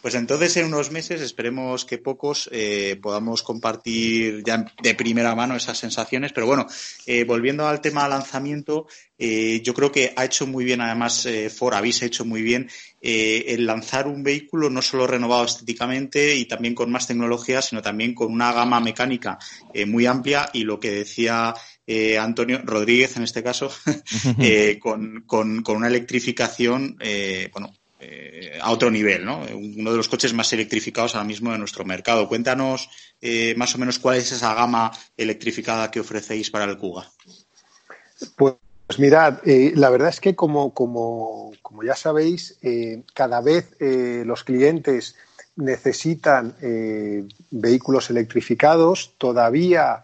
[0.03, 5.55] pues entonces en unos meses esperemos que pocos eh, podamos compartir ya de primera mano
[5.55, 6.34] esas sensaciones.
[6.34, 6.67] Pero bueno,
[7.05, 8.85] eh, volviendo al tema lanzamiento,
[9.17, 11.25] eh, yo creo que ha hecho muy bien, además,
[11.55, 12.69] Ford habéis hecho muy bien
[12.99, 18.13] el lanzar un vehículo no solo renovado estéticamente y también con más tecnología, sino también
[18.13, 19.39] con una gama mecánica
[19.88, 21.53] muy amplia y lo que decía
[21.88, 23.71] eh, Antonio Rodríguez en este caso,
[24.39, 27.73] eh, con, con- con una electrificación, eh, bueno,
[28.05, 29.41] eh, a otro nivel, ¿no?
[29.53, 32.27] Uno de los coches más electrificados ahora mismo de nuestro mercado.
[32.27, 32.89] Cuéntanos
[33.21, 37.09] eh, más o menos cuál es esa gama electrificada que ofrecéis para el Kuga.
[38.35, 38.55] Pues
[38.97, 42.59] mirad, eh, la verdad es que como, como, como ya sabéis,
[43.13, 45.15] cada vez los clientes
[45.55, 50.03] necesitan eh, vehículos electrificados, todavía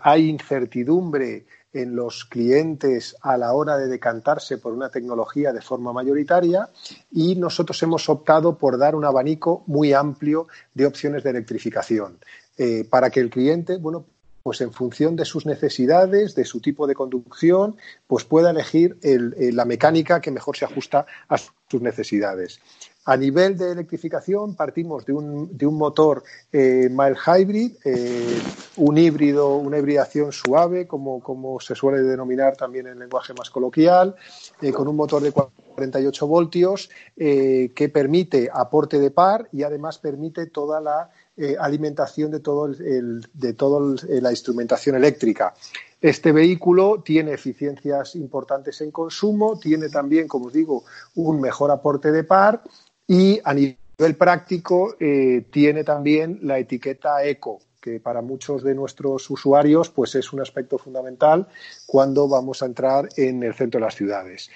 [0.00, 5.92] hay incertidumbre en los clientes a la hora de decantarse por una tecnología de forma
[5.92, 6.68] mayoritaria
[7.10, 12.18] y nosotros hemos optado por dar un abanico muy amplio de opciones de electrificación
[12.58, 14.04] eh, para que el cliente, bueno,
[14.42, 17.76] pues en función de sus necesidades, de su tipo de conducción,
[18.08, 22.58] pues pueda elegir el- eh, la mecánica que mejor se ajusta a sus necesidades.
[23.04, 26.22] A nivel de electrificación partimos de un, de un motor
[26.52, 28.38] eh, mild hybrid, eh,
[28.76, 34.14] un híbrido, una hibridación suave, como, se suele denominar también en lenguaje más coloquial,
[34.60, 39.98] eh, con un motor de 48 voltios eh, que permite aporte de par y además
[39.98, 41.10] permite toda la
[41.58, 45.54] alimentación de todo el- de toda la instrumentación eléctrica.
[46.02, 50.84] Este vehículo tiene eficiencias importantes en consumo, tiene también, como os digo,
[51.14, 52.62] un mejor aporte de par
[53.06, 59.28] y a nivel práctico eh, tiene también la etiqueta eco que para muchos de nuestros
[59.28, 61.48] usuarios pues es un aspecto fundamental
[61.84, 64.50] cuando vamos a entrar en el centro de las ciudades.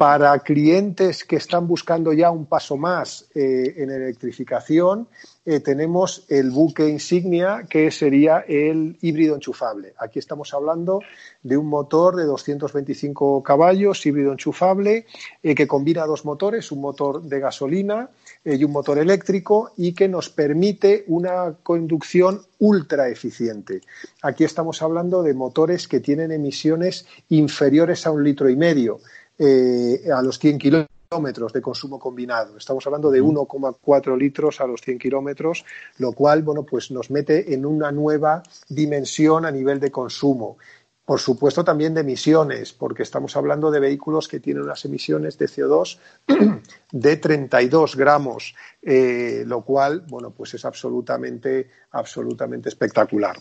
[0.00, 5.08] Para clientes que están buscando ya un paso más eh, en electrificación,
[5.44, 9.92] eh, tenemos el buque insignia que sería el híbrido enchufable.
[9.98, 11.00] Aquí estamos hablando
[11.42, 15.04] de un motor de 225 caballos, híbrido enchufable,
[15.42, 18.08] eh, que combina dos motores, un motor de gasolina
[18.42, 23.82] y un motor eléctrico y que nos permite una conducción ultra eficiente.
[24.22, 29.00] Aquí estamos hablando de motores que tienen emisiones inferiores a un litro y medio
[29.42, 32.58] eh, a los 100 kilómetros de consumo combinado.
[32.58, 35.64] Estamos hablando de 1,4 litros a los 100 kilómetros,
[35.96, 40.58] lo cual, bueno, pues nos mete en una nueva dimensión a nivel de consumo.
[41.06, 45.46] Por supuesto, también de emisiones, porque estamos hablando de vehículos que tienen unas emisiones de
[45.46, 45.98] CO2
[46.92, 53.38] de 32 gramos, eh, lo cual, bueno, pues es absolutamente, absolutamente espectacular.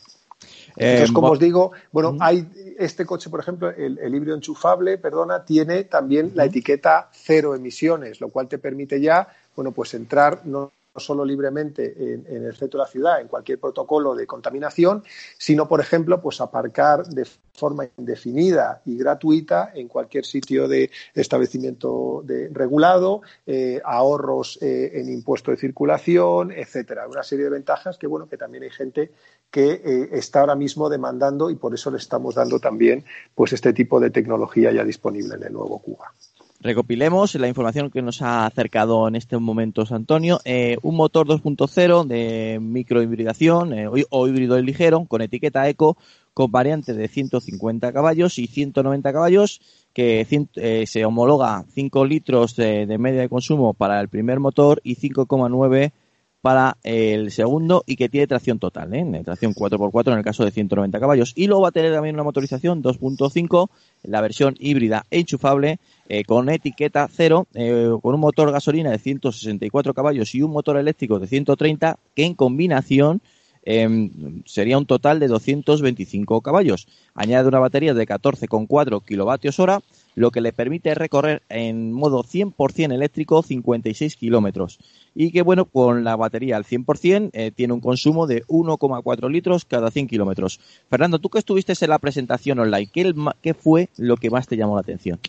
[0.75, 2.47] Entonces, Eh, como os digo, bueno, hay
[2.77, 8.21] este coche, por ejemplo, el, el híbrido enchufable, perdona, tiene también la etiqueta cero emisiones,
[8.21, 12.79] lo cual te permite ya, bueno, pues entrar no no solo libremente en, el centro
[12.79, 15.03] de la ciudad, en cualquier protocolo de contaminación,
[15.37, 22.23] sino, por ejemplo, pues aparcar de forma indefinida y gratuita en cualquier sitio de establecimiento
[22.25, 27.07] de- regulado, eh, ahorros eh, en impuesto de circulación, etcétera.
[27.07, 29.11] Una serie de ventajas que, bueno, que también hay gente
[29.51, 33.03] que eh, está ahora mismo demandando y por eso le estamos dando también
[33.35, 36.13] pues este tipo de tecnología ya disponible en el nuevo Cuba.
[36.61, 40.41] Recopilemos la información que nos ha acercado en estos momentos Antonio.
[40.43, 45.95] Eh, un motor 2.0 de microhibridación eh, o, híbrido ligero con etiqueta eco
[46.33, 49.61] con variante de 150 caballos y 190 caballos
[49.93, 54.81] que eh, se homologa 5 litros de, de media de consumo para el primer motor
[54.83, 55.93] y 5,9
[56.41, 59.21] para el segundo y que tiene tracción total, ¿eh?
[59.25, 61.33] tracción 4x4 en el caso de 190 caballos.
[61.35, 63.69] Y luego va a tener también una motorización 2.5,
[64.03, 69.93] la versión híbrida enchufable, eh, con etiqueta cero, eh, con un motor gasolina de 164
[69.93, 73.21] caballos y un motor eléctrico de 130, que en combinación
[73.63, 74.09] eh,
[74.45, 76.87] sería un total de 225 caballos.
[77.13, 79.81] Añade una batería de 14,4 kilovatios hora,
[80.19, 84.77] lo que le permite recorrer en modo 100% eléctrico 56 kilómetros.
[85.15, 89.63] Y que, bueno, con la batería al 100% eh, tiene un consumo de 1,4 litros
[89.63, 90.59] cada 100 kilómetros.
[90.89, 94.75] Fernando, tú que estuviste en la presentación online, ¿qué, fue lo que más te llamó
[94.75, 95.19] la atención?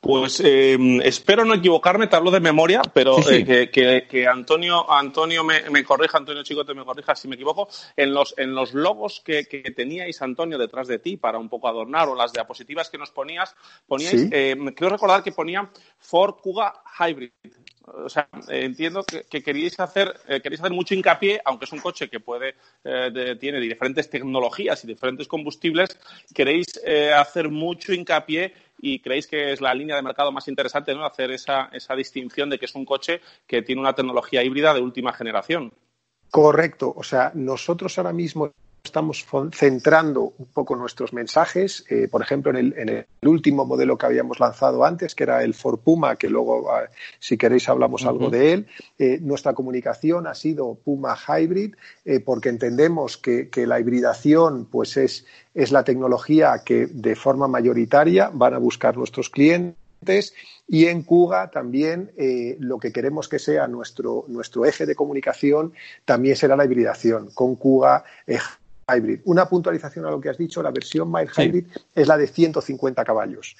[0.00, 3.34] Pues eh, espero no equivocarme, te hablo de memoria, pero Sí, sí.
[3.36, 7.36] eh, que, que- que Antonio, Antonio me, me corrija, Antonio Chicote me corrija si me
[7.36, 11.48] equivoco, en los, en los logos que, que teníais, Antonio, detrás de ti para un
[11.48, 13.54] poco adornar, o las diapositivas que nos ponías,
[13.86, 14.28] poníais, Sí.
[14.32, 17.30] eh, creo recordar que ponía Ford Kuga Hybrid.
[17.88, 21.72] O sea, eh, entiendo que, que queríais hacer eh, queréis hacer mucho hincapié, aunque es
[21.72, 25.96] un coche que puede eh, de- tiene diferentes tecnologías y diferentes combustibles,
[26.34, 26.66] queréis
[27.16, 31.06] hacer mucho hincapié y creéis que es la línea de mercado más interesante, ¿no?
[31.06, 34.80] Hacer esa, esa distinción de que es un coche que tiene una tecnología híbrida de
[34.80, 35.72] última generación.
[36.30, 36.92] Correcto.
[36.94, 38.52] O sea, nosotros ahora mismo
[38.86, 41.84] estamos centrando un poco nuestros mensajes.
[41.90, 45.42] eh, por ejemplo, en el, en el último modelo que habíamos lanzado antes, que era
[45.42, 46.88] el Ford Puma, que luego, ah,
[47.18, 48.66] si queréis, hablamos algo de él.
[48.98, 54.96] eh, nuestra comunicación ha sido Puma Hybrid, eh, porque entendemos que, que la hibridación pues
[54.96, 59.76] es, es la tecnología que de forma mayoritaria van a buscar nuestros clientes.
[60.68, 65.72] Y en Kuga también eh, lo que queremos que sea nuestro, nuestro eje de comunicación
[66.04, 68.38] también será la hibridación con Kuga eh,
[68.88, 69.20] Hybrid.
[69.24, 71.42] Una puntualización a lo que has dicho, la versión Mild Sí.
[71.42, 73.56] Hybrid es la de 150 caballos.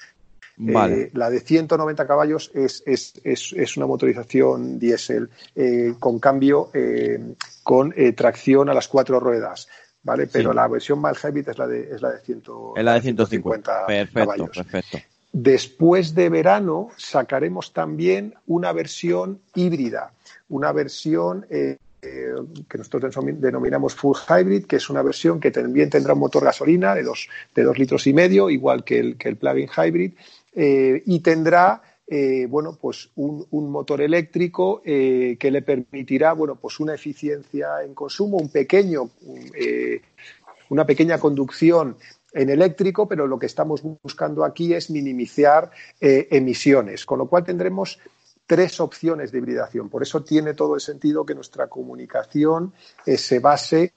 [0.59, 1.01] Vale.
[1.01, 6.71] Eh, la de 190 caballos es, es, es, es una motorización diésel eh, con cambio
[6.73, 9.67] eh, con tracción a las cuatro ruedas.
[10.03, 10.27] ¿Vale?
[10.27, 12.43] Pero la versión Mild Hybrid es la de, es la de, 100,
[12.77, 13.85] Es la de 150.
[13.87, 14.49] Perfecto, caballos.
[14.55, 14.99] perfecto.
[15.33, 20.13] Después de verano sacaremos también una versión híbrida,
[20.47, 21.77] una versión eh,
[22.07, 22.35] eh,
[22.69, 26.43] que nosotros denom- denominamos full hybrid, que es una versión que también tendrá un motor
[26.43, 30.13] gasolina de dos, de dos litros y medio, igual que el, que el plug-in hybrid,
[30.55, 36.95] eh, y tendrá eh, bueno, pues un, motor eléctrico que le permitirá bueno, pues una
[36.95, 39.09] eficiencia en consumo, un pequeño,
[40.69, 41.97] una pequeña conducción
[42.31, 45.69] en eléctrico, pero lo que estamos buscando aquí es minimizar
[45.99, 47.99] emisiones, con lo cual tendremos
[48.47, 49.89] tres opciones de hibridación.
[49.89, 52.73] Por eso tiene todo el sentido que nuestra comunicación
[53.05, 53.93] eh, se base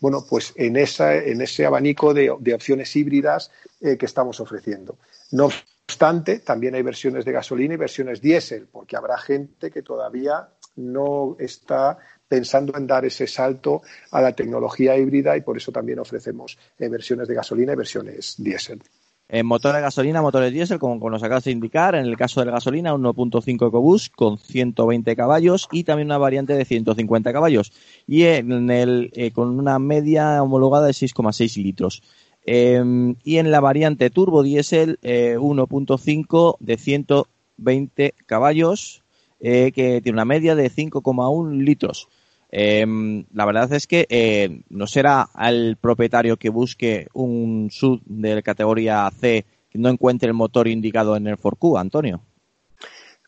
[0.00, 3.50] bueno, pues en, esa, en ese abanico de, opciones híbridas
[3.80, 4.98] eh, que estamos ofreciendo.
[5.30, 10.48] No obstante, también hay versiones de gasolina y versiones diésel, porque habrá gente que todavía
[10.76, 11.98] no está
[12.28, 16.88] pensando en dar ese salto a la tecnología híbrida y por eso también ofrecemos eh,
[16.88, 18.82] versiones de gasolina y versiones diésel.
[19.28, 22.40] En motores de gasolina, motores diésel, como, como nos acabas de indicar, en el caso
[22.40, 27.32] de la gasolina, un 1.5 EcoBoost con 120 caballos y también una variante de 150
[27.32, 27.72] caballos.
[28.06, 32.02] Y en el, eh, con una media homologada de 6,6 litros.
[32.46, 39.02] Eh, y en la variante turbo diésel, eh, 1.5 de 120 caballos,
[39.40, 42.08] eh, que tiene una media de 5,1 litros.
[42.56, 42.86] Eh,
[43.32, 49.10] la verdad es que eh, no será al propietario que busque un sub de categoría
[49.10, 52.20] C que no encuentre el motor indicado en el Ford Q, Antonio.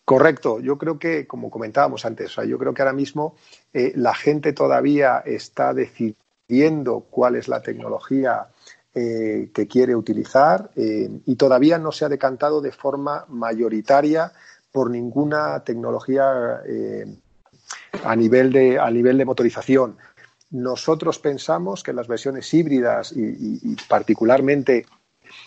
[0.04, 3.34] Correcto, yo creo que, como comentábamos antes, o sea, yo creo que ahora mismo
[3.74, 8.46] eh, la gente todavía está decidiendo cuál es la tecnología
[8.94, 14.30] eh, que quiere utilizar y todavía no se ha decantado de forma mayoritaria
[14.70, 16.62] por ninguna tecnología
[18.04, 19.96] a, nivel de, a nivel de motorización.
[20.50, 24.86] Nosotros pensamos que las versiones híbridas y, particularmente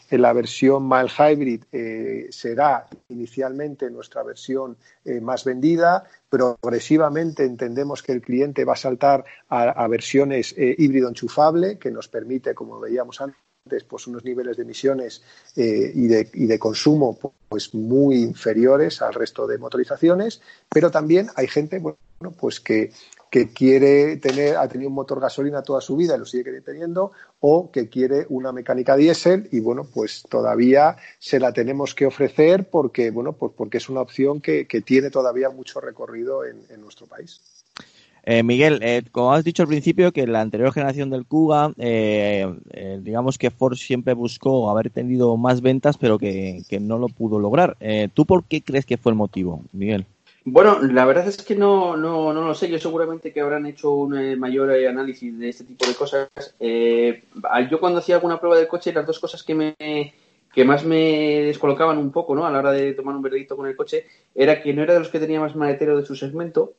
[0.10, 6.04] en la versión mild hybrid eh, será inicialmente nuestra versión eh, más vendida.
[6.30, 12.10] Progresivamente entendemos que el cliente va a saltar a, versiones eh, híbrido enchufable, que nos
[12.10, 15.24] permite, como veíamos antes, pues unos niveles de emisiones
[15.56, 17.18] y, de, y de consumo
[17.48, 20.42] pues muy inferiores al resto de motorizaciones.
[20.70, 21.80] Pero también hay gente
[22.38, 22.92] pues que
[23.30, 27.12] que quiere tener, ha tenido un motor gasolina toda su vida y lo sigue teniendo,
[27.40, 32.70] o que quiere una mecánica diésel y bueno, pues todavía se la tenemos que ofrecer
[32.70, 36.82] porque, bueno, pues porque es una opción que, que tiene todavía mucho recorrido en, en
[36.82, 37.40] nuestro país.
[38.24, 42.54] Eh, Miguel, eh, como has dicho al principio, que la anterior generación del Kuga, eh,
[42.72, 47.08] eh, digamos que Ford siempre buscó haber tenido más ventas, pero que, que no lo
[47.08, 47.78] pudo lograr.
[48.14, 50.06] ¿Tú por qué crees que fue el motivo, Miguel?
[50.52, 52.70] Bueno, la verdad es que no, no, no lo sé.
[52.70, 56.30] Yo seguramente que habrán hecho un eh, mayor eh, análisis de este tipo de cosas.
[56.60, 57.24] Eh,
[57.70, 59.76] yo cuando hacía alguna prueba del coche, las dos cosas que me
[60.54, 62.46] que más me descolocaban un poco, ¿no?
[62.46, 65.00] A la hora de tomar un veredicto con el coche, era que no era de
[65.00, 66.74] los que tenía más maletero de su segmento.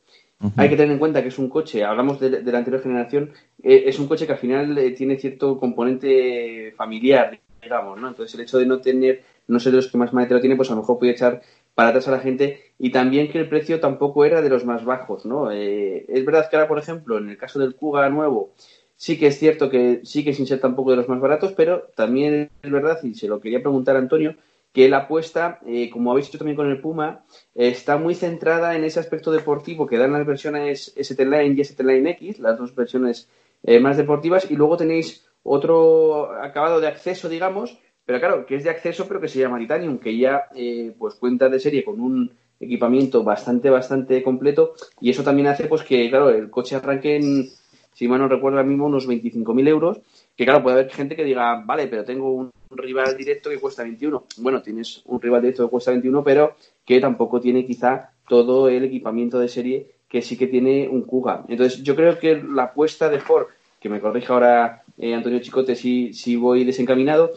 [0.57, 3.31] Hay que tener en cuenta que es un coche, hablamos de, de la anterior generación,
[3.63, 8.09] eh, es un coche que al final eh, tiene cierto componente familiar, digamos, ¿no?
[8.09, 10.71] Entonces el hecho de no tener no sé de los que más maletero tiene, pues
[10.71, 11.43] a lo mejor puede echar
[11.81, 14.85] para atrás a la gente y también que el precio tampoco era de los más
[14.85, 15.51] bajos, ¿no?
[15.51, 18.51] Eh, es verdad que ahora, por ejemplo, en el caso del Kuga nuevo,
[18.97, 21.85] sí que es cierto que sí que sin ser tampoco de los más baratos, pero
[21.97, 24.37] también es verdad, y se lo quería preguntar a Antonio,
[24.75, 27.25] que la apuesta, eh, como habéis hecho también con el Puma,
[27.55, 31.83] está muy centrada en ese aspecto deportivo que dan las versiones ST Line y ST
[31.83, 33.31] Line X, las dos versiones
[33.63, 37.79] eh, más deportivas, y luego tenéis otro acabado de acceso, digamos,
[38.11, 41.15] pero claro, que es de acceso, pero que se llama Titanium, que ya eh, pues
[41.15, 46.11] cuenta de serie con un equipamiento bastante, bastante completo, y eso también hace pues que,
[46.11, 47.49] claro, el coche arranque en,
[47.93, 50.01] si mal no recuerdo ahora mismo, unos 25.000 euros,
[50.37, 53.85] que claro, puede haber gente que diga, vale, pero tengo un rival directo que cuesta
[53.85, 54.25] 21.
[54.39, 58.83] Bueno, tienes un rival directo que cuesta 21, pero que tampoco tiene quizá todo el
[58.83, 61.45] equipamiento de serie que sí que tiene un Kuga.
[61.47, 63.47] Entonces, yo creo que la apuesta de Ford,
[63.79, 67.35] que me corrija ahora eh, Antonio Chicote si, si voy desencaminado,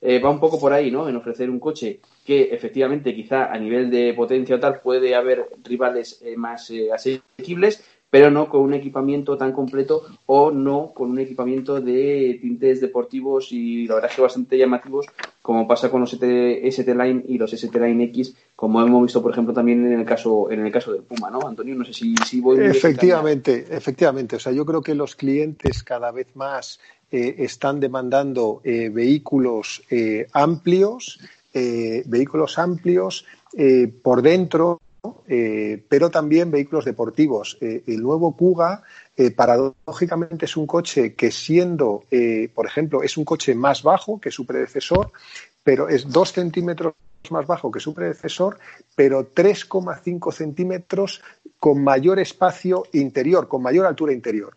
[0.00, 1.08] eh, va un poco por ahí, ¿no?
[1.08, 5.48] En ofrecer un coche que efectivamente quizá a nivel de potencia o tal puede haber
[5.62, 11.10] rivales eh, más eh, asequibles, pero no con un equipamiento tan completo o no con
[11.10, 15.06] un equipamiento de tintes deportivos y la verdad es que bastante llamativos,
[15.40, 19.22] como pasa con los ST, ST Line y los ST Line X, como hemos visto,
[19.22, 21.46] por ejemplo, también en el caso en el caso del Puma, ¿no?
[21.46, 24.36] Antonio, no sé si, si voy Efectivamente, efectivamente.
[24.36, 26.80] O sea, yo creo que los clientes cada vez más
[27.12, 31.18] eh, están demandando eh, vehículos eh, amplios,
[31.52, 33.24] eh, vehículos amplios
[34.02, 34.80] por dentro.
[35.28, 37.56] Eh, pero también vehículos deportivos.
[37.60, 38.82] Eh, el nuevo Kuga,
[39.16, 42.04] eh, paradójicamente, es un coche que siendo,
[42.54, 45.12] por ejemplo, es un coche más bajo que su predecesor,
[45.62, 46.94] pero es dos centímetros
[47.30, 48.58] más bajo que su predecesor,
[48.96, 51.22] pero 3,5 centímetros
[51.58, 54.56] con mayor espacio interior, con mayor altura interior.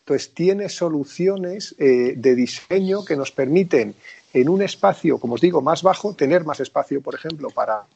[0.00, 3.94] Entonces, tiene soluciones de diseño que nos permiten,
[4.32, 7.86] en un espacio, como os digo, más bajo, tener más espacio, por ejemplo, para,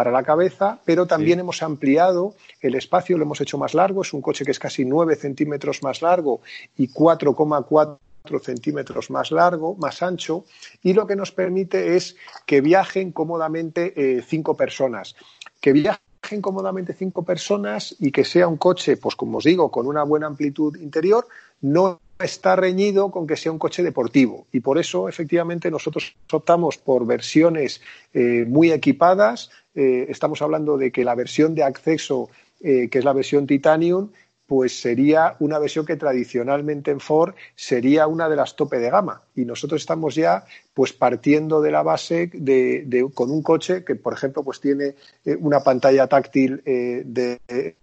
[0.00, 1.40] para la cabeza, pero también Sí.
[1.40, 4.00] hemos ampliado el espacio, lo hemos hecho más largo.
[4.00, 6.40] Es un coche que es casi 9 centímetros más largo
[6.78, 7.98] y 4,4
[8.42, 10.46] centímetros más largo, más ancho,
[10.82, 12.16] y lo que nos permite es
[12.46, 15.16] que viajen cómodamente eh, cinco personas.
[15.60, 19.86] Que viajen cómodamente cinco personas y que sea un coche, pues como os digo, con
[19.86, 21.26] una buena amplitud interior,
[21.60, 24.46] no está reñido con que sea un coche deportivo.
[24.52, 27.80] Y por eso, efectivamente, nosotros optamos por versiones
[28.12, 29.50] eh, muy equipadas.
[29.74, 32.28] Eh, estamos hablando de que la versión de acceso,
[32.60, 34.10] eh, que es la versión Titanium,
[34.50, 39.22] pues sería una versión que tradicionalmente en Ford sería una de las tope de gama.
[39.36, 40.44] Y nosotros estamos ya
[40.74, 44.96] pues partiendo de la base de, de- con un coche que, por ejemplo, pues tiene
[45.24, 47.76] eh, una pantalla táctil eh, de, eh,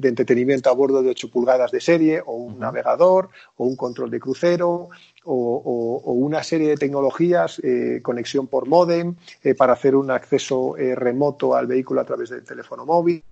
[0.00, 4.10] de entretenimiento a bordo de 8 pulgadas de serie, o un navegador, o un control
[4.10, 4.88] de crucero,
[5.22, 5.32] o,
[5.64, 9.14] o- o una serie de tecnologías, eh, conexión por modem,
[9.56, 13.22] para hacer un acceso remoto al vehículo a través del teléfono móvil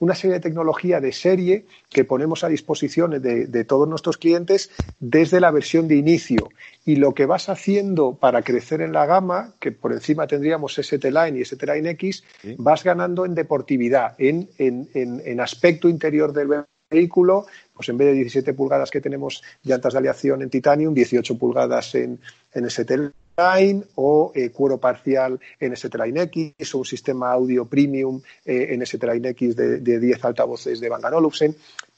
[0.00, 4.70] una serie de tecnología de serie que ponemos a disposición de, de todos nuestros clientes
[4.98, 6.48] desde la versión de inicio.
[6.84, 11.04] Y lo que vas haciendo para crecer en la gama, que por encima tendríamos ST
[11.10, 12.24] Line y ST Line X,
[12.56, 18.08] vas ganando en deportividad, en, en- en- en aspecto interior del vehículo, pues en vez
[18.08, 22.18] de 17 pulgadas que tenemos llantas de aleación en titanium, 18 pulgadas en,
[22.54, 27.64] en ST Line o eh, cuero parcial en ST Line X o un sistema audio
[27.64, 31.54] premium eh, en ST Line X de, de 10 altavoces de Bang Olufsen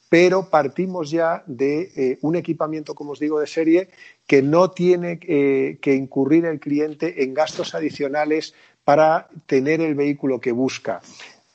[0.08, 3.88] pero partimos ya de eh, un equipamiento, como os digo, de serie
[4.26, 8.52] que no tiene eh, que incurrir el cliente en gastos adicionales
[8.84, 11.00] para tener el vehículo que busca.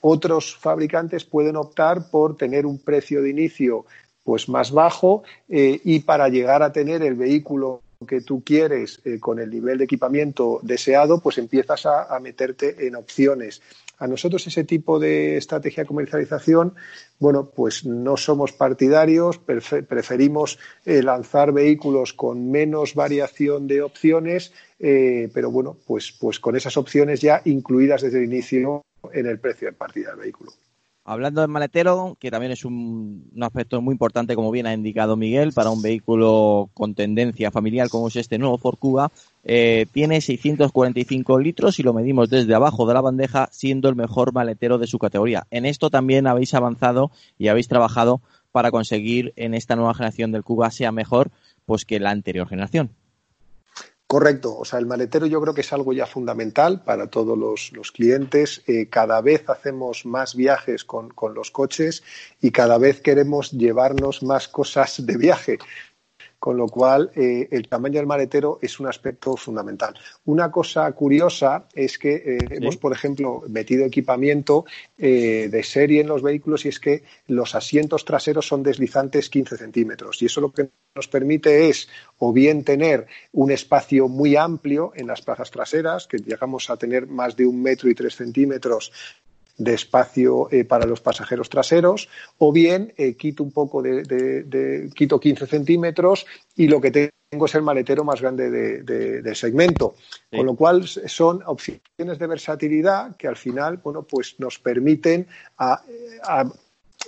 [0.01, 3.85] Otros fabricantes pueden optar por tener un precio de inicio
[4.23, 9.39] pues más bajo y para llegar a tener el vehículo que tú quieres eh, con
[9.39, 13.61] el nivel de equipamiento deseado, pues empiezas a, meterte en opciones.
[13.99, 16.75] A nosotros ese tipo de estrategia de comercialización,
[17.19, 24.53] bueno, pues no somos partidarios, prefe- preferimos eh, lanzar vehículos con menos variación de opciones,
[24.79, 29.39] eh, pero bueno, pues, pues con esas opciones ya incluidas desde el inicio en el
[29.39, 30.51] precio de partida del vehículo.
[31.09, 35.53] Hablando del maletero, que también es un, aspecto muy importante, como bien ha indicado Miguel,
[35.53, 39.09] para un vehículo con tendencia familiar como es este nuevo Ford Kuga,
[39.45, 44.33] eh, tiene 645 litros y lo medimos desde abajo de la bandeja, siendo el mejor
[44.33, 45.47] maletero de su categoría.
[45.49, 47.09] En esto también habéis avanzado
[47.39, 48.19] y habéis trabajado
[48.51, 51.31] para conseguir en esta nueva generación del Kuga sea mejor
[51.65, 52.91] pues que la anterior generación.
[54.07, 57.91] Correcto, o sea, el maletero yo creo que es algo ya fundamental para todos los,
[57.91, 58.63] clientes.
[58.65, 62.03] Eh, cada vez hacemos más viajes con, con los coches
[62.39, 65.57] y cada vez queremos llevarnos más cosas de viaje.
[66.39, 69.95] Con lo cual eh, el tamaño del maletero es un aspecto fundamental.
[70.25, 74.65] Una cosa curiosa es que eh, hemos, por ejemplo, metido equipamiento
[74.97, 79.57] eh, de serie en los vehículos y es que los asientos traseros son deslizantes 15
[79.57, 81.87] centímetros y eso lo que nos permite es
[82.19, 87.07] o bien tener un espacio muy amplio en las plazas traseras, que llegamos a tener
[87.07, 88.91] más de un metro y tres centímetros
[89.57, 94.43] de espacio eh, para los pasajeros traseros, o bien eh, quito un poco de, de-
[94.43, 96.25] de- quito 15 centímetros
[96.55, 96.91] y lo que
[97.31, 99.95] tengo es el maletero más grande de, de- del segmento.
[100.29, 100.37] Sí.
[100.37, 105.27] Con lo cual son opciones de versatilidad que al final, bueno, pues nos permiten
[105.57, 105.81] a-
[106.23, 106.51] a-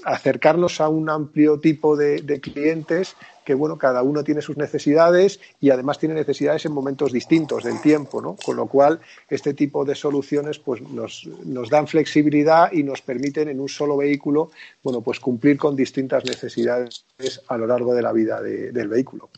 [0.06, 3.16] acercarnos a un amplio tipo de, de clientes
[3.50, 7.82] que bueno cada uno tiene sus necesidades y además tiene necesidades en momentos distintos del
[7.82, 8.36] tiempo ¿no?
[8.36, 13.50] con lo cual este tipo de soluciones pues nos, nos dan flexibilidad y nos permiten
[13.50, 14.52] en un solo vehículo
[14.84, 17.04] bueno pues cumplir con distintas necesidades
[17.48, 19.30] a lo largo de la vida de- del vehículo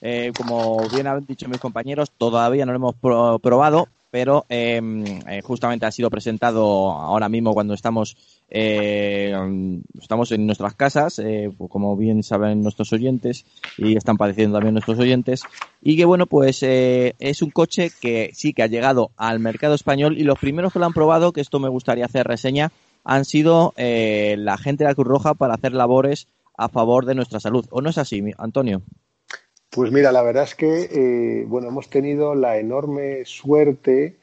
[0.00, 4.80] Eh, como bien han dicho mis compañeros, todavía no lo hemos pro- probado, pero eh,
[5.28, 8.16] eh, justamente ha sido presentado ahora mismo cuando estamos
[8.50, 9.34] eh,
[10.00, 13.44] estamos en nuestras casas, eh, pues como bien saben nuestros oyentes
[13.76, 15.42] y están padeciendo también nuestros oyentes,
[15.82, 19.74] y que bueno, pues eh, es un coche que sí que ha llegado al mercado
[19.74, 22.72] español y los primeros que lo han probado, que esto me gustaría hacer reseña,
[23.04, 26.26] han sido eh, la gente de la Cruz Roja para hacer labores
[26.56, 27.66] a favor de nuestra salud.
[27.70, 28.82] ¿O no es así, Antonio?
[29.70, 34.16] Pues mira, la verdad es que eh, bueno, hemos tenido la enorme suerte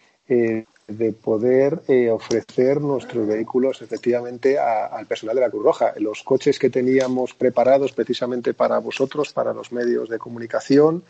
[0.88, 5.94] de poder eh, ofrecer nuestros vehículos efectivamente a- al personal de la Cruz Roja.
[5.98, 11.03] Los coches que teníamos preparados precisamente para vosotros, para los medios de comunicación,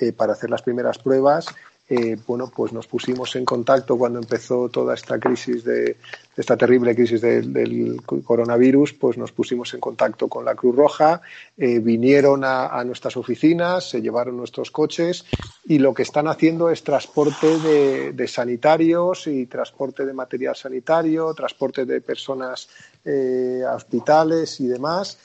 [0.00, 1.46] eh, para hacer las primeras pruebas,
[1.90, 5.96] eh, bueno, pues nos pusimos en contacto cuando empezó toda esta crisis de
[6.36, 11.20] esta terrible crisis del, del coronavirus, pues nos pusimos en contacto con la Cruz Roja,
[11.56, 15.24] eh, vinieron a, nuestras oficinas, se llevaron nuestros coches
[15.64, 21.34] y lo que están haciendo es transporte de, de sanitarios y transporte de material sanitario,
[21.34, 22.68] transporte de personas
[23.04, 25.18] eh, a hospitales y demás.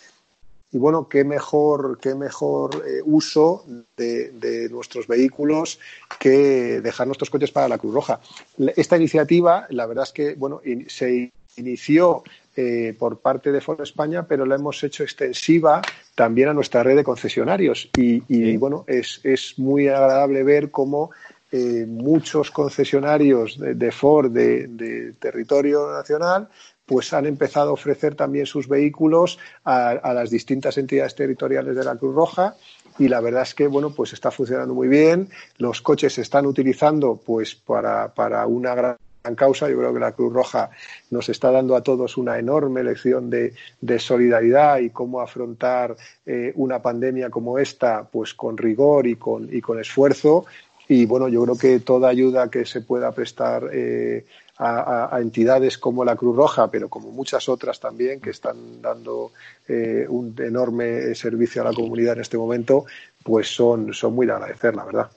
[0.73, 3.63] Y bueno, qué mejor, qué mejor eh, uso
[3.95, 5.79] de, de nuestros vehículos
[6.19, 8.19] que dejar nuestros coches para la Cruz Roja.
[8.75, 12.23] Esta iniciativa, la verdad es que bueno, in- se inició
[12.55, 15.81] eh, por parte de Ford España, pero la hemos hecho extensiva
[16.15, 17.89] también a nuestra red de concesionarios.
[17.95, 21.11] Y, y, bueno, es, es muy agradable ver cómo
[21.51, 26.49] eh, muchos concesionarios de, de Ford de, de territorio nacional
[26.85, 31.95] pues han empezado a ofrecer también sus vehículos a, las distintas entidades territoriales de la
[31.95, 32.55] Cruz Roja
[32.99, 36.45] y la verdad es que bueno pues está funcionando muy bien los coches se están
[36.45, 38.97] utilizando pues para, para una gran
[39.35, 39.69] causa.
[39.69, 40.69] Yo creo que la Cruz Roja
[41.09, 45.95] nos está dando a todos una enorme lección de, de solidaridad y cómo afrontar
[46.25, 50.45] eh, una pandemia como esta, pues con rigor y con, y con esfuerzo.
[50.87, 54.25] Y bueno, yo creo que toda ayuda que se pueda prestar eh,
[54.57, 59.31] a, a, entidades como la Cruz Roja, pero como muchas otras también que están dando
[59.67, 62.85] eh, un enorme servicio a la comunidad en este momento,
[63.23, 65.09] pues son, son muy de agradecer, la verdad.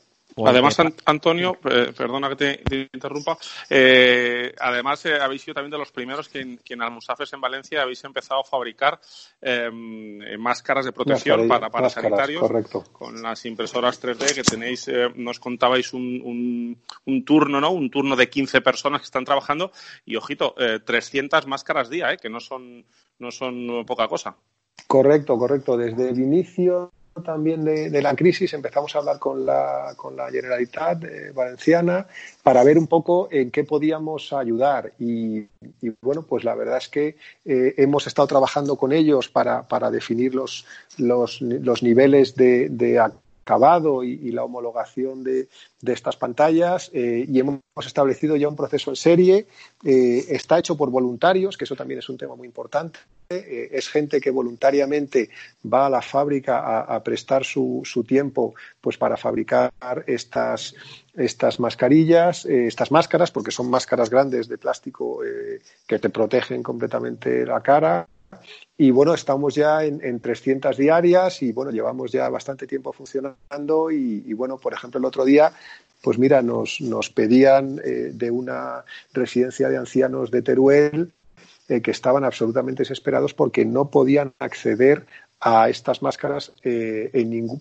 [0.44, 0.76] Además,
[1.06, 3.38] Antonio, eh, perdona que te, te interrumpa,
[3.70, 7.40] eh, además eh, habéis sido también de los primeros que en, que en Almusafes en
[7.40, 9.00] Valencia habéis empezado a fabricar
[10.38, 12.84] máscaras de protección para, para máscaras, sanitarios correcto.
[12.92, 17.70] con las impresoras 3D que tenéis, eh, nos contabais un, un, un, turno, ¿no?
[17.70, 19.72] Un turno de 15 personas que están trabajando
[20.04, 20.54] y, ojito,
[20.84, 22.18] 300 máscaras día, ¿eh?
[22.18, 22.84] Que no son,
[23.18, 24.36] no son poca cosa.
[24.86, 25.76] Correcto, correcto.
[25.76, 26.92] Desde el inicio
[27.22, 32.06] también de, la crisis empezamos a hablar con la, con la Generalitat eh, Valenciana
[32.42, 34.92] para ver un poco en qué podíamos ayudar.
[34.98, 39.66] Y, y bueno, pues la verdad es que eh, hemos estado trabajando con ellos para,
[39.66, 40.66] para definir los,
[40.98, 42.98] los, los niveles de, de
[43.46, 45.48] acabado y, la homologación de,
[45.80, 49.46] de estas pantallas eh, y hemos establecido ya un proceso en serie.
[49.84, 52.98] Eh, está hecho por voluntarios, que eso también es un tema muy importante.
[53.28, 55.30] Eh, es gente que voluntariamente
[55.64, 59.72] va a la fábrica a, a prestar su, su, tiempo pues para fabricar
[60.08, 60.74] estas,
[61.14, 65.20] estas mascarillas, estas máscaras, porque son máscaras grandes de plástico
[65.86, 68.08] que te protegen completamente la cara.
[68.78, 73.90] Y bueno, estamos ya en, en, 300 diarias y bueno, llevamos ya bastante tiempo funcionando
[73.90, 75.52] y, bueno, por ejemplo, el otro día,
[76.02, 81.12] pues mira, nos, nos pedían eh, de una residencia de ancianos de Teruel
[81.68, 85.06] eh, que estaban absolutamente desesperados porque no podían acceder
[85.40, 87.10] a estas máscaras eh,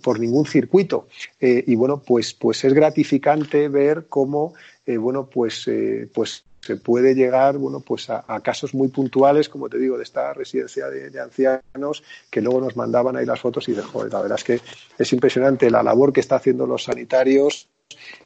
[0.02, 1.08] por ningún circuito.
[1.40, 4.54] Y bueno, pues, pues es gratificante ver cómo,
[4.86, 5.70] bueno, pues,
[6.14, 10.34] pues se puede llegar bueno pues a, casos muy puntuales como te digo de esta
[10.34, 14.22] residencia de, de, ancianos que luego nos mandaban ahí las fotos y de joder, la
[14.22, 14.60] verdad es que
[14.98, 17.70] es impresionante la labor que está haciendo los sanitarios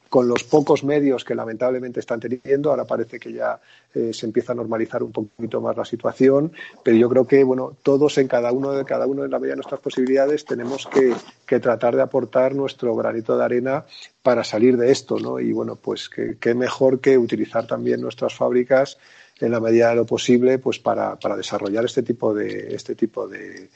[0.10, 2.72] con los pocos medios que lamentablemente están teniendo.
[2.72, 3.60] Ahora parece que ya
[3.94, 6.52] eh, se empieza a normalizar un poquito más la situación,
[6.84, 9.54] pero yo creo que bueno, todos en cada uno de cada uno en la medida
[9.54, 11.14] de nuestras posibilidades tenemos que,
[11.46, 13.86] que tratar de aportar nuestro granito de arena
[14.24, 15.40] para salir de esto, ¿no?
[15.40, 18.98] Y bueno, pues qué mejor que utilizar también nuestras fábricas
[19.40, 23.28] en la medida de lo posible pues para, para desarrollar este tipo de este tipo
[23.28, 23.70] de,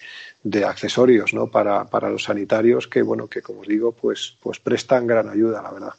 [0.43, 1.47] de accesorios ¿no?
[1.47, 5.61] para, para los sanitarios que bueno que como os digo pues pues prestan gran ayuda
[5.61, 5.93] la verdad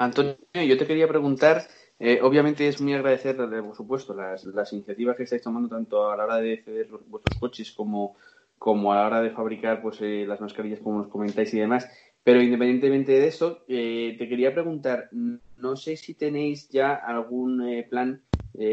[0.00, 1.68] Antonio, yo te quería preguntar,
[1.98, 6.16] eh, obviamente es muy agradecer, por supuesto, las, las, iniciativas que estáis tomando tanto a
[6.16, 8.16] la hora de ceder vuestros coches como,
[8.56, 11.86] como a la hora de fabricar pues, eh, las mascarillas, como nos comentáis y demás.
[12.24, 17.86] Pero independientemente de eso, eh, te quería preguntar, no sé si tenéis ya algún eh,
[17.88, 18.22] plan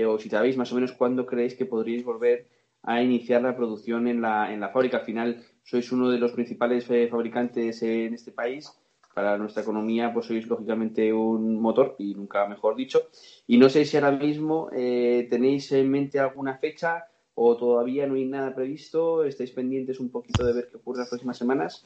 [0.08, 2.48] o si sabéis más o menos cuándo creéis que podríais volver
[2.84, 5.00] a iniciar la producción en la, en la fábrica.
[5.00, 8.72] Al final, sois uno de los principales fabricantes en este país
[9.18, 13.10] para nuestra economía, pues sois lógicamente un motor, y nunca mejor dicho.
[13.48, 18.14] Y no sé si ahora mismo eh, tenéis en mente alguna fecha o todavía no
[18.14, 21.84] hay nada previsto, estáis pendientes un poquito de ver qué ocurre las próximas semanas.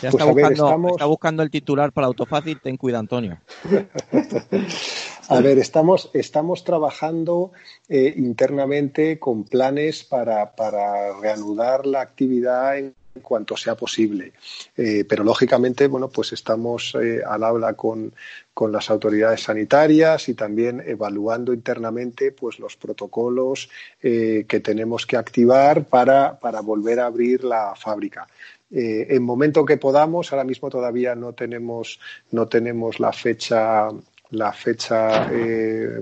[0.00, 0.90] Ya está, pues buscando, ver, estamos...
[0.90, 3.38] está buscando el titular para Autofácil, ten cuidado, Antonio.
[5.28, 7.52] A ver, estamos, estamos trabajando
[7.88, 14.32] eh, internamente con planes para, para reanudar la actividad en en cuanto sea posible.
[14.76, 18.12] Eh, pero lógicamente, bueno, pues estamos eh, al habla con,
[18.54, 23.68] con, las autoridades sanitarias y también evaluando internamente pues los protocolos
[24.02, 28.26] eh, que tenemos que activar para, para, volver a abrir la fábrica.
[28.74, 33.88] En momento que podamos, ahora mismo todavía no tenemos, no tenemos la fecha
[34.30, 35.30] la fecha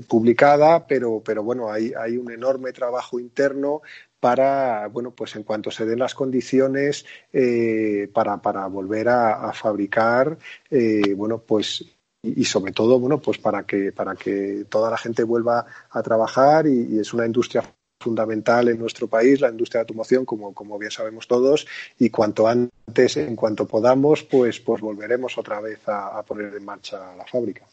[0.06, 3.82] publicada, pero, pero bueno, hay, hay, un enorme trabajo interno
[4.20, 10.38] para, bueno, pues en cuanto se den las condiciones eh, para, para, volver a, fabricar,
[10.70, 11.84] eh, bueno, pues
[12.22, 16.66] y, sobre todo, bueno, pues para que, para que toda la gente vuelva a trabajar
[16.66, 17.64] y, es una industria
[17.98, 21.66] fundamental en nuestro país, la industria de automoción, como, como bien sabemos todos,
[21.98, 27.14] y cuanto antes, en cuanto podamos, pues, pues volveremos otra vez a poner en marcha
[27.16, 27.66] la fábrica.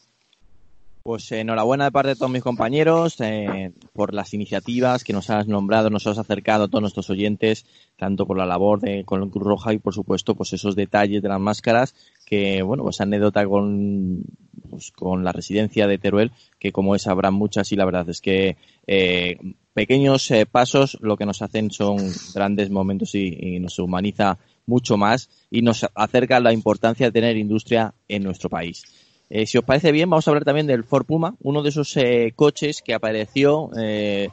[1.08, 5.30] Pues eh, enhorabuena de parte de todos mis compañeros eh, por las iniciativas que nos
[5.30, 7.64] has nombrado, nos has acercado a todos nuestros oyentes,
[7.96, 11.30] tanto por la labor de con Cruz Roja y por supuesto pues esos detalles de
[11.30, 11.94] las máscaras
[12.26, 14.22] que bueno pues anécdota con
[14.68, 18.20] pues, con la residencia de Teruel que como es habrá muchas y la verdad es
[18.20, 19.38] que eh,
[19.72, 21.96] pequeños pasos lo que nos hacen son
[22.34, 24.36] grandes momentos y, y nos humaniza
[24.66, 28.82] mucho más y nos acerca la importancia de tener industria en nuestro país.
[29.30, 31.96] Eh, si os parece bien, vamos a hablar también del Ford Puma, uno de esos
[31.96, 34.30] eh, coches que apareció eh,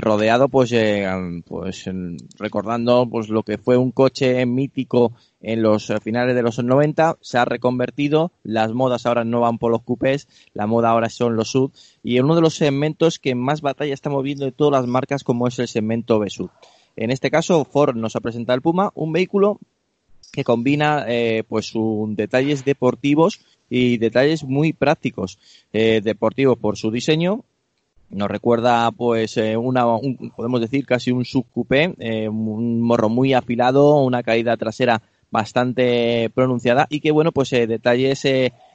[0.00, 0.74] rodeado, pues,
[1.46, 1.84] pues
[2.38, 7.38] recordando pues lo que fue un coche mítico en los finales de los 90, se
[7.38, 11.50] ha reconvertido, las modas ahora no van por los coupés, la moda ahora son los
[11.50, 11.70] SUV,
[12.02, 15.48] y uno de los segmentos que más batalla está moviendo de todas las marcas, como
[15.48, 16.50] es el segmento B-SUV.
[16.96, 19.58] En este caso, Ford nos ha presentado el Puma, un vehículo
[20.34, 25.38] que combina eh, pues sus detalles deportivos y detalles muy prácticos.
[25.72, 27.44] Eh, deportivo por su diseño,
[28.14, 33.34] nos recuerda pues eh, una un, podemos decir casi un subcoupé, eh, un morro muy
[33.34, 38.24] afilado, una caída trasera bastante pronunciada y que bueno pues eh, detalles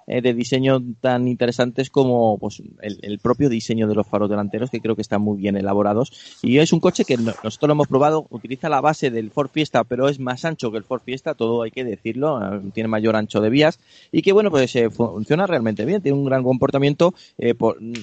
[0.09, 4.81] eh, de diseño tan interesantes como pues, el, propio diseño de los faros delanteros, que
[4.81, 6.39] creo que están muy bien elaborados.
[6.41, 9.83] Y es un coche que nosotros lo hemos probado, utiliza la base del Ford Fiesta,
[9.83, 12.39] pero es más ancho que el Ford Fiesta, todo hay que decirlo,
[12.73, 13.79] tiene mayor ancho de vías,
[14.11, 17.53] y que bueno, pues eh, funciona realmente bien, tiene un gran comportamiento, eh,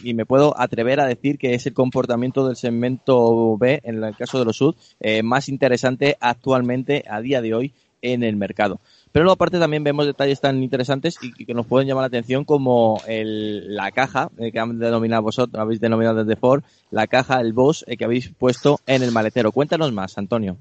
[0.02, 4.16] y me puedo atrever a decir que es el comportamiento del segmento B, en el
[4.16, 7.72] caso de los SUD, eh, más interesante actualmente, a día de hoy,
[8.02, 8.80] en el mercado.
[9.16, 12.44] Pero luego aparte también vemos detalles tan interesantes y, que nos pueden llamar la atención
[12.44, 17.54] como la caja eh, que han denominado vosotros, habéis denominado desde Ford, la caja, el
[17.54, 19.52] Boss eh, que habéis puesto en el maletero.
[19.52, 20.58] Cuéntanos más, Antonio.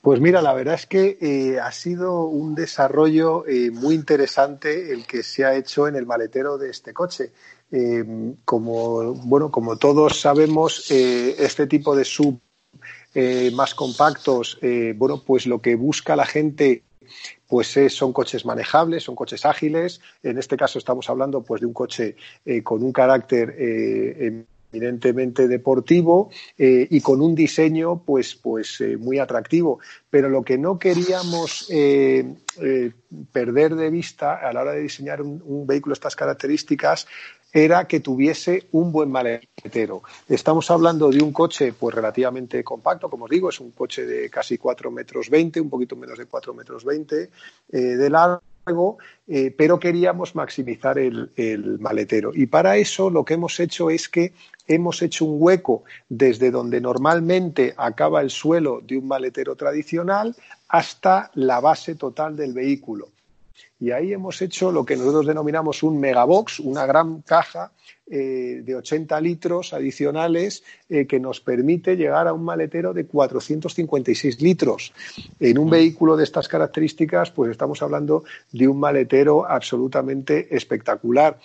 [0.00, 5.22] Pues mira, la verdad es que eh, ha sido un desarrollo muy interesante el que
[5.22, 7.32] se ha hecho en el maletero de este coche.
[8.46, 12.40] Como bueno, como todos sabemos, este tipo de sub
[13.52, 14.58] más compactos,
[14.96, 16.84] bueno, pues lo que busca la gente
[17.52, 20.00] pues eh, son coches manejables, son coches ágiles.
[20.22, 22.16] En este caso estamos hablando pues de un coche
[22.46, 29.80] eh, con un carácter eh, eminentemente deportivo y con un diseño pues pues muy atractivo
[30.08, 31.68] pero lo que no queríamos
[33.30, 37.06] perder de vista a la hora de diseñar un, un vehículo de estas características
[37.52, 40.02] era que tuviese un buen maletero.
[40.28, 44.30] Estamos hablando de un coche pues relativamente compacto, como os digo, es un coche de
[44.30, 47.30] casi 4 metros 20, un poquito menos de 4 metros 20
[47.72, 48.98] eh, de largo,
[49.28, 52.32] eh, pero queríamos maximizar el, el maletero.
[52.34, 54.32] Y para eso lo que hemos hecho es que
[54.66, 60.34] hemos hecho un hueco desde donde normalmente acaba el suelo de un maletero tradicional
[60.68, 63.10] hasta la base total del vehículo.
[63.82, 67.72] Y ahí hemos hecho lo que nosotros denominamos un megabox, una gran caja
[68.08, 74.40] eh, de 80 litros adicionales eh, que nos permite llegar a un maletero de 456
[74.40, 74.92] litros.
[75.40, 78.22] En un vehículo de estas características, pues estamos hablando
[78.52, 81.40] de un maletero absolutamente espectacular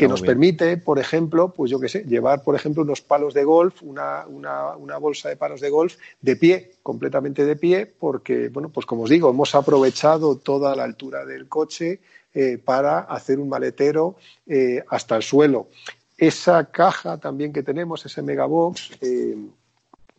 [0.00, 0.30] que Muy nos bien.
[0.32, 4.24] permite, por ejemplo, pues yo qué sé, llevar, por ejemplo, unos palos de golf, una,
[4.26, 8.86] una- una bolsa de palos de golf de pie, completamente de pie, porque, bueno, pues
[8.86, 12.00] como os digo, hemos aprovechado toda la altura del coche
[12.32, 14.16] eh, para hacer un maletero
[14.46, 15.68] eh, hasta el suelo.
[16.16, 19.36] Esa caja también que tenemos, ese megabox, eh,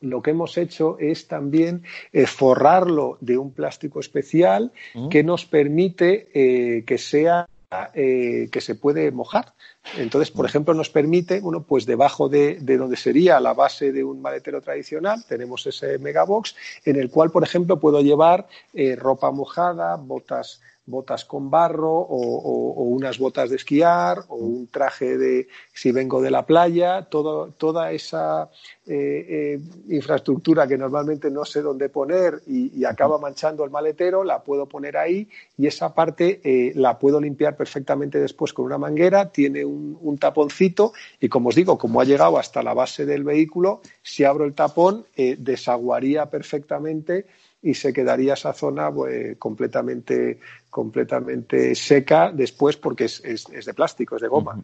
[0.02, 1.84] lo que hemos hecho es también
[2.14, 4.72] eh, forrarlo de un plástico especial
[5.10, 7.48] que nos permite eh, que sea
[7.94, 9.54] eh, que se puede mojar.
[9.96, 14.04] Entonces, por ejemplo, nos permite, bueno, pues debajo de, de donde sería la base de
[14.04, 16.54] un maletero tradicional, tenemos ese megabox
[16.84, 22.18] en el cual, por ejemplo, puedo llevar eh, ropa mojada, botas botas con barro o,
[22.18, 27.04] o- o unas botas de esquiar o un traje de si vengo de la playa,
[27.04, 28.50] todo, toda esa
[28.88, 29.60] eh, eh,
[29.90, 34.66] infraestructura que normalmente no sé dónde poner y, y acaba manchando el maletero, la puedo
[34.68, 39.64] poner ahí y esa parte eh, la puedo limpiar perfectamente después con una manguera, tiene
[39.64, 43.82] un, un taponcito y como os digo, como ha llegado hasta la base del vehículo,
[44.02, 47.26] si abro el tapón desaguaría perfectamente
[47.62, 50.40] y se quedaría esa zona pues, completamente,
[50.70, 54.60] completamente seca después porque es, es- de plástico, es de goma.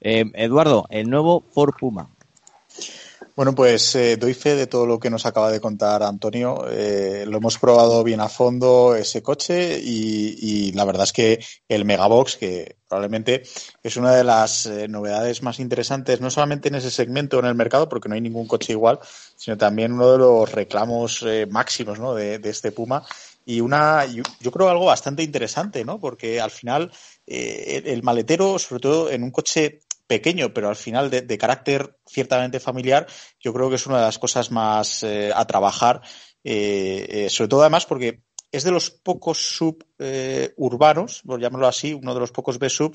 [0.00, 2.08] Eh, Eduardo, el nuevo Ford Puma.
[3.34, 6.66] Bueno, pues eh, doy fe de todo lo que nos acaba de contar Antonio.
[6.68, 11.86] Eh, lo hemos probado bien a fondo ese coche y, la verdad es que el
[11.86, 13.42] Megabox, que probablemente
[13.82, 17.54] es una de las eh, novedades más interesantes, no solamente en ese segmento en el
[17.54, 18.98] mercado, porque no hay ningún coche igual,
[19.34, 23.02] sino también uno de los reclamos eh, máximos de, este Puma
[23.46, 25.98] y una yo, creo algo bastante interesante, ¿no?
[25.98, 26.92] Porque al final
[27.26, 29.80] eh, el maletero, sobre todo en un coche
[30.12, 33.06] pequeño, pero al final de, carácter ciertamente familiar,
[33.40, 36.02] yo creo que es una de las cosas más eh, a trabajar,
[36.44, 38.20] eh, eh, sobre todo además porque
[38.52, 42.94] es de los pocos sub eh, urbanos, por llamarlo así, uno de los pocos B-sub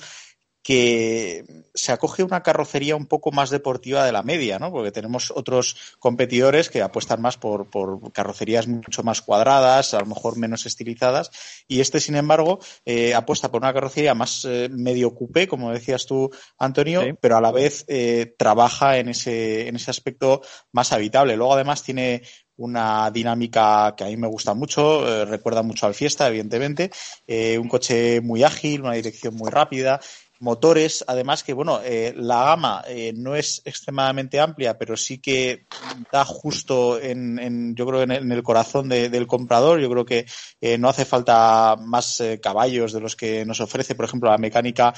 [0.68, 4.69] que se acoge a una carrocería un poco más deportiva de la media, ¿no?
[4.69, 10.07] Porque tenemos otros competidores que apuestan más por, por carrocerías mucho más cuadradas, a lo
[10.07, 11.31] mejor menos estilizadas,
[11.69, 16.06] y este, sin embargo, eh, apuesta por una carrocería más eh, medio coupé, como decías
[16.06, 17.14] tú, Antonio, Sí.
[17.22, 20.41] pero a la vez eh, trabaja en ese, en ese aspecto
[20.73, 21.38] más habitable.
[21.38, 22.23] Luego, además, tiene
[22.57, 26.89] una dinámica que a mí me gusta mucho, eh, recuerda mucho al Fiesta, evidentemente,
[27.27, 29.99] eh, un coche muy ágil, una dirección muy rápida,
[30.39, 35.65] motores, además que bueno, eh, la gama eh, no es extremadamente amplia, pero sí que
[36.11, 39.80] da justo en, en yo creo en el, en el corazón de- del comprador.
[39.80, 40.26] Yo creo que
[40.61, 44.93] eh, no hace falta más caballos de los que nos ofrece, por ejemplo, la mecánica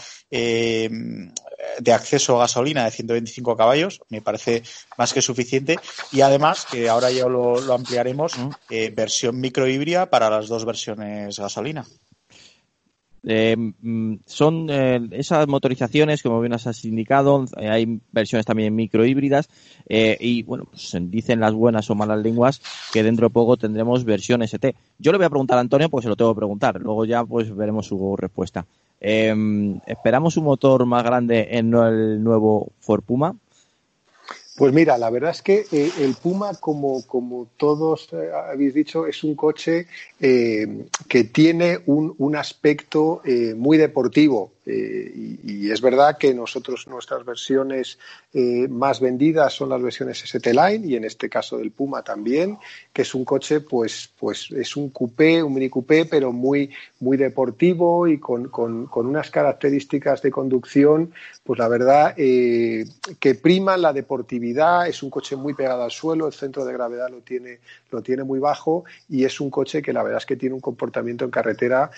[1.80, 4.64] de acceso a gasolina de 125 caballos, me parece
[4.98, 5.80] más que suficiente.
[6.12, 8.34] Y además, que ahora ya lo, lo ampliaremos,
[8.94, 11.86] versión microhíbrida para las dos versiones gasolina.
[13.26, 19.50] Eh, mm, son eh, esas motorizaciones, como bien has indicado, eh, hay versiones también microhíbridas
[19.88, 22.62] eh, y bueno, pues dicen las buenas o malas lenguas
[22.94, 24.76] que dentro de poco tendremos versión ST.
[24.98, 27.24] Yo le voy a preguntar a Antonio, pues se lo tengo que preguntar, luego ya
[27.24, 28.66] pues veremos su respuesta.
[29.02, 29.34] Eh,
[29.86, 33.36] ¿Esperamos un motor más grande en el nuevo Ford Puma?
[34.60, 39.08] Pues mira, la verdad es que eh, el Puma, como, como todos eh, habéis dicho,
[39.08, 39.88] es un coche
[40.20, 43.22] eh, que tiene un, un aspecto
[43.56, 44.52] muy deportivo.
[44.70, 47.98] Eh, y, es verdad que nosotros, nuestras versiones
[48.34, 52.58] eh, más vendidas son las versiones ST Line y en este caso del Puma también,
[52.94, 56.70] que es un coche, pues, pues es un coupé, un mini coupé, pero muy,
[57.00, 61.12] muy deportivo y con, con- unas características de conducción,
[61.44, 62.86] pues la verdad eh,
[63.20, 64.88] que priman la deportividad.
[64.88, 67.60] Es un coche muy pegado al suelo, el centro de gravedad lo tiene,
[67.92, 70.62] lo tiene muy bajo y es un coche que la verdad es que tiene un
[70.62, 71.90] comportamiento en carretera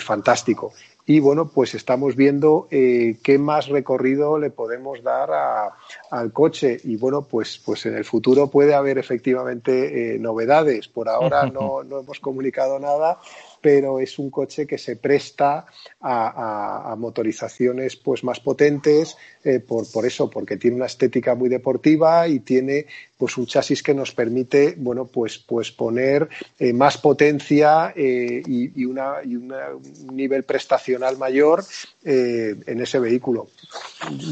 [0.00, 0.72] fantástico.
[1.08, 5.74] Y bueno, pues estamos viendo eh, qué más recorrido le podemos dar a-
[6.10, 6.78] al coche.
[6.84, 10.86] Y bueno, pues, pues en el futuro puede haber efectivamente eh, novedades.
[10.86, 13.18] Por ahora no, no hemos comunicado nada,
[13.60, 15.66] pero es un coche que se presta
[16.00, 22.26] a, motorizaciones pues más potentes eh, por, por eso, porque tiene una estética muy deportiva
[22.28, 22.86] y tiene
[23.16, 26.28] pues un chasis que nos permite bueno pues pues poner
[26.58, 29.52] eh, más potencia eh, y, una, y un
[30.12, 31.64] nivel prestacional mayor
[32.04, 33.48] en ese vehículo.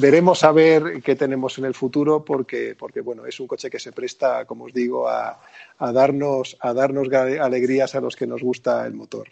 [0.00, 3.78] Veremos a ver qué tenemos en el futuro porque porque bueno es un coche que
[3.78, 5.40] se presta como os digo a,
[5.78, 9.28] a darnos a darnos alegrías a los que nos gusta el motor.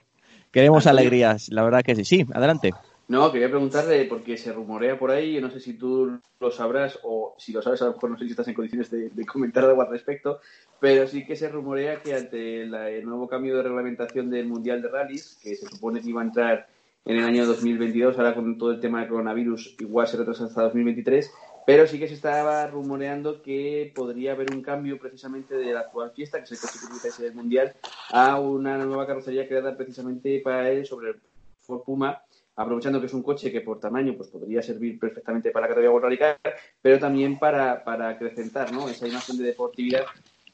[0.51, 1.01] Queremos Antonio.
[1.01, 2.05] alegrías, la verdad que sí.
[2.05, 2.73] Sí, adelante.
[3.07, 6.99] No, quería preguntarle, porque se rumorea por ahí, yo no sé si tú lo sabrás
[7.03, 9.27] o si lo sabes, a lo mejor no sé si estás en condiciones de, de
[9.27, 10.39] comentar algo al respecto,
[10.81, 14.81] pero sí que se rumorea que ante la- el nuevo cambio de reglamentación del Mundial
[14.81, 16.67] de Rallys, que se supone que iba a entrar
[17.05, 20.63] en el año 2022, ahora con todo el tema del coronavirus, igual se retrasa hasta
[20.63, 21.31] 2023,
[21.67, 26.11] pero sí que se estaba rumoreando que podría haber un cambio precisamente de la actual
[26.13, 27.75] fiesta, que es el coche que utiliza ese Mundial,
[28.11, 31.17] a una nueva carrocería creada precisamente para él sobre el
[31.61, 32.23] Ford Puma,
[32.57, 36.19] aprovechando que es un coche que por tamaño pues podría servir perfectamente para la categoría
[36.19, 38.89] Car, pero también para, para acrecentar ¿no?
[38.89, 40.05] esa imagen de deportividad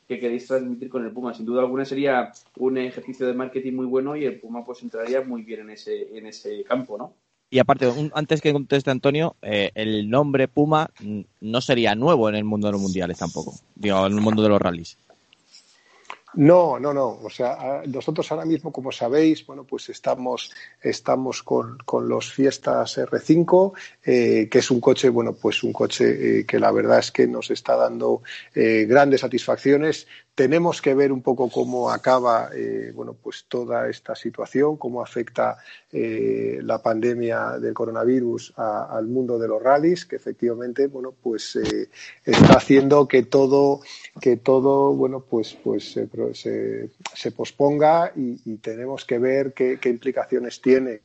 [0.07, 1.35] que queréis transmitir con el Puma.
[1.35, 5.21] Sin duda alguna sería un ejercicio de marketing muy bueno y el Puma pues entraría
[5.21, 7.15] muy bien en ese, en ese campo, ¿no?
[7.53, 10.89] Y aparte, antes que conteste Antonio, eh, el nombre Puma
[11.41, 13.55] no sería nuevo en el mundo de los mundiales tampoco.
[13.75, 14.97] Digo, en el mundo de los rallies.
[16.35, 17.19] No, no, no.
[17.25, 22.99] O sea, nosotros ahora mismo, como sabéis, bueno, pues estamos, estamos con, con los Fiestas
[22.99, 23.73] R5,
[24.05, 27.27] eh, que es un coche, bueno, pues un coche eh, que la verdad es que
[27.27, 28.23] nos está dando
[28.55, 30.07] grandes satisfacciones.
[30.41, 35.59] Tenemos que ver un poco cómo acaba, eh, bueno, pues toda esta situación, cómo afecta
[35.93, 41.91] eh, la pandemia del coronavirus al mundo de los rallies, que efectivamente, bueno, pues eh,
[42.25, 43.83] está haciendo que todo,
[44.19, 45.93] que todo, bueno, pues, pues
[46.33, 51.03] se, posponga y, tenemos que ver qué implicaciones tiene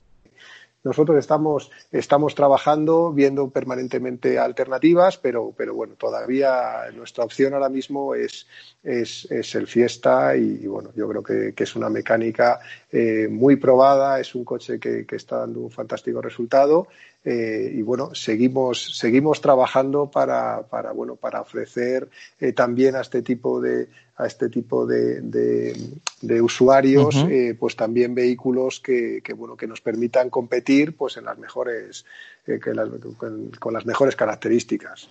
[0.85, 8.13] nosotros estamos, estamos trabajando, viendo permanentemente alternativas, pero, pero bueno, todavía nuestra opción ahora mismo
[8.13, 8.47] es,
[8.83, 12.59] es, es el Fiesta y, bueno, yo creo que, que es una mecánica
[12.91, 16.87] eh, muy probada, es un coche que, que está dando un fantástico resultado
[17.25, 22.07] eh, y bueno, seguimos, seguimos trabajando para, para, bueno, para ofrecer
[22.39, 25.75] eh, también a este tipo de, a este tipo de, de,
[26.21, 31.25] de usuarios eh, pues también vehículos que, que, bueno que nos permitan competir pues en
[31.25, 32.05] las mejores
[32.47, 35.09] eh, que las- con, con las mejores características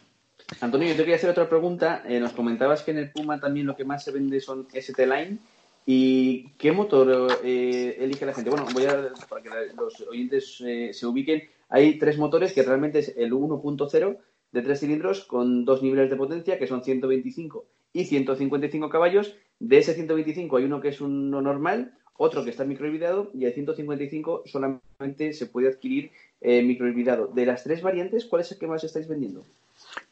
[0.61, 2.03] Antonio, yo te quería hacer otra pregunta.
[2.07, 5.39] Eh, nos comentabas que en el Puma también lo que más se vende son ST-Line.
[5.87, 8.51] ¿Y qué motor eh, elige la gente?
[8.51, 11.43] Bueno, voy a para que los oyentes eh, se ubiquen.
[11.69, 14.19] Hay tres motores que realmente es el 1.0
[14.53, 19.35] de tres cilindros con dos niveles de potencia que son 125 y 155 caballos.
[19.59, 23.55] De ese 125 hay uno que es uno normal, otro que está microhibridado y el
[23.55, 26.11] 155 solamente se puede adquirir
[26.41, 27.29] eh, microhibridado.
[27.29, 29.45] De las tres variantes, ¿cuál es el que más estáis vendiendo?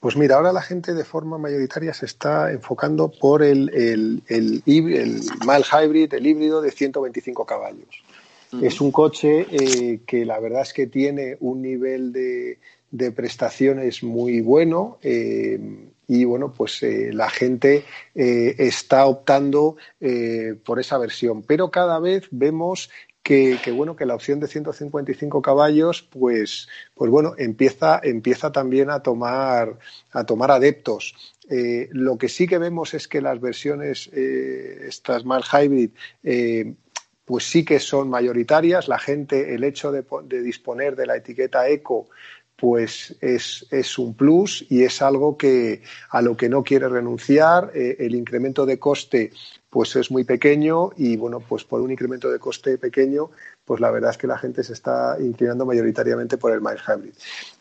[0.00, 4.62] Pues mira, ahora la gente de forma mayoritaria se está enfocando por el, el, el,
[4.64, 8.02] hybrid, el híbrido de 125 caballos.
[8.60, 12.58] Es un coche eh, que la verdad es que tiene un nivel de,
[12.90, 15.58] de prestaciones muy bueno eh,
[16.08, 17.84] y bueno, pues eh, la gente
[18.14, 19.76] está optando
[20.64, 21.42] por esa versión.
[21.42, 22.90] Pero cada vez vemos
[23.22, 29.00] que, bueno que la opción de 155 caballos pues pues bueno empieza empieza también a
[29.00, 29.78] tomar
[30.10, 31.14] a tomar adeptos
[31.90, 35.90] lo que sí que vemos es que las versiones eh, estas hybrid
[37.32, 41.16] pues sí que son mayoritarias la gente el hecho de, po- de disponer de la
[41.16, 42.10] etiqueta eco
[42.56, 45.80] pues es, es un plus y es algo que
[46.10, 47.70] a lo que no quiere renunciar.
[47.74, 49.32] Eh, el incremento de coste
[49.70, 53.30] pues es muy pequeño y bueno, pues por un incremento de coste pequeño,
[53.64, 57.14] pues la verdad es que la gente se está inclinando mayoritariamente por el mild hybrid.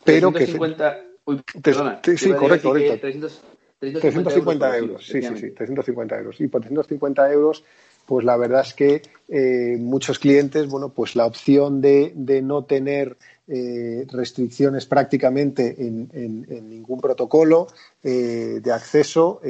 [0.04, 3.00] Pero que 350, uy, Te- perdona, te- te sí, correcto, que correcto.
[3.00, 3.42] 300
[3.80, 5.52] 350 euros, sí, sí, sí, efectivamente.
[5.58, 6.42] 350 euros.
[6.42, 7.64] Y por 350 euros,
[8.06, 12.66] pues la verdad es que eh, muchos clientes, bueno, pues la opción de, de no
[12.66, 13.18] tener
[13.48, 17.68] eh, restricciones prácticamente en, en- ningún protocolo
[18.04, 19.42] eh, de acceso,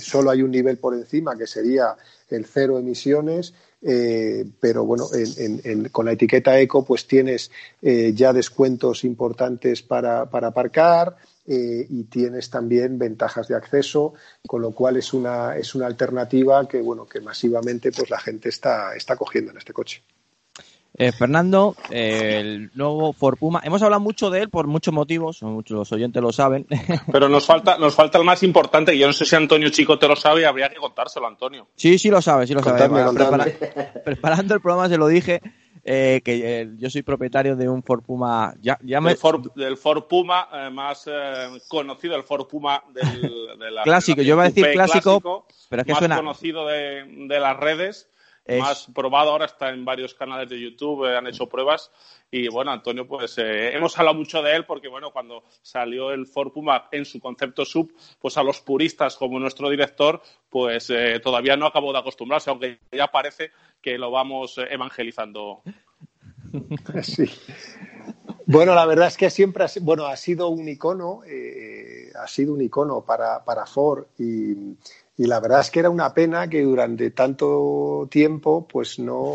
[0.00, 1.96] solo hay un nivel por encima que sería
[2.30, 3.52] el cero emisiones.
[4.60, 7.50] pero bueno, en- con la etiqueta eco pues tienes
[7.82, 14.14] ya descuentos importantes para, para aparcar, eh, y tienes también ventajas de acceso,
[14.46, 18.48] con lo cual es una, es una alternativa que, bueno, que masivamente pues, la gente
[18.48, 20.02] está, está cogiendo en este coche.
[20.96, 23.60] Eh, Fernando, eh, el nuevo Ford Puma.
[23.64, 26.68] Hemos hablado mucho de él por muchos motivos, muchos los oyentes lo saben.
[27.12, 29.98] Pero nos falta, nos falta el más importante, y yo no sé si Antonio Chico
[29.98, 31.66] te lo sabe y habría que contárselo, Antonio.
[31.74, 32.88] Sí, sí lo sabe, sí lo sabe.
[32.88, 35.42] Contadme, prepara- preparando el programa se lo dije,
[35.84, 38.54] eh, que eh, yo soy propietario de un Ford Puma.
[38.60, 39.10] Ya, ya me...
[39.10, 43.20] Del, Ford, del Ford Puma eh, más eh, conocido, el Ford Puma del,
[43.58, 46.66] de la Clásico, yo iba a decir coupé clásico, pero es que más suena- conocido
[46.66, 48.08] de, de las redes,
[48.46, 51.90] Es- más probado ahora está en varios canales de YouTube, eh, han hecho pruebas
[52.30, 56.26] y bueno, Antonio, pues eh, hemos hablado mucho de él porque bueno, cuando salió el
[56.26, 60.20] Ford Puma en su concepto sub, pues a los puristas como nuestro director,
[60.50, 63.50] pues eh, todavía no acabó de acostumbrarse, aunque ya parece
[63.84, 65.62] que lo vamos eh, evangelizando.
[67.02, 67.30] Sí.
[68.46, 72.52] Bueno, la verdad es que siempre ha, bueno, ha sido un icono, eh, ha sido
[72.54, 74.52] un icono para, para Ford y,
[75.16, 79.34] y la verdad es que era una pena que durante tanto tiempo pues no,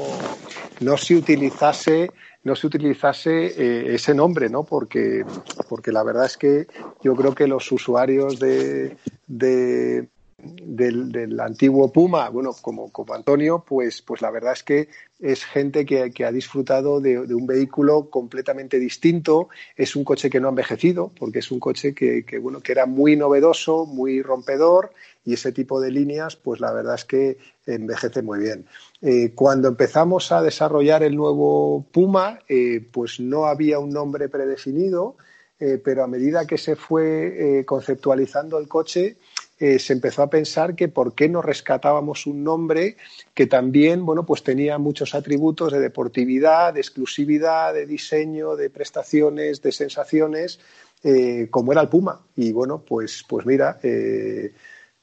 [0.80, 2.12] no se utilizase
[2.44, 4.64] no se utilizase eh, ese nombre, ¿no?
[4.64, 5.26] Porque,
[5.68, 6.68] porque la verdad es que
[7.04, 8.96] yo creo que los usuarios de,
[9.28, 10.08] de-
[10.44, 14.90] del, antiguo Puma, bueno, como, como Antonio, pues, pues la verdad es que
[15.20, 19.50] es gente que, ha disfrutado de, un vehículo completamente distinto.
[19.76, 22.86] Es un coche que no ha envejecido, porque es un coche que, bueno, que era
[22.86, 24.94] muy novedoso, muy rompedor,
[25.26, 28.66] y ese tipo de líneas, pues la verdad es que envejece muy bien.
[29.02, 35.18] Eh, cuando empezamos a desarrollar el nuevo Puma, eh, pues no había un nombre predefinido,
[35.60, 39.18] eh, pero a medida que se fue conceptualizando el coche,
[39.60, 42.96] eh, se empezó a pensar que por qué no rescatábamos un nombre
[43.34, 49.62] que también bueno, pues tenía muchos atributos de deportividad, de exclusividad, de diseño, de prestaciones,
[49.62, 50.60] de sensaciones,
[51.04, 52.22] eh, como era el Puma.
[52.38, 54.54] Y bueno, pues, pues mira, eh,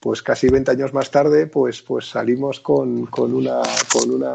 [0.01, 3.61] pues casi 20 años más tarde, pues, pues salimos con, con una,
[3.93, 4.35] con una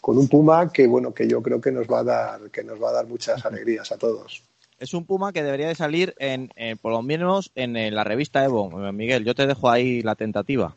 [0.00, 2.82] con un Puma que bueno, que yo creo que nos va a dar, que nos
[2.82, 4.47] va a dar muchas alegrías a todos.
[4.78, 8.04] Es un Puma que debería de salir en, en- por lo menos en, eh, la
[8.04, 8.70] revista Evo.
[8.92, 10.74] Miguel, yo te dejo ahí la tentativa.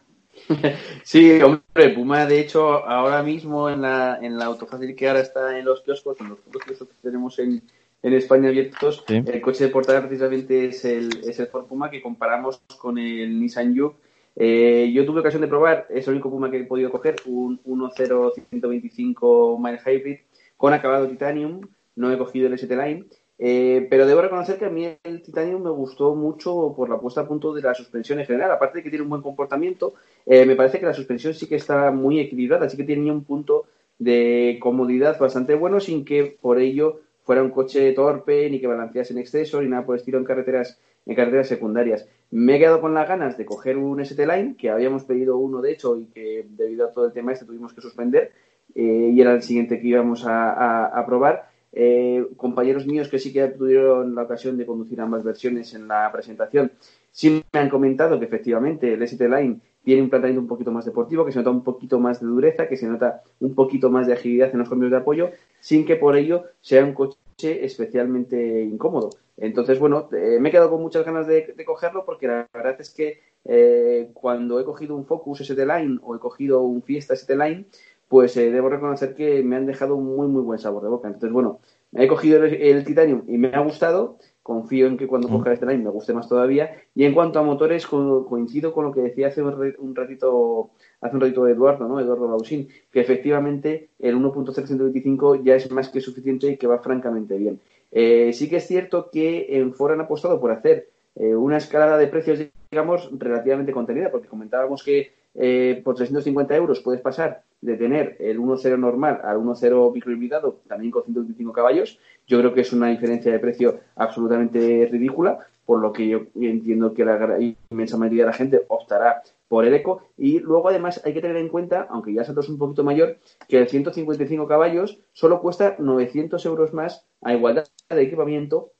[1.04, 5.58] Sí, hombre, Puma, de hecho, ahora mismo en la, en la autofácil que ahora está
[5.60, 7.62] en los kioscos, en los kioscos que tenemos en,
[8.04, 9.22] en España abiertos, Sí.
[9.26, 13.40] el coche de portada precisamente es el, es el Ford Puma que comparamos con el
[13.40, 13.98] Nissan Juke.
[14.36, 17.62] Eh, yo tuve ocasión de probar, es el único Puma que he podido coger, un
[17.64, 20.18] 1.0 Mile Hybrid
[20.58, 21.62] con acabado Titanium,
[21.96, 23.06] no he cogido el ST Line,
[23.44, 27.22] eh, pero debo reconocer que a mí el Titanium me gustó mucho por la puesta
[27.22, 28.52] a punto de la suspensión en general.
[28.52, 29.96] Aparte de que tiene un buen comportamiento,
[30.28, 33.24] eh, me parece que la suspensión sí que está muy equilibrada, sí que tenía un
[33.24, 33.66] punto
[33.98, 39.14] de comodidad bastante bueno sin que por ello fuera un coche torpe, ni que balancease
[39.14, 42.08] en exceso, ni nada por estilo en carreteras, en carreteras secundarias.
[42.32, 45.62] Me he quedado con las ganas de coger un ST Line, que habíamos pedido uno
[45.62, 48.32] de hecho y que debido a todo el tema este tuvimos que suspender,
[48.76, 51.51] eh, y era el siguiente que íbamos a, a- a probar.
[51.74, 56.12] Eh, compañeros míos que sí que tuvieron la ocasión de conducir ambas versiones en la
[56.12, 56.72] presentación,
[57.12, 60.86] sí me han comentado que efectivamente el ST Line tiene un planteamiento un poquito más
[60.86, 64.06] deportivo, que se nota un poquito más de dureza, que se nota un poquito más
[64.06, 67.18] de agilidad en los cambios de apoyo, sin que por ello sea un coche
[67.66, 69.10] especialmente incómodo.
[69.38, 72.76] Entonces, bueno, eh, me he quedado con muchas ganas de, de cogerlo porque la verdad
[72.80, 77.16] es que eh, cuando he cogido un Focus ST Line o he cogido un Fiesta
[77.16, 77.66] ST Line,
[78.12, 81.08] pues eh, debo reconocer que me han dejado un muy, muy buen sabor de boca.
[81.08, 81.60] Entonces, bueno,
[81.94, 84.18] he cogido el, el Titanium y me ha gustado.
[84.44, 86.72] Confío en que cuando coja este line me guste más todavía.
[86.96, 91.16] Y en cuanto a motores, co- coincido con lo que decía hace un ratito, hace
[91.16, 92.00] un ratito Eduardo, ¿no?
[92.00, 97.38] Eduardo Lausín, que efectivamente el 1.325 ya es más que suficiente y que va francamente
[97.38, 97.62] bien.
[97.92, 101.98] Eh, sí que es cierto que en Ford han apostado por hacer eh, una escalada
[101.98, 102.40] de precios,
[102.72, 108.40] digamos, relativamente contenida, porque comentábamos que eh, por 350 euros puedes pasar de tener el
[108.40, 112.00] 1.0 normal al 1.0 microhibridado, también con 125 caballos.
[112.28, 116.94] Yo creo que es una diferencia de precio absolutamente ridícula, por lo que yo entiendo
[116.94, 117.38] que la
[117.70, 120.02] inmensa mayoría de la gente optará por el eco.
[120.18, 123.18] Y luego, además, hay que tener en cuenta, aunque ya Santos es un poquito mayor,
[123.48, 128.72] que el 155 caballos solo cuesta 900 euros más a igualdad de equipamiento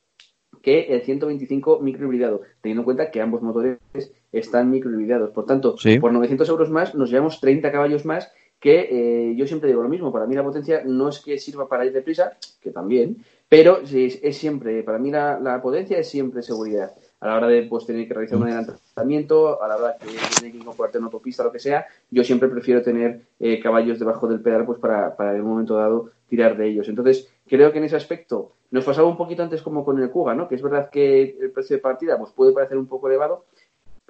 [0.62, 3.80] que el 125 microhibridado, teniendo en cuenta que ambos motores
[4.32, 5.32] están microhibridados.
[5.32, 6.00] Por tanto, Sí.
[6.00, 8.32] por 900 euros más nos llevamos 30 caballos más
[8.62, 8.88] que
[9.32, 11.84] eh, yo siempre digo lo mismo, para mí la potencia no es que sirva para
[11.84, 16.44] ir deprisa, que también, pero es, es siempre, para mí la, la potencia es siempre
[16.44, 16.94] seguridad.
[17.20, 20.08] A la hora de pues, tener que realizar un adelantamiento, a la hora de
[20.38, 24.00] tener que incorporarte en una autopista, lo que sea, yo siempre prefiero tener eh, caballos
[24.00, 26.88] debajo del pedal pues para, para en un momento dado tirar de ellos.
[26.88, 30.34] Entonces, creo que en ese aspecto nos pasaba un poquito antes como con el Kuga,
[30.34, 30.48] ¿no?
[30.48, 33.46] Que es verdad que el precio de partida pues, puede parecer un poco elevado,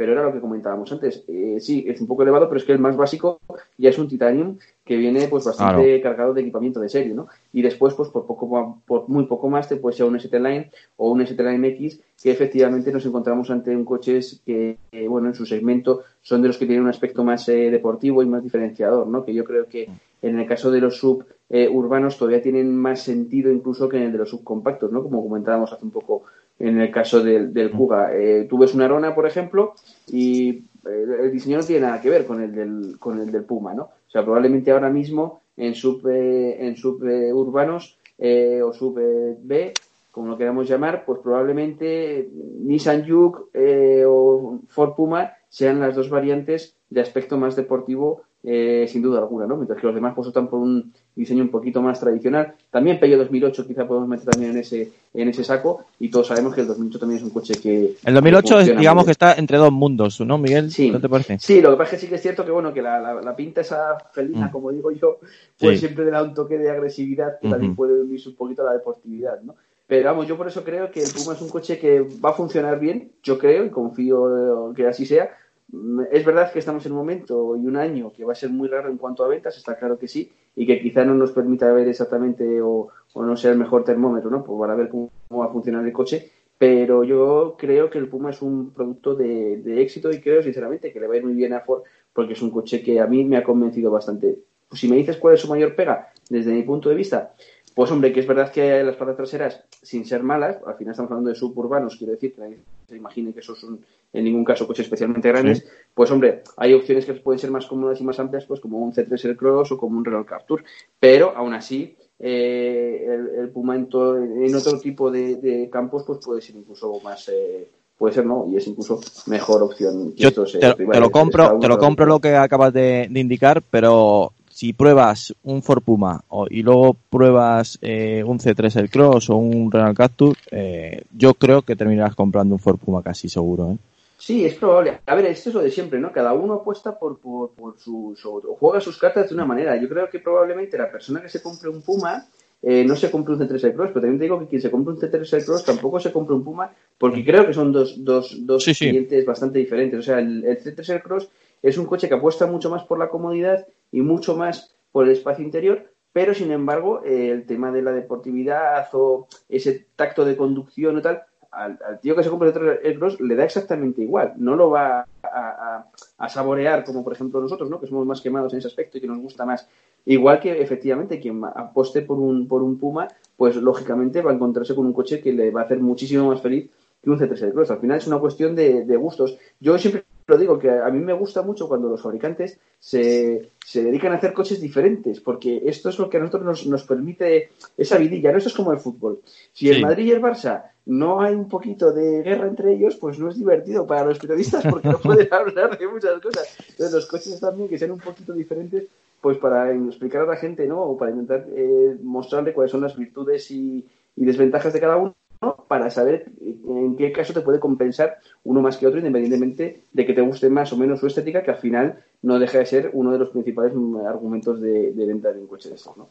[0.02, 1.23] pero era lo que comentábamos antes.
[1.28, 3.40] Eh, sí, es un poco elevado, pero es que el más básico
[3.78, 7.28] ya es un Titanium que viene pues bastante cargado de equipamiento de serie, ¿no?
[7.53, 10.72] Y después, pues por poco por muy poco más te puede ser un ST Line
[10.98, 15.28] o un ST Line X, que efectivamente nos encontramos ante un coches que, eh, bueno,
[15.28, 18.41] en su segmento son de los que tienen un aspecto más eh, deportivo y más
[18.41, 19.23] diferenciador, ¿no?
[19.23, 19.88] Que yo creo que
[20.23, 24.11] en el caso de los sub urbanos todavía tienen más sentido incluso que en el
[24.14, 25.03] de los subcompactos, ¿no?
[25.03, 26.23] Como comentábamos hace un poco
[26.62, 28.16] en el caso del, del Kuga.
[28.16, 29.74] Eh, tú ves una Arona, por ejemplo,
[30.08, 30.50] y
[30.86, 33.74] eh, el diseño no tiene nada que ver con el del, con el del Puma,
[33.74, 33.84] ¿no?
[33.84, 39.00] O sea, probablemente ahora mismo en sub, eh, en sub eh, urbanos eh, o sub
[39.00, 39.74] eh, B,
[40.12, 42.30] como lo queramos llamar, pues probablemente
[42.60, 48.88] Nissan Juke eh, o Ford Puma sean las dos variantes de aspecto más deportivo eh,
[48.90, 49.56] sin duda alguna, ¿no?
[49.56, 52.54] Mientras que los demás pues optan por un diseño un poquito más tradicional.
[52.72, 56.56] También Peugeot 2008 quizá podemos meter también en ese en ese saco y todos sabemos
[56.56, 59.34] que el 2008 también es un coche que El 2008 es, funciona digamos que está
[59.34, 60.72] entre dos mundos, ¿no, Miguel?
[60.72, 60.90] Sí.
[60.90, 61.38] ¿No te parece?
[61.40, 63.22] Sí, lo que pasa es que sí que es cierto que bueno que la, la-
[63.22, 64.52] la pinta esa felina, Mm.
[64.52, 65.20] como digo yo,
[65.60, 65.86] pues Sí.
[65.88, 68.74] siempre le da un toque de agresividad que también puede unirse un poquito a la
[68.74, 69.56] deportividad, ¿no?
[69.86, 72.34] Pero vamos, yo por eso creo que el Puma es un coche que va a
[72.34, 75.30] funcionar bien, yo creo y confío que así sea.
[75.72, 78.49] Mm, Es verdad que estamos en un momento y un año que va a ser
[78.49, 81.31] muy raro en cuanto a ventas, está claro que sí, y que quizá no nos
[81.31, 84.43] permita ver exactamente o, o no sea el mejor termómetro, ¿no?
[84.43, 88.31] Pues para ver cómo, va a funcionar el coche, pero yo creo que el Puma
[88.31, 91.34] es un producto de, de éxito y creo sinceramente que le va a ir muy
[91.34, 91.84] bien a Ford
[92.14, 94.39] porque es un coche que a mí me ha convencido bastante.
[94.68, 97.34] Pues si me dices cuál es su mayor pega, desde mi punto de vista,
[97.73, 101.11] pues hombre, que es verdad que las patas traseras, sin ser malas, al final estamos
[101.11, 103.80] hablando de suburbanos, quiero decir, que se imagine que esos son
[104.14, 105.66] en ningún caso coches especialmente grandes, Sí.
[105.94, 108.92] pues hombre, hay opciones que pueden ser más cómodas y más amplias, pues como un
[108.94, 110.64] C3 el Cross o como un Renault Captur,
[111.00, 116.04] pero aún así eh, el, el Puma en, to- en otro tipo de, de campos
[116.06, 117.68] pues puede ser incluso más eh,
[117.98, 121.12] puede ser no y es incluso mejor opción que Yo estos, eh, te, lo- te
[121.12, 125.82] compro, te lo compro lo que acabas de, de indicar, pero si pruebas un Ford
[125.82, 131.04] Puma o- y luego pruebas eh, un C3 el Cross o un Renault Captur, eh,
[131.18, 133.78] yo creo que terminarás comprando un Ford Puma casi seguro, ¿eh?
[134.22, 134.99] Sí, es probable.
[135.07, 136.11] A ver, esto es lo de siempre, ¿no?
[136.11, 139.76] Cada uno apuesta por, por, por su, su- o juega sus cartas de una manera.
[139.81, 142.27] Yo creo que probablemente la persona que se compre un Puma
[142.61, 144.69] eh, no se compre un C3 Air Cross, pero también te digo que quien se
[144.69, 147.95] compre un C3 Air Cross tampoco se compre un Puma, porque creo que son dos,
[148.06, 148.89] dos, dos Sí, sí.
[148.89, 149.98] clientes bastante diferentes.
[149.99, 151.27] O sea, el, el C3 Air Cross
[151.64, 155.11] es un coche que apuesta mucho más por la comodidad y mucho más por el
[155.14, 160.38] espacio interior, pero sin embargo, eh, el tema de la deportividad o ese tacto de
[160.38, 163.44] conducción o tal, al, al tío que se compra el C3 Air Cross le da
[163.44, 164.34] exactamente igual.
[164.38, 165.88] No lo va a, a-
[166.18, 167.80] a saborear como, por ejemplo, nosotros, ¿no?
[167.80, 169.68] Que somos más quemados en ese aspecto y que nos gusta más.
[170.06, 173.07] Igual que, efectivamente, quien aposte por un, por un Puma,
[173.38, 176.41] pues lógicamente va a encontrarse con un coche que le va a hacer muchísimo más
[176.41, 176.69] feliz
[177.03, 177.72] que un C3 Air Cross.
[177.72, 179.38] Al final es una cuestión de, de gustos.
[179.60, 183.84] Yo siempre lo digo, que a mí me gusta mucho cuando los fabricantes se, se
[183.84, 187.49] dedican a hacer coches diferentes, porque esto es lo que a nosotros nos, nos permite
[187.78, 188.38] esa vidilla, ¿no?
[188.38, 189.19] Esto es como el fútbol.
[189.52, 189.82] Si el Sí.
[189.82, 193.38] Madrid y el Barça no hay un poquito de guerra entre ellos, pues no es
[193.38, 196.58] divertido para los periodistas porque no pueden hablar de muchas cosas.
[196.70, 198.86] Entonces los coches también que sean un poquito diferentes,
[199.22, 200.82] pues para explicar a la gente, ¿no?
[200.82, 203.86] O para intentar eh, mostrarle cuáles son las virtudes y,
[204.16, 205.56] y desventajas de cada uno ¿no?
[205.68, 210.14] para saber en qué caso te puede compensar uno más que otro, independientemente de que
[210.14, 213.12] te guste más o menos su estética, que al final no deja de ser uno
[213.12, 216.10] de los principales mm, argumentos de, de venta de un coche de estos, ¿no?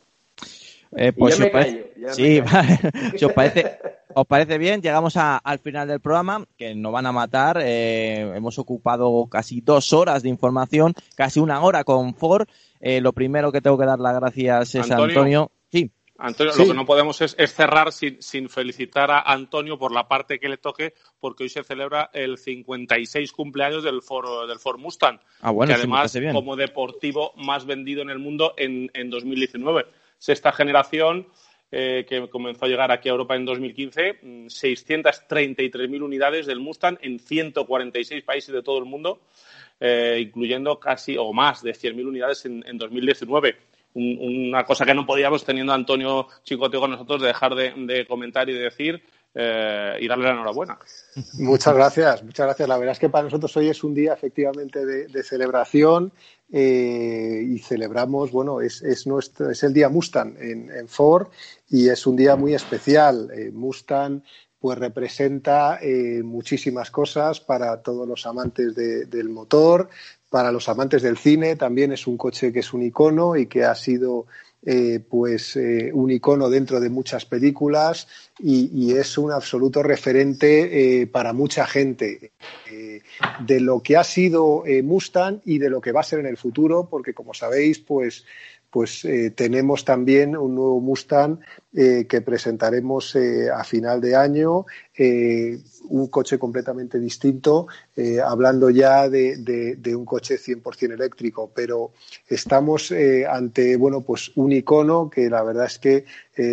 [0.97, 2.53] Eh, pues si os parece, callo, sí, callo.
[2.53, 3.19] vale.
[3.19, 3.79] si os parece,
[4.15, 7.59] os parece bien, llegamos a- al final del programa, que nos van a matar.
[7.63, 12.47] eh, hemos ocupado casi dos horas de información, casi una hora con Ford.
[12.81, 15.05] Eh, lo primero que tengo que dar las gracias es a Antonio.
[15.19, 15.51] Antonio.
[15.71, 16.63] Sí, Antonio, Sí.
[16.63, 20.39] lo que no podemos es, es cerrar sin, sin felicitar a Antonio por la parte
[20.39, 25.19] que le toque, porque hoy se celebra el 56 cumpleaños del Ford, del Ford Mustang,
[25.41, 29.87] Ah, bueno, que además como deportivo más vendido en el mundo en, en 2019.
[30.19, 31.27] Sexta generación
[31.73, 36.99] eh, que comenzó a llegar aquí a Europa en 2015, mm, 633.000 unidades del Mustang
[37.03, 39.21] en 146 países de todo el mundo,
[39.81, 43.57] eh, incluyendo casi o más de 100.000 unidades en, en 2019
[43.95, 44.19] un-
[44.51, 48.07] una cosa que no podíamos teniendo a Antonio Chicote con nosotros de dejar de, de
[48.07, 49.03] comentar y de decir
[49.35, 50.79] eh, y darle la enhorabuena.
[51.35, 52.69] Muchas gracias, muchas gracias.
[52.69, 56.13] La verdad es que para nosotros hoy es un día efectivamente de, celebración
[56.51, 61.29] eh, y celebramos, bueno, es, es, nuestro, es el día Mustang en, Ford
[61.69, 63.31] y es un día muy especial.
[63.33, 64.23] Eh, Mustang
[64.59, 65.81] pues representa
[66.23, 69.89] muchísimas cosas para todos los amantes de- del motor,
[70.31, 73.65] para los amantes del cine también es un coche que es un icono y que
[73.65, 74.27] ha sido
[74.63, 78.07] eh, pues eh, un icono dentro de muchas películas
[78.39, 82.33] y, es un absoluto referente eh, para mucha gente
[83.41, 86.37] de lo que ha sido Mustang y de lo que va a ser en el
[86.37, 88.25] futuro, porque como sabéis, pues
[88.71, 91.41] pues eh, tenemos también un nuevo Mustang
[91.75, 94.67] eh, que presentaremos eh, a final de año,
[95.89, 97.69] un coche completamente distinto,
[98.23, 101.93] hablando ya de, un coche 100% eléctrico, pero
[102.29, 102.93] estamos
[103.27, 106.05] ante bueno, pues un icono que la verdad es que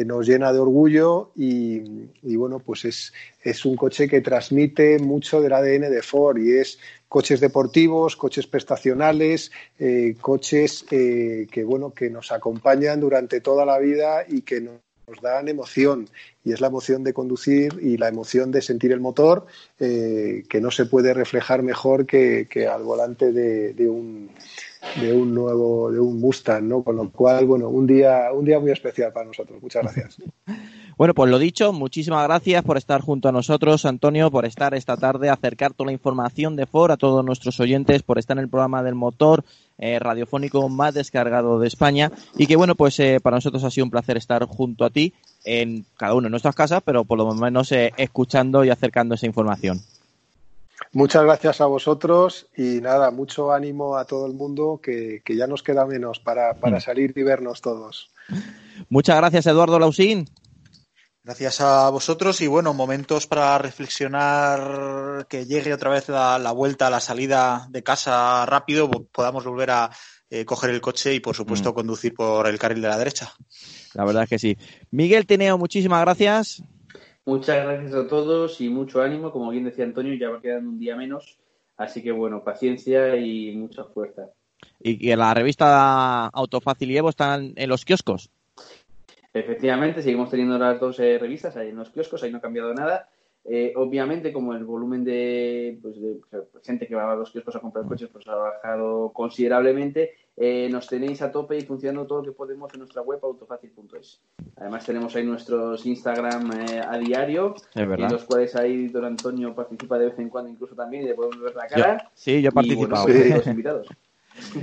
[0.06, 3.12] nos llena de orgullo y, y, bueno, pues es,
[3.42, 8.48] es un coche que transmite mucho del ADN de Ford y es coches deportivos, coches
[8.48, 14.62] prestacionales, eh, coches eh, que bueno que nos acompañan durante toda la vida y que
[14.62, 16.10] nos dan emoción.
[16.44, 19.46] Y es la emoción de conducir y la emoción de sentir el motor
[19.80, 24.30] eh, que no se puede reflejar mejor que, que al volante de, de un
[25.02, 28.60] de un nuevo de un Mustang no con lo cual bueno un día un día
[28.60, 29.62] muy especial para nosotros.
[29.62, 30.18] Muchas gracias
[30.98, 34.98] Bueno, pues lo dicho, muchísimas gracias por estar junto a nosotros, Antonio, por estar esta
[34.98, 38.50] tarde, acercar toda la información de Ford a todos nuestros oyentes, por estar en el
[38.50, 39.46] programa del motor
[39.78, 43.86] eh, radiofónico más descargado de España y que bueno, pues eh, para nosotros ha sido
[43.86, 45.14] un placer estar junto a ti
[45.46, 49.28] en cada uno de nuestras casas, pero por lo menos eh, escuchando y acercando esa
[49.28, 49.80] información.
[50.94, 55.46] muchas gracias a vosotros y nada mucho ánimo a todo el mundo que, que ya
[55.46, 58.10] nos queda menos para, para salir y vernos todos
[58.90, 60.28] Muchas gracias, Eduardo Lausín.
[61.28, 66.90] Gracias a vosotros y bueno, momentos para reflexionar que llegue otra vez la, la vuelta,
[66.90, 69.90] la salida de casa rápido, podamos volver a
[70.30, 71.74] eh, coger el coche y por supuesto Mm.
[71.74, 73.34] conducir por el carril de la derecha.
[73.94, 74.58] La verdad es que sí.
[74.92, 76.64] Miguel Teneo, muchísimas gracias.
[77.26, 79.34] Muchas gracias a todos y mucho ánimo.
[79.34, 81.40] Como bien decía Antonio, ya va quedando un día menos.
[81.76, 84.30] Así que bueno, paciencia y mucha fuerza.
[84.80, 88.32] Y que la revista Autofácil y Evo están en los kioscos.
[89.40, 92.74] Efectivamente, seguimos teniendo las dos eh, revistas ahí en los kioscos, ahí no ha cambiado
[92.74, 93.10] nada.
[93.50, 97.56] Eh, obviamente, como el volumen de, pues, de sea, gente que va a los kioscos
[97.56, 102.20] a comprar coches pues ha bajado considerablemente, eh, nos tenéis a tope y funcionando todo
[102.20, 104.20] lo que podemos en nuestra web autofácil.es.
[104.58, 109.98] Además tenemos ahí nuestros Instagram eh, a diario, en los cuales ahí don Antonio participa
[109.98, 111.98] de vez en cuando incluso también y le podemos ver la cara.
[112.04, 113.04] Yo- sí, yo he Y, participado.
[113.04, 113.30] bueno, Sí.
[113.30, 113.88] los invitados.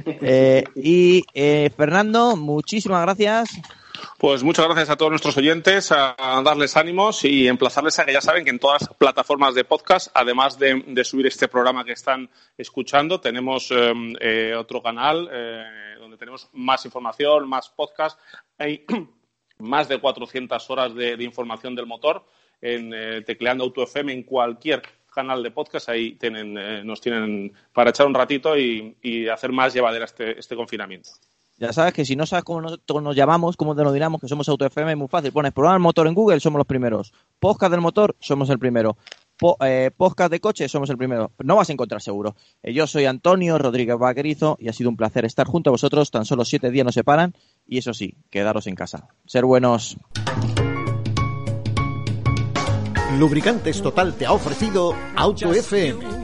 [0.07, 3.51] Eh, y eh, Fernando, muchísimas gracias.
[4.25, 8.23] Pues muchas gracias a todos nuestros oyentes, a, darles ánimos y emplazarles a que ya
[8.23, 12.31] saben que en todas las plataformas de podcast, además de, subir este programa que están
[12.57, 18.19] escuchando, tenemos eh, eh, otro canal eh, donde tenemos más información, más podcast.
[18.57, 18.87] Hay
[19.59, 22.25] más de 400 horas de, información del motor
[22.63, 24.81] en eh, Tecleando Auto FM en cualquier
[25.13, 25.91] canal de podcast.
[25.91, 30.41] Ahí tienen, eh, nos tienen para echar un ratito y, y hacer más llevadera este,
[30.41, 31.11] este confinamiento.
[31.57, 34.67] Ya sabes que si no sabes cómo nos, nos llamamos, cómo denominamos que somos Auto
[34.67, 35.33] FM, es muy fácil.
[35.33, 37.13] Pones programa del motor en Google, somos los primeros.
[37.39, 38.97] Podcast del motor, somos el primero.
[39.37, 41.31] Po- eh, podcast de coche, somos el primero.
[41.39, 42.35] No vas a encontrar seguro.
[42.63, 46.11] Eh, yo soy Antonio Rodríguez Vaquerizo y ha sido un placer estar junto a vosotros.
[46.11, 47.35] Tan solo siete días nos separan
[47.67, 49.09] y eso sí, quedaros en casa.
[49.27, 49.97] Ser buenos.
[53.19, 56.24] Lubricantes Total te ha ofrecido Auto FM.